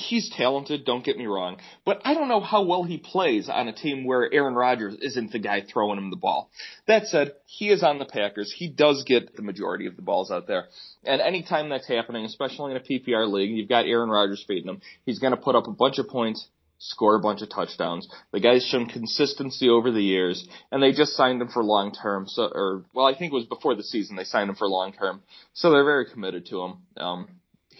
he's 0.00 0.30
talented, 0.30 0.84
don't 0.84 1.04
get 1.04 1.16
me 1.16 1.26
wrong, 1.26 1.58
but 1.84 2.00
I 2.04 2.14
don't 2.14 2.28
know 2.28 2.40
how 2.40 2.64
well 2.64 2.82
he 2.82 2.98
plays 2.98 3.48
on 3.48 3.68
a 3.68 3.72
team 3.72 4.04
where 4.04 4.32
Aaron 4.32 4.54
Rodgers 4.54 4.96
isn't 5.00 5.32
the 5.32 5.38
guy 5.38 5.62
throwing 5.62 5.98
him 5.98 6.10
the 6.10 6.16
ball. 6.16 6.50
That 6.86 7.06
said, 7.06 7.32
he 7.46 7.70
is 7.70 7.82
on 7.82 7.98
the 7.98 8.04
Packers. 8.04 8.52
He 8.56 8.68
does 8.68 9.04
get 9.04 9.36
the 9.36 9.42
majority 9.42 9.86
of 9.86 9.96
the 9.96 10.02
balls 10.02 10.30
out 10.30 10.46
there. 10.46 10.66
And 11.04 11.20
anytime 11.20 11.68
that's 11.68 11.88
happening, 11.88 12.24
especially 12.24 12.72
in 12.72 12.76
a 12.76 12.80
PPR 12.80 13.30
league, 13.30 13.50
you've 13.50 13.68
got 13.68 13.86
Aaron 13.86 14.10
Rodgers 14.10 14.44
feeding 14.46 14.68
him. 14.68 14.80
He's 15.04 15.18
going 15.18 15.32
to 15.34 15.40
put 15.40 15.54
up 15.54 15.66
a 15.66 15.72
bunch 15.72 15.98
of 15.98 16.08
points, 16.08 16.48
score 16.78 17.14
a 17.14 17.20
bunch 17.20 17.42
of 17.42 17.50
touchdowns. 17.50 18.08
The 18.32 18.40
guy's 18.40 18.64
shown 18.64 18.86
consistency 18.86 19.68
over 19.68 19.90
the 19.90 20.02
years, 20.02 20.46
and 20.72 20.82
they 20.82 20.92
just 20.92 21.12
signed 21.12 21.40
him 21.40 21.48
for 21.48 21.62
long 21.62 21.92
term. 21.92 22.26
So, 22.26 22.44
or 22.44 22.84
well, 22.94 23.06
I 23.06 23.16
think 23.16 23.32
it 23.32 23.36
was 23.36 23.46
before 23.46 23.74
the 23.74 23.84
season 23.84 24.16
they 24.16 24.24
signed 24.24 24.50
him 24.50 24.56
for 24.56 24.68
long 24.68 24.92
term. 24.92 25.22
So 25.52 25.70
they're 25.70 25.84
very 25.84 26.06
committed 26.10 26.46
to 26.46 26.62
him. 26.62 26.78
Um, 26.96 27.28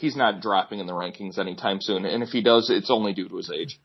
he's 0.01 0.17
not 0.17 0.41
dropping 0.41 0.81
in 0.81 0.87
the 0.87 0.93
rankings 0.93 1.39
anytime 1.39 1.81
soon, 1.81 2.05
and 2.05 2.23
if 2.23 2.31
he 2.31 2.41
does, 2.43 2.71
it's 2.71 2.91
only 2.91 3.13
due 3.13 3.29
to 3.29 3.37
his 3.37 3.51
age. 3.51 3.79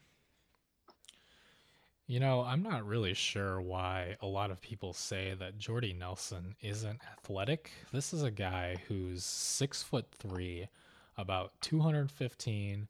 You 2.07 2.19
know, 2.19 2.41
I'm 2.41 2.61
not 2.61 2.85
really 2.85 3.15
sure 3.15 3.59
why 3.59 4.15
a 4.21 4.27
lot 4.27 4.51
of 4.51 4.61
people 4.61 4.93
say 4.93 5.33
that 5.39 5.57
Jordy 5.57 5.91
Nelson 5.91 6.55
isn't 6.61 7.01
athletic. 7.11 7.71
This 7.91 8.13
is 8.13 8.21
a 8.21 8.29
guy 8.29 8.75
who's 8.87 9.23
six 9.23 9.81
foot 9.81 10.05
three, 10.11 10.67
about 11.17 11.53
215, 11.61 12.87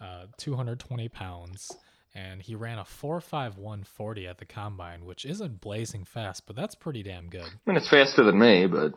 uh, 0.00 0.26
220 0.36 1.08
pounds, 1.08 1.76
and 2.12 2.42
he 2.42 2.56
ran 2.56 2.78
a 2.80 2.84
4.5140 2.84 4.28
at 4.28 4.38
the 4.38 4.44
combine, 4.44 5.04
which 5.04 5.24
isn't 5.24 5.60
blazing 5.60 6.04
fast, 6.04 6.44
but 6.46 6.56
that's 6.56 6.74
pretty 6.74 7.04
damn 7.04 7.28
good. 7.28 7.42
I 7.42 7.70
mean, 7.70 7.76
it's 7.76 7.88
faster 7.88 8.24
than 8.24 8.38
me, 8.38 8.66
but 8.66 8.94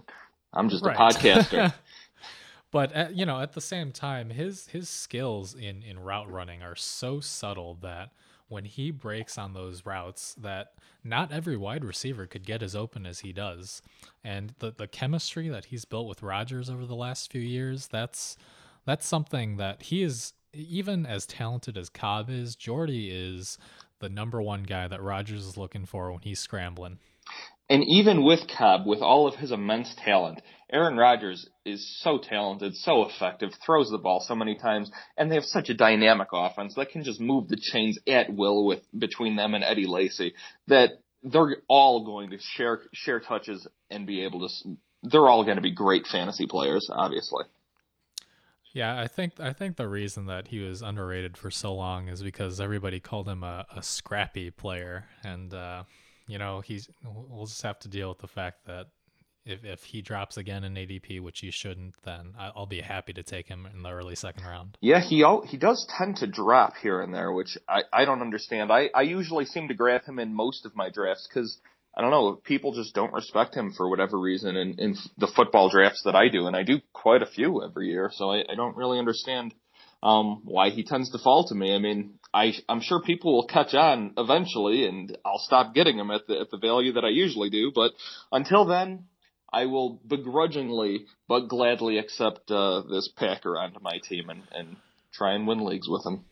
I'm 0.51 0.69
just 0.69 0.84
Right. 0.84 0.95
a 0.95 0.99
podcaster. 0.99 1.73
but 2.72 2.91
at, 2.91 3.15
you 3.15 3.26
know, 3.26 3.41
at 3.41 3.53
the 3.53 3.61
same 3.61 3.91
time, 3.91 4.30
his 4.30 4.67
his 4.67 4.89
skills 4.89 5.53
in 5.55 5.84
in 5.84 5.99
route 5.99 6.32
running 6.32 6.61
are 6.61 6.76
so 6.76 7.20
subtle 7.20 7.78
that 7.82 8.11
when 8.47 8.65
he 8.65 8.91
breaks 8.91 9.38
on 9.38 9.53
those 9.53 9.86
routes, 9.86 10.36
that 10.36 10.74
not 11.03 11.32
every 11.32 11.55
wide 11.55 11.86
receiver 11.86 12.26
could 12.26 12.45
get 12.45 12.63
as 12.63 12.76
open 12.76 13.05
as 13.05 13.20
he 13.20 13.32
does. 13.32 13.82
And 14.24 14.53
the 14.59 14.72
the 14.72 14.88
chemistry 14.88 15.49
that 15.49 15.65
he's 15.65 15.86
built 15.86 16.07
with 16.07 16.24
Rodgers 16.24 16.70
over 16.70 16.86
the 16.86 16.95
last 16.95 17.32
few 17.32 17.41
years, 17.41 17.88
that's 17.88 18.38
that's 18.86 19.07
something 19.07 19.57
that 19.57 19.84
he 19.84 20.03
is 20.03 20.34
even 20.53 21.05
as 21.05 21.26
talented 21.26 21.78
as 21.78 21.89
Cobb 21.89 22.30
is. 22.30 22.55
Jordy 22.55 23.09
is 23.11 23.57
the 23.99 24.09
number 24.09 24.41
one 24.41 24.63
guy 24.63 24.88
that 24.88 25.01
Rodgers 25.01 25.45
is 25.45 25.57
looking 25.57 25.86
for 25.86 26.11
when 26.11 26.22
he's 26.22 26.39
scrambling. 26.39 26.99
And 27.70 27.84
even 27.88 28.24
with 28.24 28.47
Cobb, 28.47 28.88
with 28.88 29.01
all 29.01 29.28
of 29.28 29.36
his 29.36 29.51
immense 29.51 29.93
talent, 30.03 30.41
Aaron 30.72 30.97
Rodgers 30.97 31.47
is 31.65 31.99
so 32.01 32.17
talented, 32.17 32.76
so 32.76 33.05
effective, 33.05 33.51
throws 33.63 33.89
the 33.91 33.97
ball 33.99 34.24
so 34.28 34.36
many 34.36 34.55
times, 34.55 34.89
and 35.17 35.30
they 35.30 35.36
have 35.36 35.45
such 35.45 35.70
a 35.70 35.76
dynamic 35.76 36.30
offense 36.32 36.74
that 36.76 36.89
can 36.89 37.03
just 37.03 37.20
move 37.20 37.47
the 37.47 37.59
chains 37.61 37.99
at 38.07 38.34
will 38.34 38.65
with 38.65 38.82
between 38.97 39.36
them 39.36 39.53
and 39.53 39.63
Eddie 39.63 39.88
Lacy 39.88 40.34
that 40.67 40.91
they're 41.24 41.57
all 41.67 42.05
going 42.05 42.32
to 42.32 42.38
share 42.39 42.82
share 42.93 43.20
touches 43.20 43.67
and 43.91 44.07
be 44.07 44.24
able 44.24 44.47
to. 44.47 44.78
They're 45.03 45.28
all 45.28 45.43
going 45.43 45.55
to 45.55 45.61
be 45.61 45.74
great 45.74 46.07
fantasy 46.07 46.45
players, 46.47 46.89
obviously. 46.91 47.45
Yeah, 48.74 48.99
I 48.99 49.07
think 49.07 49.39
I 49.39 49.53
think 49.53 49.78
the 49.78 49.88
reason 49.88 50.28
that 50.28 50.47
he 50.47 50.59
was 50.59 50.82
underrated 50.82 51.38
for 51.38 51.49
so 51.51 51.74
long 51.74 52.07
is 52.07 52.22
because 52.22 52.59
everybody 52.59 52.99
called 52.99 53.28
him 53.28 53.43
a, 53.43 53.65
a 53.76 53.82
scrappy 53.82 54.51
player, 54.51 55.05
and 55.24 55.53
uh, 55.53 55.84
you 56.30 56.38
know 56.38 56.61
he's 56.61 56.89
we'll 57.03 57.47
just 57.47 57.63
have 57.63 57.80
to 57.80 57.88
deal 57.89 58.09
with 58.09 58.19
the 58.19 58.27
fact 58.27 58.65
that 58.67 58.88
if 59.45 59.65
if 59.65 59.84
he 59.84 60.01
drops 60.01 60.38
again 60.38 60.63
in 60.63 60.75
ADP, 60.75 61.21
which 61.21 61.39
he 61.39 61.49
shouldn't, 61.49 61.95
then 62.03 62.34
I'll 62.38 62.67
be 62.67 62.82
happy 62.82 63.13
to 63.13 63.23
take 63.23 63.47
him 63.47 63.67
in 63.73 63.82
the 63.82 63.89
early 63.89 64.15
second 64.15 64.45
round. 64.45 64.77
Yeah, 64.80 65.01
he 65.01 65.25
he 65.47 65.57
does 65.57 65.88
tend 65.97 66.17
to 66.17 66.27
drop 66.27 66.73
here 66.77 67.01
and 67.01 67.13
there, 67.13 67.32
which 67.32 67.57
I 67.67 67.82
I 67.91 68.05
don't 68.05 68.21
understand. 68.21 68.71
I 68.71 68.89
I 68.93 69.01
usually 69.01 69.45
seem 69.45 69.67
to 69.69 69.73
grab 69.73 70.05
him 70.05 70.19
in 70.19 70.34
most 70.34 70.65
of 70.65 70.75
my 70.75 70.89
drafts 70.89 71.27
because 71.27 71.59
I 71.97 72.01
don't 72.01 72.11
know, 72.11 72.36
people 72.36 72.73
just 72.73 72.93
don't 72.93 73.11
respect 73.11 73.55
him 73.55 73.73
for 73.73 73.89
whatever 73.89 74.19
reason 74.19 74.55
in, 74.55 74.75
in 74.77 74.95
the 75.17 75.27
football 75.27 75.69
drafts 75.69 76.03
that 76.05 76.15
I 76.15 76.30
do, 76.30 76.45
and 76.45 76.55
I 76.55 76.63
do 76.63 76.80
quite 76.93 77.23
a 77.23 77.25
few 77.25 77.63
every 77.63 77.88
year, 77.88 78.11
so 78.13 78.32
I, 78.32 78.43
I 78.47 78.55
don't 78.55 78.77
really 78.77 78.99
understand 78.99 79.55
um, 80.02 80.41
why 80.45 80.70
he 80.70 80.84
tends 80.84 81.12
to 81.12 81.20
fall 81.20 81.47
to 81.47 81.56
me. 81.56 81.76
I 81.76 81.80
mean, 81.80 82.20
I, 82.34 82.54
I'm 82.68 82.82
sure 82.82 83.02
people 83.02 83.34
will 83.34 83.47
catch 83.47 83.74
on 83.74 84.14
eventually, 84.18 84.86
and 84.86 85.18
I'll 85.26 85.39
stop 85.39 85.74
getting 85.74 85.97
him 85.97 86.12
at 86.12 86.28
the 86.28 86.39
at 86.39 86.52
the 86.52 86.58
value 86.58 86.93
that 86.93 87.04
I 87.04 87.10
usually 87.10 87.50
do. 87.50 87.72
But 87.74 87.91
until 88.32 88.66
then, 88.66 89.06
I 89.52 89.66
will 89.66 90.00
begrudgingly 90.08 91.06
but 91.28 91.47
gladly 91.47 91.97
accept 91.97 92.52
uh, 92.52 92.82
this 92.89 93.10
Packer 93.16 93.58
onto 93.58 93.80
my 93.82 94.00
team 94.08 94.30
and, 94.30 94.43
and 94.52 94.78
try 95.12 95.34
and 95.34 95.47
win 95.47 95.66
leagues 95.66 95.88
with 95.89 96.06
him. 96.06 96.24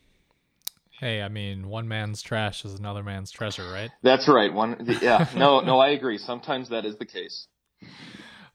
Hey, 0.99 1.21
I 1.21 1.27
mean, 1.27 1.67
one 1.67 1.87
man's 1.87 2.23
trash 2.23 2.65
is 2.65 2.73
another 2.73 3.03
man's 3.03 3.29
treasure, 3.29 3.69
right? 3.71 3.91
That's 4.01 4.27
right. 4.27 4.51
One, 4.51 4.97
yeah, 5.01 5.29
no, 5.35 5.59
no, 5.59 5.79
I 5.79 5.89
agree. 5.89 6.17
Sometimes 6.17 6.69
that 6.69 6.85
is 6.85 6.97
the 6.97 7.05
case. 7.05 7.47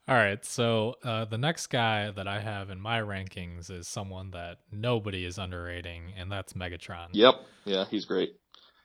All 0.08 0.16
right, 0.16 0.44
so 0.44 0.96
uh, 1.04 1.26
the 1.26 1.38
next 1.38 1.68
guy 1.68 2.10
that 2.10 2.26
I 2.26 2.40
have 2.40 2.70
in 2.70 2.80
my 2.80 2.98
rankings 2.98 3.70
is 3.70 3.86
someone 3.86 4.32
that 4.32 4.58
nobody 4.72 5.24
is 5.24 5.38
underrating, 5.38 6.12
and 6.18 6.30
that's 6.30 6.54
Megatron. 6.54 7.08
Yep, 7.12 7.34
yeah, 7.64 7.84
he's 7.88 8.04
great. 8.04 8.34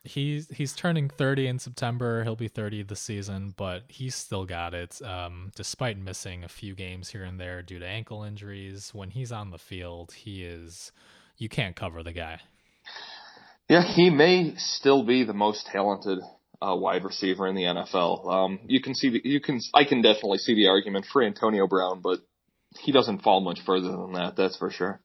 He's 0.03 0.47
he's 0.49 0.73
turning 0.73 1.09
30 1.09 1.47
in 1.47 1.59
September. 1.59 2.23
He'll 2.23 2.35
be 2.35 2.47
30 2.47 2.83
this 2.83 3.01
season, 3.01 3.55
but 3.57 3.83
he's 3.87 4.13
still 4.13 4.45
got 4.45 4.75
it. 4.75 5.01
Um, 5.01 5.51
despite 5.55 5.97
missing 5.97 6.43
a 6.43 6.47
few 6.47 6.75
games 6.75 7.09
here 7.09 7.23
and 7.23 7.39
there 7.39 7.63
due 7.63 7.79
to 7.79 7.85
ankle 7.85 8.23
injuries, 8.23 8.91
when 8.93 9.09
he's 9.09 9.31
on 9.31 9.49
the 9.49 9.57
field, 9.57 10.13
he 10.13 10.45
is 10.45 10.91
you 11.37 11.49
can't 11.49 11.75
cover 11.75 12.03
the 12.03 12.13
guy. 12.13 12.41
Yeah, 13.67 13.83
he 13.83 14.11
may 14.11 14.53
still 14.55 15.03
be 15.03 15.23
the 15.23 15.33
most 15.33 15.65
talented 15.65 16.19
uh, 16.61 16.75
wide 16.75 17.03
receiver 17.03 17.47
in 17.47 17.55
the 17.55 17.63
NFL. 17.63 18.27
Um, 18.27 18.59
you 18.67 18.81
can 18.81 18.95
see 18.95 19.09
the, 19.09 19.21
you 19.23 19.39
can 19.39 19.59
I 19.73 19.83
can 19.83 20.01
definitely 20.01 20.39
see 20.39 20.55
the 20.55 20.67
argument 20.67 21.05
for 21.11 21.23
Antonio 21.23 21.67
Brown, 21.67 22.01
but 22.01 22.19
he 22.79 22.91
doesn't 22.91 23.21
fall 23.21 23.41
much 23.41 23.59
further 23.65 23.91
than 23.91 24.13
that. 24.13 24.35
That's 24.35 24.57
for 24.57 24.69
sure. 24.69 25.01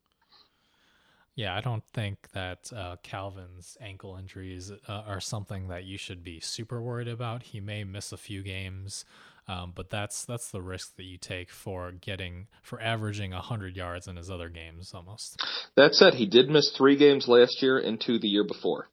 Yeah, 1.35 1.57
I 1.57 1.63
don't 1.63 1.85
think 1.95 2.31
that 2.35 2.71
uh, 2.77 2.97
Calvin's 3.03 3.79
ankle 3.81 4.17
injuries 4.17 4.71
uh, 4.87 4.93
are 4.93 5.21
something 5.21 5.69
that 5.69 5.85
you 5.85 5.97
should 5.97 6.23
be 6.23 6.41
super 6.41 6.83
worried 6.83 7.09
about. 7.09 7.43
He 7.43 7.59
may 7.59 7.85
miss 7.85 8.13
a 8.13 8.19
few 8.19 8.43
games, 8.43 9.07
um, 9.49 9.73
but 9.75 9.89
that's 9.89 10.27
that's 10.27 10.51
the 10.51 10.61
risk 10.61 10.97
that 10.97 11.05
you 11.05 11.17
take 11.17 11.51
for 11.51 11.91
getting 11.93 12.49
for 12.63 12.81
averaging 12.83 13.33
hundred 13.33 13.77
yards 13.77 14.07
in 14.07 14.17
his 14.17 14.31
other 14.31 14.51
games 14.51 14.93
almost. 14.95 15.43
That 15.75 15.95
said, 15.95 16.15
he 16.15 16.27
did 16.27 16.51
miss 16.51 16.71
three 16.77 16.97
games 16.97 17.27
last 17.27 17.63
year 17.63 17.79
and 17.79 17.99
two 17.99 18.19
the 18.19 18.29
year 18.29 18.45
before. 18.45 18.89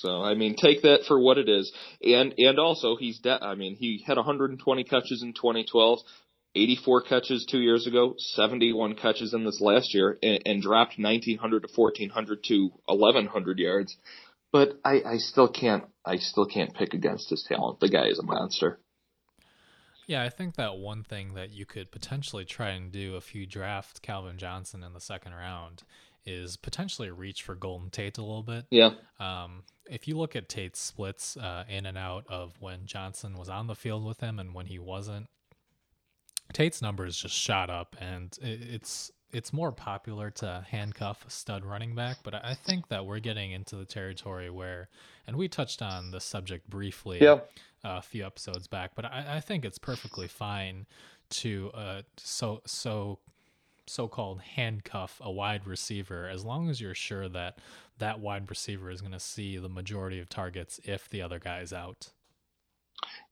So 0.00 0.22
I 0.22 0.34
mean, 0.34 0.56
take 0.56 0.82
that 0.82 1.04
for 1.06 1.18
what 1.18 1.38
it 1.38 1.48
is. 1.48 1.72
And 2.02 2.34
and 2.38 2.58
also 2.58 2.96
he's 2.96 3.18
de- 3.18 3.44
I 3.44 3.54
mean, 3.54 3.76
he 3.76 4.02
had 4.06 4.16
120 4.16 4.84
catches 4.84 5.22
in 5.22 5.32
2012, 5.34 6.00
84 6.54 7.02
catches 7.02 7.46
two 7.46 7.60
years 7.60 7.86
ago, 7.86 8.14
71 8.16 8.94
catches 8.94 9.34
in 9.34 9.44
this 9.44 9.60
last 9.60 9.94
year, 9.94 10.18
and, 10.22 10.42
and 10.46 10.62
dropped 10.62 10.98
1900 10.98 11.62
to 11.62 11.68
1400 11.74 12.44
to 12.44 12.70
1100 12.86 13.58
yards. 13.58 13.96
But 14.50 14.80
I, 14.84 15.02
I 15.04 15.16
still 15.18 15.48
can't 15.48 15.84
I 16.04 16.16
still 16.16 16.46
can't 16.46 16.74
pick 16.74 16.94
against 16.94 17.30
his 17.30 17.44
talent. 17.48 17.80
The 17.80 17.88
guy 17.88 18.08
is 18.08 18.18
a 18.18 18.22
monster. 18.22 18.80
Yeah, 20.06 20.22
I 20.22 20.30
think 20.30 20.56
that 20.56 20.78
one 20.78 21.04
thing 21.04 21.34
that 21.34 21.50
you 21.50 21.66
could 21.66 21.92
potentially 21.92 22.46
try 22.46 22.70
and 22.70 22.90
do 22.90 23.18
if 23.18 23.34
you 23.34 23.46
draft 23.46 24.00
Calvin 24.00 24.38
Johnson 24.38 24.82
in 24.82 24.94
the 24.94 25.02
second 25.02 25.34
round 25.34 25.82
is 26.24 26.56
potentially 26.56 27.10
reach 27.10 27.42
for 27.42 27.54
Golden 27.54 27.90
Tate 27.90 28.18
a 28.18 28.22
little 28.22 28.42
bit. 28.42 28.66
Yeah. 28.70 28.90
Um, 29.18 29.64
if 29.90 30.06
you 30.06 30.16
look 30.18 30.36
at 30.36 30.48
Tate's 30.48 30.80
splits 30.80 31.36
uh, 31.36 31.64
in 31.68 31.86
and 31.86 31.96
out 31.96 32.24
of 32.28 32.54
when 32.60 32.86
Johnson 32.86 33.36
was 33.38 33.48
on 33.48 33.66
the 33.66 33.74
field 33.74 34.04
with 34.04 34.20
him 34.20 34.38
and 34.38 34.54
when 34.54 34.66
he 34.66 34.78
wasn't, 34.78 35.28
Tate's 36.52 36.80
numbers 36.80 37.16
just 37.16 37.34
shot 37.34 37.70
up, 37.70 37.96
and 38.00 38.36
it's 38.40 39.10
it's 39.30 39.52
more 39.52 39.70
popular 39.72 40.30
to 40.30 40.64
handcuff 40.70 41.24
a 41.26 41.30
stud 41.30 41.64
running 41.64 41.94
back. 41.94 42.18
But 42.22 42.34
I 42.34 42.54
think 42.54 42.88
that 42.88 43.04
we're 43.04 43.20
getting 43.20 43.52
into 43.52 43.76
the 43.76 43.84
territory 43.84 44.48
where, 44.48 44.88
and 45.26 45.36
we 45.36 45.48
touched 45.48 45.82
on 45.82 46.10
the 46.10 46.20
subject 46.20 46.68
briefly 46.68 47.18
yeah. 47.20 47.40
a 47.84 48.00
few 48.00 48.24
episodes 48.24 48.66
back, 48.66 48.92
but 48.94 49.04
I, 49.04 49.36
I 49.36 49.40
think 49.40 49.64
it's 49.64 49.78
perfectly 49.78 50.28
fine 50.28 50.86
to 51.30 51.70
uh, 51.74 52.02
so 52.16 52.62
so 52.64 53.18
so-called 53.88 54.40
handcuff 54.40 55.20
a 55.20 55.30
wide 55.30 55.66
receiver 55.66 56.28
as 56.28 56.44
long 56.44 56.68
as 56.68 56.80
you're 56.80 56.94
sure 56.94 57.28
that 57.28 57.58
that 57.98 58.20
wide 58.20 58.48
receiver 58.48 58.90
is 58.90 59.00
going 59.00 59.12
to 59.12 59.20
see 59.20 59.58
the 59.58 59.68
majority 59.68 60.20
of 60.20 60.28
targets 60.28 60.80
if 60.84 61.08
the 61.10 61.22
other 61.22 61.38
guy 61.38 61.60
is 61.60 61.72
out. 61.72 62.10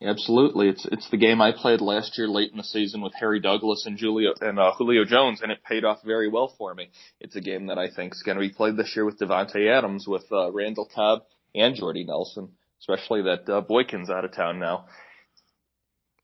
Absolutely, 0.01 0.69
it's 0.69 0.87
it's 0.93 1.11
the 1.11 1.17
game 1.17 1.41
I 1.41 1.53
played 1.53 1.81
last 1.81 2.19
year 2.19 2.29
late 2.29 2.51
in 2.51 2.59
the 2.59 2.63
season 2.63 3.01
with 3.01 3.15
Harry 3.19 3.41
Douglas 3.41 3.85
and 3.87 3.99
Julio 3.99 4.35
and 4.41 4.59
uh, 4.59 4.73
Julio 4.77 5.05
Jones, 5.05 5.41
and 5.43 5.51
it 5.51 5.65
paid 5.65 5.85
off 5.85 6.03
very 6.05 6.29
well 6.29 6.55
for 6.59 6.75
me. 6.75 6.91
It's 7.21 7.35
a 7.35 7.41
game 7.41 7.67
that 7.67 7.79
I 7.79 7.89
think 7.89 8.13
is 8.13 8.23
going 8.23 8.37
to 8.37 8.47
be 8.47 8.53
played 8.53 8.77
this 8.77 8.95
year 8.95 9.05
with 9.05 9.19
Davante 9.19 9.67
Adams, 9.69 10.07
with 10.07 10.31
uh, 10.31 10.53
Randall 10.53 10.89
Cobb, 10.95 11.23
and 11.55 11.75
Jordy 11.75 12.05
Nelson. 12.05 12.51
Especially 12.79 13.23
that 13.23 13.49
uh, 13.49 13.63
Boykin's 13.63 14.11
out 14.11 14.25
of 14.25 14.33
town 14.33 14.59
now. 14.61 14.85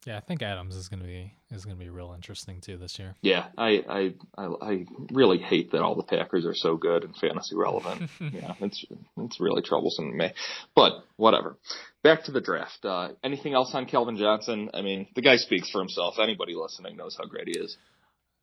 Yeah, 0.07 0.16
I 0.16 0.20
think 0.20 0.42
Adams 0.42 0.74
is 0.74 0.88
going 0.88 1.00
to 1.00 1.07
be 1.07 1.32
is 1.53 1.64
going 1.64 1.76
to 1.76 1.82
be 1.82 1.88
real 1.88 2.12
interesting 2.12 2.61
too 2.61 2.76
this 2.76 2.98
year. 2.98 3.14
Yeah, 3.22 3.46
I, 3.57 3.82
I 3.88 4.14
I 4.36 4.46
I 4.61 4.86
really 5.12 5.38
hate 5.38 5.70
that 5.72 5.82
all 5.82 5.94
the 5.94 6.03
Packers 6.03 6.44
are 6.44 6.55
so 6.55 6.76
good 6.76 7.05
and 7.05 7.14
fantasy 7.16 7.55
relevant. 7.55 8.11
yeah, 8.20 8.55
it's 8.61 8.84
it's 9.18 9.40
really 9.40 9.62
troublesome 9.62 10.11
to 10.11 10.16
me. 10.16 10.32
But 10.74 10.92
whatever. 11.16 11.57
Back 12.03 12.24
to 12.24 12.32
the 12.32 12.40
draft. 12.40 12.84
Uh, 12.84 13.11
anything 13.22 13.55
else 13.55 13.70
on 13.74 13.86
Calvin 13.86 14.16
Johnson? 14.16 14.70
I 14.74 14.82
mean, 14.82 15.07
the 15.14 15.22
guy 15.22 15.36
speaks 15.36 15.70
for 15.70 15.80
himself. 15.80 16.16
Anybody 16.20 16.55
listening 16.55 16.96
knows 16.96 17.16
how 17.16 17.26
great 17.26 17.46
he 17.46 17.59
is. 17.59 17.76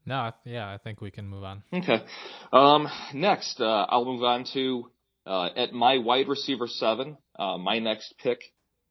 No, 0.05 0.31
yeah, 0.45 0.71
I 0.71 0.77
think 0.77 1.01
we 1.01 1.11
can 1.11 1.27
move 1.27 1.43
on. 1.43 1.63
Okay. 1.73 2.01
Um, 2.53 2.87
next, 3.13 3.59
uh, 3.59 3.85
I'll 3.89 4.05
move 4.05 4.23
on 4.23 4.45
to 4.53 4.89
uh, 5.25 5.49
at 5.57 5.73
my 5.73 5.97
wide 5.97 6.29
receiver 6.29 6.67
seven. 6.67 7.17
Uh, 7.37 7.57
my 7.57 7.79
next 7.79 8.15
pick 8.17 8.39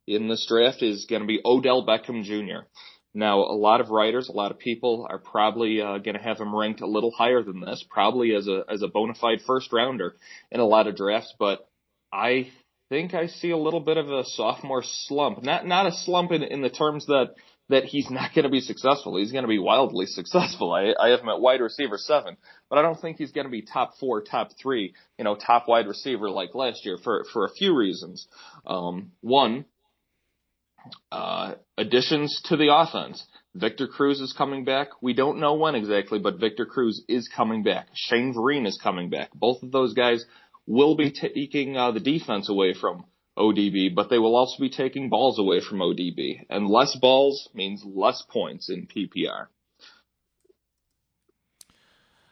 in 0.08 0.28
this 0.28 0.46
draft 0.46 0.82
is 0.82 1.06
going 1.06 1.22
to 1.22 1.28
be 1.28 1.40
Odell 1.44 1.86
Beckham 1.86 2.24
Jr. 2.24 2.66
Now, 3.14 3.40
a 3.40 3.56
lot 3.56 3.80
of 3.80 3.90
writers, 3.90 4.28
a 4.28 4.32
lot 4.32 4.50
of 4.50 4.58
people 4.58 5.06
are 5.08 5.18
probably 5.18 5.80
uh, 5.80 5.98
going 5.98 6.16
to 6.16 6.22
have 6.22 6.38
him 6.38 6.54
ranked 6.54 6.80
a 6.80 6.86
little 6.86 7.10
higher 7.10 7.42
than 7.42 7.60
this, 7.60 7.84
probably 7.88 8.34
as 8.34 8.48
a 8.48 8.64
as 8.68 8.82
a 8.82 8.88
bona 8.88 9.14
fide 9.14 9.40
first 9.46 9.72
rounder 9.72 10.14
in 10.50 10.60
a 10.60 10.66
lot 10.66 10.86
of 10.86 10.96
drafts. 10.96 11.34
But 11.38 11.66
I 12.12 12.50
think 12.90 13.14
I 13.14 13.26
see 13.26 13.50
a 13.50 13.56
little 13.56 13.80
bit 13.80 13.96
of 13.96 14.10
a 14.10 14.24
sophomore 14.24 14.82
slump. 14.84 15.42
Not 15.42 15.66
not 15.66 15.86
a 15.86 15.92
slump 15.92 16.32
in, 16.32 16.42
in 16.42 16.62
the 16.62 16.70
terms 16.70 17.06
that 17.06 17.34
that 17.70 17.84
he's 17.84 18.10
not 18.10 18.34
going 18.34 18.44
to 18.44 18.50
be 18.50 18.60
successful. 18.60 19.16
He's 19.16 19.32
going 19.32 19.44
to 19.44 19.48
be 19.48 19.58
wildly 19.58 20.06
successful. 20.18 20.72
I, 20.72 20.94
I 21.00 21.08
have 21.08 21.20
him 21.20 21.28
at 21.28 21.40
wide 21.40 21.60
receiver 21.60 21.98
seven, 21.98 22.36
but 22.68 22.78
I 22.78 22.82
don't 22.82 23.00
think 23.00 23.16
he's 23.16 23.32
going 23.32 23.46
to 23.46 23.50
be 23.50 23.62
top 23.62 23.94
four, 23.98 24.22
top 24.22 24.50
three, 24.60 24.94
you 25.18 25.24
know, 25.24 25.34
top 25.34 25.66
wide 25.66 25.86
receiver 25.86 26.30
like 26.30 26.54
last 26.54 26.84
year 26.84 26.98
for 27.02 27.24
for 27.32 27.46
a 27.46 27.52
few 27.52 27.74
reasons. 27.74 28.28
Um, 28.66 29.12
one, 29.22 29.64
uh, 31.10 31.54
additions 31.76 32.40
to 32.46 32.56
the 32.56 32.74
offense. 32.74 33.24
Victor 33.54 33.88
Cruz 33.88 34.20
is 34.20 34.32
coming 34.32 34.64
back. 34.64 34.88
We 35.02 35.14
don't 35.14 35.40
know 35.40 35.54
when 35.54 35.74
exactly, 35.74 36.18
but 36.18 36.38
Victor 36.38 36.66
Cruz 36.66 37.02
is 37.08 37.28
coming 37.28 37.62
back. 37.62 37.88
Shane 37.94 38.34
Vereen 38.34 38.66
is 38.66 38.78
coming 38.82 39.10
back. 39.10 39.30
Both 39.34 39.62
of 39.62 39.72
those 39.72 39.94
guys 39.94 40.24
will 40.66 40.96
be 40.96 41.10
taking 41.10 41.76
uh, 41.76 41.92
the 41.92 42.00
defense 42.00 42.48
away 42.48 42.74
from 42.74 43.04
ODB, 43.36 43.94
but 43.94 44.10
they 44.10 44.18
will 44.18 44.36
also 44.36 44.60
be 44.60 44.70
taking 44.70 45.08
balls 45.08 45.38
away 45.38 45.60
from 45.60 45.78
ODB. 45.78 46.44
And 46.50 46.68
less 46.68 46.96
balls 46.96 47.48
means 47.54 47.82
less 47.84 48.22
points 48.28 48.68
in 48.68 48.86
PPR. 48.86 49.46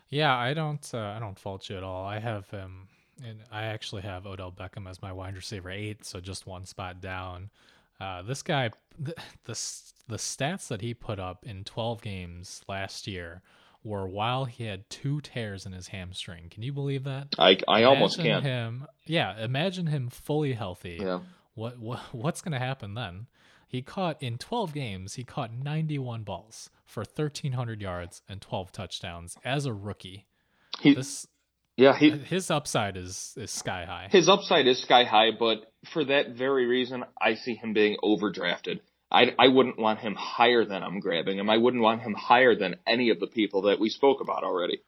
Yeah, 0.09 0.37
I 0.37 0.55
don't 0.55 0.89
uh, 0.95 0.99
I 0.99 1.19
don't 1.19 1.39
fault 1.39 1.69
you 1.69 1.77
at 1.77 1.83
all. 1.83 2.07
I 2.07 2.21
have 2.21 2.49
him 2.51 2.89
and 3.25 3.39
I 3.51 3.65
actually 3.65 4.03
have 4.03 4.27
Odell 4.27 4.53
Beckham 4.53 4.89
as 4.89 5.01
my 5.01 5.13
wide 5.13 5.37
receiver 5.37 5.71
8, 5.71 6.05
so 6.05 6.21
just 6.21 6.47
one 6.47 6.67
spot 6.67 7.01
down. 7.01 7.51
Uh, 8.01 8.23
this 8.23 8.43
guy, 8.43 8.71
the, 8.99 9.15
the 9.45 9.59
the 10.09 10.17
stats 10.17 10.69
that 10.69 10.83
he 10.83 10.95
put 10.95 11.19
up 11.19 11.45
in 11.45 11.65
12 11.65 12.01
games 12.01 12.63
last 12.69 13.07
year 13.07 13.43
were 13.83 14.07
while 14.07 14.45
he 14.45 14.65
had 14.65 14.89
two 14.91 15.21
tears 15.21 15.65
in 15.67 15.73
his 15.73 15.89
hamstring. 15.89 16.49
Can 16.51 16.63
you 16.63 16.73
believe 16.73 17.05
that? 17.05 17.29
I 17.39 17.59
I 17.69 17.85
almost 17.85 18.19
can't. 18.19 18.45
Him, 18.45 18.87
yeah, 19.07 19.39
imagine 19.43 19.87
him 19.87 20.09
fully 20.09 20.53
healthy. 20.53 20.99
Yeah. 21.01 21.21
What 21.55 21.79
what 21.79 22.01
what's 22.13 22.43
going 22.43 22.53
to 22.53 22.59
happen 22.59 22.95
then? 22.95 23.27
He 23.69 23.83
caught 23.83 24.23
in 24.23 24.39
12 24.39 24.73
games, 24.73 25.15
he 25.15 25.25
caught 25.25 25.53
91 25.53 26.23
balls 26.23 26.71
for 26.85 27.01
1300 27.01 27.81
yards 27.83 28.23
and 28.29 28.41
12 28.41 28.71
touchdowns 28.71 29.37
as 29.45 29.67
a 29.67 29.73
rookie. 29.73 30.27
He, 30.81 30.95
this 30.95 31.27
yeah, 31.77 31.97
he, 31.97 32.11
his 32.11 32.51
upside 32.51 32.97
is 32.97 33.35
is 33.37 33.51
sky 33.51 33.85
high. 33.85 34.09
His 34.11 34.29
upside 34.29 34.67
is 34.67 34.81
sky 34.83 35.05
high, 35.05 35.31
but 35.39 35.59
for 35.93 36.05
that 36.05 36.31
very 36.31 36.67
reason, 36.67 37.05
I 37.21 37.35
see 37.35 37.55
him 37.55 37.75
being 37.75 37.97
overdrafted. 38.03 38.81
I, 39.11 39.35
I 39.39 39.49
wouldn't 39.49 39.79
want 39.79 40.01
him 40.01 40.15
higher 40.15 40.65
than 40.65 40.83
I'm 40.83 41.01
grabbing 41.01 41.39
him. 41.39 41.49
I 41.49 41.59
wouldn't 41.59 41.83
want 41.83 42.03
him 42.03 42.15
higher 42.15 42.57
than 42.57 42.77
any 42.87 43.11
of 43.11 43.21
the 43.21 43.29
people 43.29 43.63
that 43.63 43.79
we 43.79 43.89
spoke 43.89 44.21
about 44.21 44.43
already. 44.43 44.81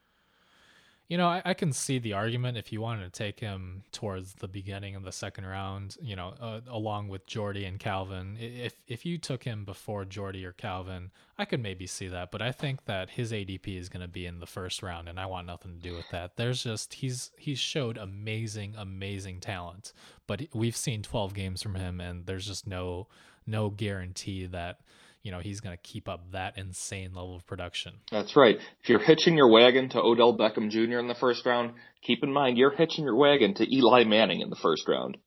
You 1.09 1.16
know, 1.16 1.26
I, 1.26 1.40
I, 1.42 1.54
can 1.54 1.72
see 1.72 1.98
the 1.98 2.12
argument 2.12 2.59
if 2.59 2.70
you 2.70 2.82
wanted 2.82 3.11
to 3.11 3.18
take 3.18 3.40
him 3.40 3.82
towards 3.92 4.34
the 4.34 4.46
beginning 4.46 4.94
of 4.94 5.04
the 5.04 5.12
second 5.12 5.46
round, 5.46 5.96
you 6.02 6.14
know, 6.14 6.34
uh, 6.38 6.61
along 6.68 7.09
with 7.09 7.26
Jordy 7.26 7.64
and 7.64 7.80
Calvin. 7.80 8.36
If 8.38 8.74
if 8.86 9.06
you 9.06 9.16
took 9.16 9.44
him 9.44 9.64
before 9.64 10.04
Jordy 10.04 10.44
or 10.44 10.52
Calvin, 10.52 11.11
I 11.38 11.46
could 11.46 11.62
maybe 11.62 11.86
see 11.86 12.09
that. 12.09 12.30
But 12.30 12.42
I 12.42 12.52
think 12.52 12.84
that 12.84 13.09
his 13.09 13.32
ADP 13.32 13.78
is 13.78 13.88
going 13.88 14.02
to 14.02 14.09
be 14.09 14.26
in 14.26 14.40
the 14.40 14.46
first 14.46 14.82
round, 14.82 15.09
and 15.09 15.18
I 15.18 15.24
want 15.24 15.46
nothing 15.46 15.76
to 15.76 15.88
do 15.88 15.96
with 15.96 16.11
that. 16.11 16.36
There's 16.36 16.62
just 16.62 16.92
he's 16.92 17.30
he's 17.38 17.59
showed 17.59 17.96
amazing, 17.96 18.74
amazing 18.76 19.40
talent, 19.40 19.94
but 20.26 20.42
we've 20.52 20.76
seen 20.76 21.02
12 21.02 21.32
games 21.32 21.62
from 21.62 21.74
him, 21.74 22.02
and 22.02 22.26
there's 22.26 22.46
just 22.46 22.66
no 22.66 23.06
no 23.46 23.70
guarantee 23.70 24.44
that 24.44 24.80
you 25.28 25.32
know 25.32 25.40
he's 25.40 25.60
going 25.60 25.76
to 25.76 25.82
keep 25.82 26.08
up 26.08 26.32
that 26.32 26.56
insane 26.56 27.12
level 27.12 27.36
of 27.36 27.46
production. 27.46 27.92
That's 28.10 28.34
right. 28.34 28.56
If 28.82 28.88
you're 28.88 28.98
hitching 28.98 29.36
your 29.36 29.50
wagon 29.50 29.90
to 29.90 30.00
Odell 30.00 30.34
Beckham 30.34 30.70
Jr. 30.70 30.98
in 30.98 31.06
the 31.06 31.14
first 31.14 31.44
round, 31.44 31.74
keep 32.00 32.24
in 32.24 32.32
mind 32.32 32.56
you're 32.56 32.74
hitching 32.74 33.04
your 33.04 33.14
wagon 33.14 33.52
to 33.56 33.76
Eli 33.76 34.04
Manning 34.04 34.40
in 34.40 34.48
the 34.48 34.56
first 34.56 34.88
round. 34.88 35.18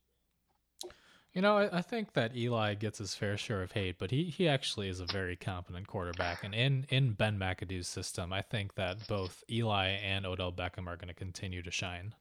You 1.34 1.44
know, 1.44 1.56
I, 1.56 1.78
I 1.78 1.82
think 1.84 2.14
that 2.14 2.36
Eli 2.36 2.74
gets 2.74 2.98
his 2.98 3.14
fair 3.14 3.38
share 3.38 3.62
of 3.62 3.74
hate, 3.74 4.00
but 4.00 4.10
he, 4.10 4.24
he 4.24 4.48
actually 4.48 4.90
is 4.90 5.00
a 5.00 5.06
very 5.06 5.36
competent 5.36 5.86
quarterback. 5.86 6.44
And 6.44 6.56
in, 6.56 6.88
in 6.90 7.14
Ben 7.14 7.38
McAdoo's 7.38 7.88
system, 7.88 8.34
I 8.34 8.42
think 8.42 8.74
that 8.74 9.08
both 9.08 9.44
Eli 9.52 9.90
and 9.90 10.26
Odell 10.26 10.52
Beckham 10.52 10.88
are 10.88 10.98
going 10.98 11.10
to 11.10 11.14
continue 11.14 11.62
to 11.62 11.70
shine. 11.70 12.16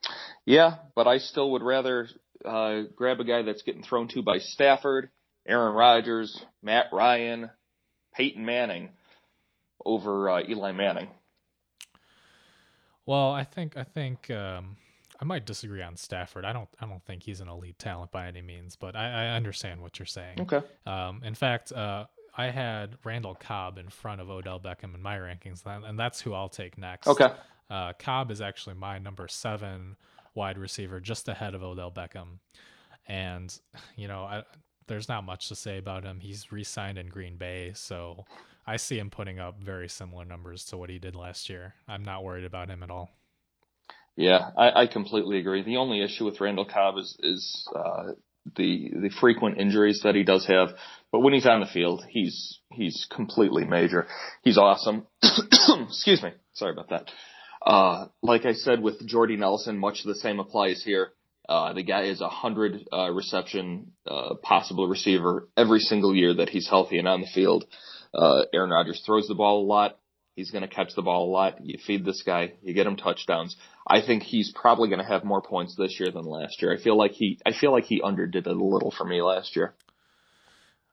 Yeah, 0.44 0.74
but 0.94 1.06
I 1.06 1.16
still 1.16 1.52
would 1.52 1.62
rather 1.62 2.08
uh, 2.44 2.82
grab 2.94 3.20
a 3.20 3.24
guy 3.24 3.40
that's 3.40 3.62
getting 3.62 3.82
thrown 3.82 4.08
to 4.08 4.22
by 4.22 4.36
Stafford, 4.36 5.08
Aaron 5.48 5.74
Rodgers, 5.74 6.44
Matt 6.62 6.88
Ryan, 6.92 7.50
Peyton 8.20 8.44
Manning 8.44 8.90
over 9.86 10.28
uh, 10.28 10.42
Eli 10.46 10.72
Manning. 10.72 11.08
Well, 13.06 13.32
I 13.32 13.44
think 13.44 13.78
I 13.78 13.82
think 13.82 14.30
um, 14.30 14.76
I 15.18 15.24
might 15.24 15.46
disagree 15.46 15.80
on 15.80 15.96
Stafford. 15.96 16.44
I 16.44 16.52
don't 16.52 16.68
I 16.82 16.86
don't 16.86 17.02
think 17.06 17.22
he's 17.22 17.40
an 17.40 17.48
elite 17.48 17.78
talent 17.78 18.12
by 18.12 18.26
any 18.26 18.42
means, 18.42 18.76
but 18.76 18.94
I, 18.94 19.24
I 19.24 19.26
understand 19.28 19.80
what 19.80 19.98
you're 19.98 20.04
saying. 20.04 20.38
Okay. 20.38 20.60
Um, 20.84 21.22
in 21.24 21.34
fact, 21.34 21.72
uh, 21.72 22.04
I 22.36 22.50
had 22.50 22.98
Randall 23.04 23.36
Cobb 23.36 23.78
in 23.78 23.88
front 23.88 24.20
of 24.20 24.28
Odell 24.28 24.60
Beckham 24.60 24.94
in 24.94 25.00
my 25.00 25.16
rankings, 25.16 25.62
and 25.64 25.98
that's 25.98 26.20
who 26.20 26.34
I'll 26.34 26.50
take 26.50 26.76
next. 26.76 27.08
Okay. 27.08 27.30
Uh, 27.70 27.94
Cobb 27.98 28.30
is 28.30 28.42
actually 28.42 28.74
my 28.74 28.98
number 28.98 29.28
seven 29.28 29.96
wide 30.34 30.58
receiver, 30.58 31.00
just 31.00 31.26
ahead 31.26 31.54
of 31.54 31.62
Odell 31.62 31.90
Beckham. 31.90 32.38
And 33.08 33.58
you 33.96 34.08
know, 34.08 34.24
I, 34.24 34.42
there's 34.90 35.08
not 35.08 35.24
much 35.24 35.48
to 35.48 35.54
say 35.54 35.78
about 35.78 36.02
him. 36.02 36.18
He's 36.18 36.50
re-signed 36.50 36.98
in 36.98 37.06
Green 37.06 37.36
Bay, 37.36 37.70
so 37.74 38.24
I 38.66 38.76
see 38.76 38.98
him 38.98 39.08
putting 39.08 39.38
up 39.38 39.62
very 39.62 39.88
similar 39.88 40.24
numbers 40.24 40.64
to 40.66 40.76
what 40.76 40.90
he 40.90 40.98
did 40.98 41.14
last 41.14 41.48
year. 41.48 41.74
I'm 41.86 42.02
not 42.02 42.24
worried 42.24 42.44
about 42.44 42.68
him 42.68 42.82
at 42.82 42.90
all. 42.90 43.08
Yeah, 44.16 44.50
I, 44.58 44.82
I 44.82 44.86
completely 44.88 45.38
agree. 45.38 45.62
The 45.62 45.76
only 45.76 46.02
issue 46.02 46.24
with 46.24 46.40
Randall 46.40 46.66
Cobb 46.66 46.98
is 46.98 47.16
is 47.20 47.68
uh, 47.74 48.12
the 48.56 48.90
the 49.00 49.10
frequent 49.20 49.58
injuries 49.58 50.00
that 50.02 50.16
he 50.16 50.24
does 50.24 50.44
have. 50.46 50.70
But 51.12 51.20
when 51.20 51.34
he's 51.34 51.46
on 51.46 51.60
the 51.60 51.66
field, 51.66 52.04
he's 52.08 52.58
he's 52.72 53.06
completely 53.14 53.64
major. 53.64 54.08
He's 54.42 54.58
awesome. 54.58 55.06
Excuse 55.22 56.20
me. 56.20 56.32
Sorry 56.54 56.72
about 56.72 56.90
that. 56.90 57.10
Uh, 57.64 58.06
like 58.22 58.44
I 58.44 58.54
said 58.54 58.82
with 58.82 59.06
Jordy 59.06 59.36
Nelson, 59.36 59.78
much 59.78 60.02
the 60.04 60.16
same 60.16 60.40
applies 60.40 60.82
here. 60.84 61.12
Uh, 61.50 61.72
the 61.72 61.82
guy 61.82 62.04
is 62.04 62.20
a 62.20 62.28
hundred 62.28 62.86
uh, 62.92 63.10
reception 63.10 63.90
uh, 64.06 64.34
possible 64.40 64.86
receiver 64.86 65.48
every 65.56 65.80
single 65.80 66.14
year 66.14 66.32
that 66.32 66.48
he's 66.48 66.68
healthy 66.68 66.96
and 66.96 67.08
on 67.08 67.20
the 67.20 67.26
field. 67.26 67.64
Uh, 68.14 68.42
Aaron 68.54 68.70
Rodgers 68.70 69.02
throws 69.04 69.26
the 69.26 69.34
ball 69.34 69.64
a 69.64 69.66
lot. 69.66 69.98
He's 70.36 70.52
going 70.52 70.62
to 70.62 70.72
catch 70.72 70.94
the 70.94 71.02
ball 71.02 71.28
a 71.28 71.32
lot. 71.32 71.56
You 71.60 71.76
feed 71.84 72.04
this 72.04 72.22
guy, 72.22 72.52
you 72.62 72.72
get 72.72 72.86
him 72.86 72.94
touchdowns. 72.94 73.56
I 73.84 74.00
think 74.00 74.22
he's 74.22 74.52
probably 74.54 74.90
going 74.90 75.00
to 75.00 75.04
have 75.04 75.24
more 75.24 75.42
points 75.42 75.74
this 75.74 75.98
year 75.98 76.12
than 76.12 76.24
last 76.24 76.62
year. 76.62 76.72
I 76.72 76.80
feel 76.80 76.96
like 76.96 77.12
he, 77.12 77.40
I 77.44 77.52
feel 77.52 77.72
like 77.72 77.84
he 77.84 78.00
underdid 78.00 78.46
it 78.46 78.56
a 78.56 78.64
little 78.64 78.92
for 78.92 79.04
me 79.04 79.20
last 79.20 79.56
year. 79.56 79.74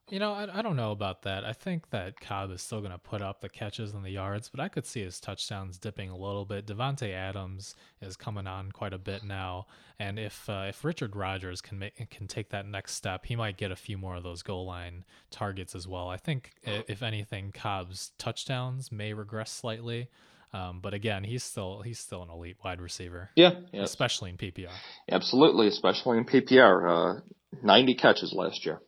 You 0.09 0.19
know, 0.19 0.31
I, 0.31 0.59
I 0.59 0.61
don't 0.61 0.77
know 0.77 0.91
about 0.91 1.23
that. 1.23 1.43
I 1.43 1.53
think 1.53 1.89
that 1.89 2.19
Cobb 2.19 2.51
is 2.51 2.61
still 2.61 2.79
going 2.79 2.91
to 2.93 2.97
put 2.97 3.21
up 3.21 3.41
the 3.41 3.49
catches 3.49 3.93
and 3.93 4.05
the 4.05 4.11
yards, 4.11 4.47
but 4.49 4.59
I 4.61 4.69
could 4.69 4.85
see 4.85 5.01
his 5.01 5.19
touchdowns 5.19 5.77
dipping 5.77 6.09
a 6.09 6.17
little 6.17 6.45
bit. 6.45 6.65
Davante 6.65 7.13
Adams 7.13 7.75
is 8.01 8.15
coming 8.15 8.47
on 8.47 8.71
quite 8.71 8.93
a 8.93 8.97
bit 8.97 9.23
now, 9.23 9.67
and 9.99 10.17
if 10.17 10.49
uh, 10.49 10.65
if 10.69 10.85
Richard 10.85 11.15
Rodgers 11.15 11.59
can 11.59 11.79
make 11.79 12.09
can 12.09 12.27
take 12.27 12.49
that 12.49 12.65
next 12.65 12.93
step, 12.93 13.25
he 13.25 13.35
might 13.35 13.57
get 13.57 13.71
a 13.71 13.75
few 13.75 13.97
more 13.97 14.15
of 14.15 14.23
those 14.23 14.43
goal 14.43 14.65
line 14.65 15.03
targets 15.29 15.75
as 15.75 15.87
well. 15.87 16.07
I 16.07 16.17
think 16.17 16.51
if 16.63 17.03
anything, 17.03 17.51
Cobb's 17.51 18.11
touchdowns 18.17 18.91
may 18.91 19.13
regress 19.13 19.51
slightly. 19.51 20.09
Um, 20.53 20.79
but 20.81 20.93
again, 20.93 21.25
he's 21.25 21.43
still 21.43 21.81
he's 21.81 21.99
still 21.99 22.23
an 22.23 22.29
elite 22.29 22.57
wide 22.63 22.79
receiver. 22.79 23.29
Yeah, 23.35 23.55
yeah. 23.73 23.83
especially 23.83 24.29
in 24.29 24.37
PPR. 24.37 24.71
Absolutely, 25.11 25.67
especially 25.67 26.17
in 26.17 26.25
PPR. 26.25 27.17
Uh, 27.17 27.21
Ninety 27.63 27.95
catches 27.95 28.33
last 28.33 28.65
year. 28.65 28.81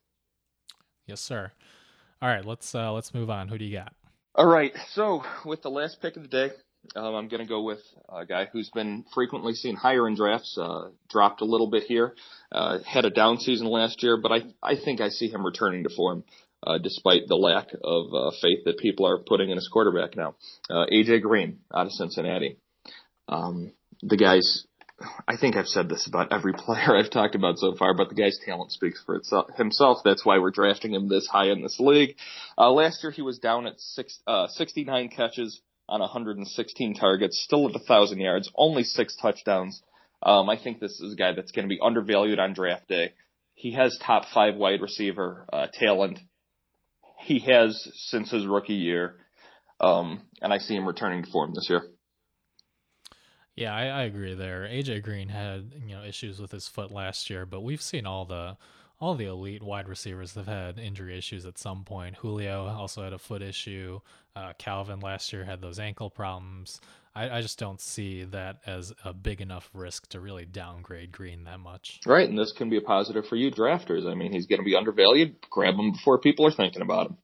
Yes, 1.10 1.22
sir. 1.22 1.52
All 2.22 2.30
right, 2.30 2.46
let's 2.46 2.76
uh, 2.76 2.94
let's 2.94 3.16
move 3.16 3.32
on. 3.32 3.48
Who 3.48 3.58
do 3.58 3.66
you 3.66 3.76
got? 3.76 3.94
All 4.36 4.46
right. 4.46 4.72
So 4.92 5.24
with 5.44 5.64
the 5.64 5.72
last 5.72 6.04
pick 6.04 6.18
of 6.18 6.22
the 6.22 6.30
day, 6.30 6.52
um, 6.96 7.16
I'm 7.16 7.28
going 7.30 7.42
to 7.42 7.50
go 7.50 7.64
with 7.64 7.80
a 8.08 8.28
guy 8.28 8.46
who's 8.46 8.70
been 8.70 9.06
frequently 9.12 9.54
seen 9.54 9.76
higher 9.76 10.08
in 10.08 10.16
drafts. 10.16 10.56
Uh, 10.56 10.90
dropped 11.10 11.42
a 11.42 11.46
little 11.46 11.68
bit 11.68 11.84
here. 11.84 12.14
Uh, 12.52 12.78
had 12.86 13.06
a 13.06 13.10
down 13.10 13.40
season 13.40 13.66
last 13.66 14.04
year, 14.04 14.18
but 14.22 14.32
I 14.32 14.42
I 14.62 14.76
think 14.76 15.02
I 15.02 15.10
see 15.10 15.30
him 15.30 15.44
returning 15.44 15.84
to 15.84 15.90
form. 15.90 16.24
Uh, 16.62 16.78
despite 16.78 17.22
the 17.28 17.36
lack 17.36 17.70
of 17.84 18.14
uh, 18.14 18.32
faith 18.40 18.66
that 18.66 18.78
people 18.78 19.08
are 19.08 19.18
putting 19.18 19.50
in 19.50 19.56
his 19.56 19.70
quarterback 19.70 20.16
now, 20.16 20.36
uh, 20.70 20.86
AJ 20.92 21.24
Green 21.24 21.62
out 21.74 21.88
of 21.88 21.94
Cincinnati. 21.94 22.58
Um, 23.30 23.72
the 24.04 24.18
guy's 24.18 24.68
I 25.28 25.38
think 25.38 25.56
I've 25.56 25.68
said 25.68 25.90
this 25.90 26.08
about 26.08 26.34
every 26.34 26.54
player 26.58 26.98
I've 26.98 27.12
talked 27.12 27.36
about 27.36 27.60
so 27.60 27.76
far, 27.76 27.94
but 27.94 28.10
the 28.10 28.16
guy's 28.16 28.40
talent 28.46 28.72
speaks 28.72 29.02
for 29.06 29.16
itself, 29.16 29.48
himself. 29.56 30.00
That's 30.04 30.26
why 30.26 30.40
we're 30.40 30.52
drafting 30.52 30.94
him 30.94 31.08
this 31.08 31.28
high 31.28 31.50
in 31.50 31.62
this 31.62 31.80
league. 31.80 32.16
Uh, 32.58 32.72
last 32.72 33.04
year 33.04 33.12
he 33.12 33.22
was 33.22 33.40
down 33.40 33.68
at 33.68 33.80
six, 33.80 34.20
uh, 34.28 34.48
69 34.48 35.10
catches 35.10 35.62
on 35.88 36.02
116 36.02 36.94
targets, 36.96 37.42
still 37.42 37.70
at 37.70 37.76
a 37.76 37.80
thousand 37.80 38.20
yards, 38.20 38.52
only 38.56 38.84
six 38.84 39.16
touchdowns. 39.16 39.82
Um, 40.22 40.50
I 40.50 40.58
think 40.62 40.80
this 40.80 41.00
is 41.00 41.14
a 41.14 41.16
guy 41.16 41.34
that's 41.34 41.52
going 41.52 41.68
to 41.68 41.74
be 41.74 41.80
undervalued 41.82 42.40
on 42.40 42.54
draft 42.54 42.88
day. 42.88 43.14
He 43.56 43.74
has 43.74 43.98
top 44.06 44.26
five 44.34 44.56
wide 44.56 44.82
receiver 44.82 45.46
uh, 45.52 45.68
talent. 45.74 46.20
He 47.22 47.40
has 47.40 47.90
since 48.10 48.32
his 48.32 48.46
rookie 48.46 48.74
year, 48.74 49.16
um, 49.80 50.22
and 50.42 50.54
I 50.54 50.60
see 50.60 50.76
him 50.76 50.88
returning 50.88 51.24
to 51.24 51.32
form 51.32 51.54
this 51.54 51.68
year. 51.70 51.84
Yeah, 53.60 53.76
I, 53.76 53.88
I 53.88 54.02
agree 54.04 54.36
there. 54.36 54.62
AJ 54.62 55.04
Green 55.04 55.28
had 55.28 55.74
you 55.86 55.94
know 55.94 56.04
issues 56.04 56.40
with 56.40 56.50
his 56.50 56.70
foot 56.70 56.92
last 56.92 57.30
year, 57.30 57.46
but 57.46 57.60
we've 57.60 57.82
seen 57.82 58.06
all 58.06 58.24
the 58.24 58.56
all 59.02 59.16
the 59.16 59.26
elite 59.26 59.62
wide 59.62 59.90
receivers 59.90 60.34
have 60.36 60.48
had 60.48 60.80
injury 60.80 61.18
issues 61.18 61.46
at 61.46 61.58
some 61.58 61.84
point. 61.84 62.16
Julio 62.16 62.68
also 62.68 63.04
had 63.04 63.12
a 63.12 63.18
foot 63.18 63.42
issue. 63.42 64.00
Uh, 64.34 64.54
Calvin 64.58 65.02
last 65.02 65.34
year 65.34 65.44
had 65.44 65.62
those 65.62 65.78
ankle 65.78 66.10
problems. 66.10 66.80
I, 67.16 67.38
I, 67.38 67.42
just 67.42 67.60
don't 67.60 67.82
see 67.82 68.24
that 68.26 68.58
as 68.66 68.94
a 69.04 69.14
big 69.14 69.42
enough 69.42 69.70
risk 69.74 70.08
to 70.10 70.20
really 70.20 70.46
downgrade 70.46 71.12
Green 71.12 71.44
that 71.46 71.60
much. 71.60 72.00
Right, 72.06 72.30
and 72.30 72.38
this 72.38 72.54
can 72.54 72.70
be 72.70 72.78
a 72.78 72.82
positive 72.82 73.26
for 73.28 73.36
you 73.36 73.52
drafters. 73.52 74.10
I 74.10 74.16
mean, 74.16 74.32
he's 74.32 74.46
going 74.46 74.60
to 74.60 74.66
be 74.66 74.76
undervalued. 74.76 75.36
Grab 75.50 75.76
him 75.76 75.92
before 75.92 76.20
people 76.20 76.46
are 76.46 76.52
thinking 76.52 76.82
about 76.82 77.08
him. 77.08 77.18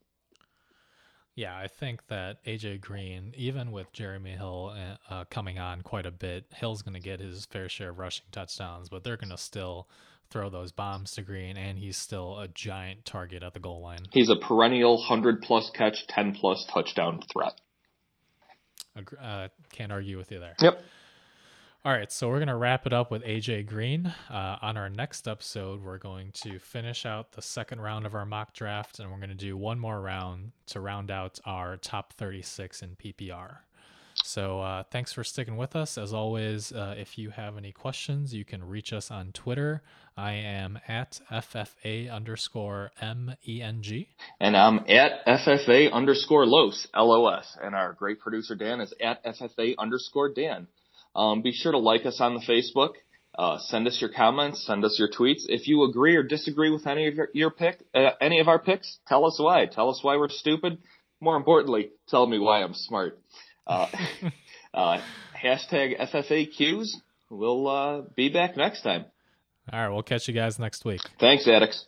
Yeah, 1.35 1.57
I 1.57 1.67
think 1.67 2.07
that 2.07 2.43
AJ 2.45 2.79
Green, 2.79 3.33
even 3.35 3.73
with 3.73 3.91
Jeremy 3.91 4.31
Hill 4.31 4.73
uh, 4.73 5.13
uh, 5.13 5.23
coming 5.25 5.59
on 5.59 5.81
quite 5.81 6.05
a 6.05 6.11
bit, 6.11 6.45
Hill's 6.55 6.81
going 6.81 6.93
to 6.93 7.01
get 7.01 7.19
his 7.19 7.45
fair 7.45 7.67
share 7.67 7.89
of 7.89 7.99
rushing 7.99 8.25
touchdowns, 8.31 8.87
but 8.87 9.03
they're 9.03 9.17
going 9.17 9.31
to 9.31 9.37
still 9.37 9.89
throw 10.29 10.49
those 10.49 10.71
bombs 10.71 11.11
to 11.11 11.21
Green, 11.21 11.57
and 11.57 11.77
he's 11.77 11.97
still 11.97 12.39
a 12.39 12.47
giant 12.47 13.03
target 13.03 13.43
at 13.43 13.53
the 13.53 13.59
goal 13.59 13.81
line. 13.81 14.05
He's 14.11 14.29
a 14.29 14.37
perennial 14.37 14.97
100 14.97 15.41
plus 15.41 15.69
catch, 15.71 16.07
10 16.07 16.35
plus 16.35 16.65
touchdown 16.73 17.21
threat. 17.31 17.59
Uh, 19.21 19.49
can't 19.73 19.91
argue 19.91 20.17
with 20.17 20.31
you 20.31 20.39
there. 20.39 20.55
Yep. 20.61 20.81
All 21.85 21.91
right, 21.91 22.11
so 22.11 22.29
we're 22.29 22.39
going 22.39 22.47
to 22.47 22.55
wrap 22.55 22.87
it 22.87 22.93
up 22.93 23.11
with 23.11 23.23
AJ 23.23 23.67
Green. 23.67 24.11
Uh, 24.27 24.57
on 24.59 24.75
our 24.75 24.89
next 24.89 25.27
episode, 25.27 25.83
we're 25.83 25.99
going 25.99 26.31
to 26.31 26.57
finish 26.57 27.05
out 27.05 27.33
the 27.33 27.43
second 27.43 27.79
round 27.79 28.07
of 28.07 28.15
our 28.15 28.25
mock 28.25 28.55
draft, 28.55 28.97
and 28.97 29.11
we're 29.11 29.19
going 29.19 29.29
to 29.29 29.35
do 29.35 29.55
one 29.55 29.77
more 29.77 30.01
round 30.01 30.51
to 30.65 30.79
round 30.79 31.11
out 31.11 31.39
our 31.45 31.77
top 31.77 32.13
36 32.13 32.81
in 32.81 32.95
PPR. 32.95 33.57
So 34.23 34.61
uh, 34.61 34.81
thanks 34.89 35.13
for 35.13 35.23
sticking 35.23 35.57
with 35.57 35.75
us. 35.75 35.99
As 35.99 36.11
always, 36.11 36.71
uh, 36.71 36.95
if 36.97 37.19
you 37.19 37.29
have 37.29 37.55
any 37.55 37.71
questions, 37.71 38.33
you 38.33 38.45
can 38.45 38.63
reach 38.63 38.91
us 38.91 39.11
on 39.11 39.31
Twitter. 39.31 39.83
I 40.17 40.31
am 40.31 40.79
at 40.87 41.19
FFA 41.31 42.11
underscore 42.11 42.93
M-E-N-G. 42.99 44.09
And 44.39 44.57
I'm 44.57 44.79
at 44.89 45.23
FFA 45.27 45.91
underscore 45.91 46.47
LOS, 46.47 46.87
L-O-S. 46.95 47.57
And 47.61 47.75
our 47.75 47.93
great 47.93 48.19
producer 48.19 48.55
Dan 48.55 48.81
is 48.81 48.91
at 48.99 49.23
FFA 49.23 49.75
underscore 49.77 50.33
Dan. 50.33 50.65
Um, 51.15 51.41
be 51.41 51.53
sure 51.53 51.71
to 51.71 51.77
like 51.77 52.05
us 52.05 52.19
on 52.19 52.33
the 52.33 52.41
Facebook. 52.41 52.93
Uh, 53.37 53.57
send 53.59 53.87
us 53.87 53.99
your 53.99 54.09
comments, 54.09 54.65
send 54.65 54.85
us 54.85 54.97
your 54.97 55.09
tweets. 55.09 55.43
If 55.47 55.67
you 55.67 55.83
agree 55.83 56.15
or 56.15 56.23
disagree 56.23 56.69
with 56.69 56.87
any 56.87 57.07
of 57.07 57.15
your, 57.15 57.29
your 57.33 57.51
pick, 57.51 57.79
uh, 57.93 58.11
any 58.21 58.39
of 58.39 58.47
our 58.47 58.59
picks, 58.59 58.99
tell 59.07 59.25
us 59.25 59.37
why. 59.39 59.65
Tell 59.65 59.89
us 59.89 59.99
why 60.01 60.15
we're 60.15 60.29
stupid. 60.29 60.77
More 61.19 61.35
importantly, 61.35 61.89
tell 62.07 62.25
me 62.25 62.39
why 62.39 62.63
I'm 62.63 62.73
smart. 62.73 63.19
Uh, 63.67 63.87
uh, 64.73 65.01
hashtag 65.41 65.99
FFAQs. 65.99 66.89
We'll 67.29 67.67
uh, 67.67 68.01
be 68.15 68.29
back 68.29 68.55
next 68.55 68.83
time. 68.83 69.05
All 69.71 69.79
right, 69.79 69.89
we'll 69.89 70.03
catch 70.03 70.27
you 70.27 70.33
guys 70.33 70.59
next 70.59 70.85
week. 70.85 71.01
Thanks, 71.19 71.47
addicts. 71.47 71.87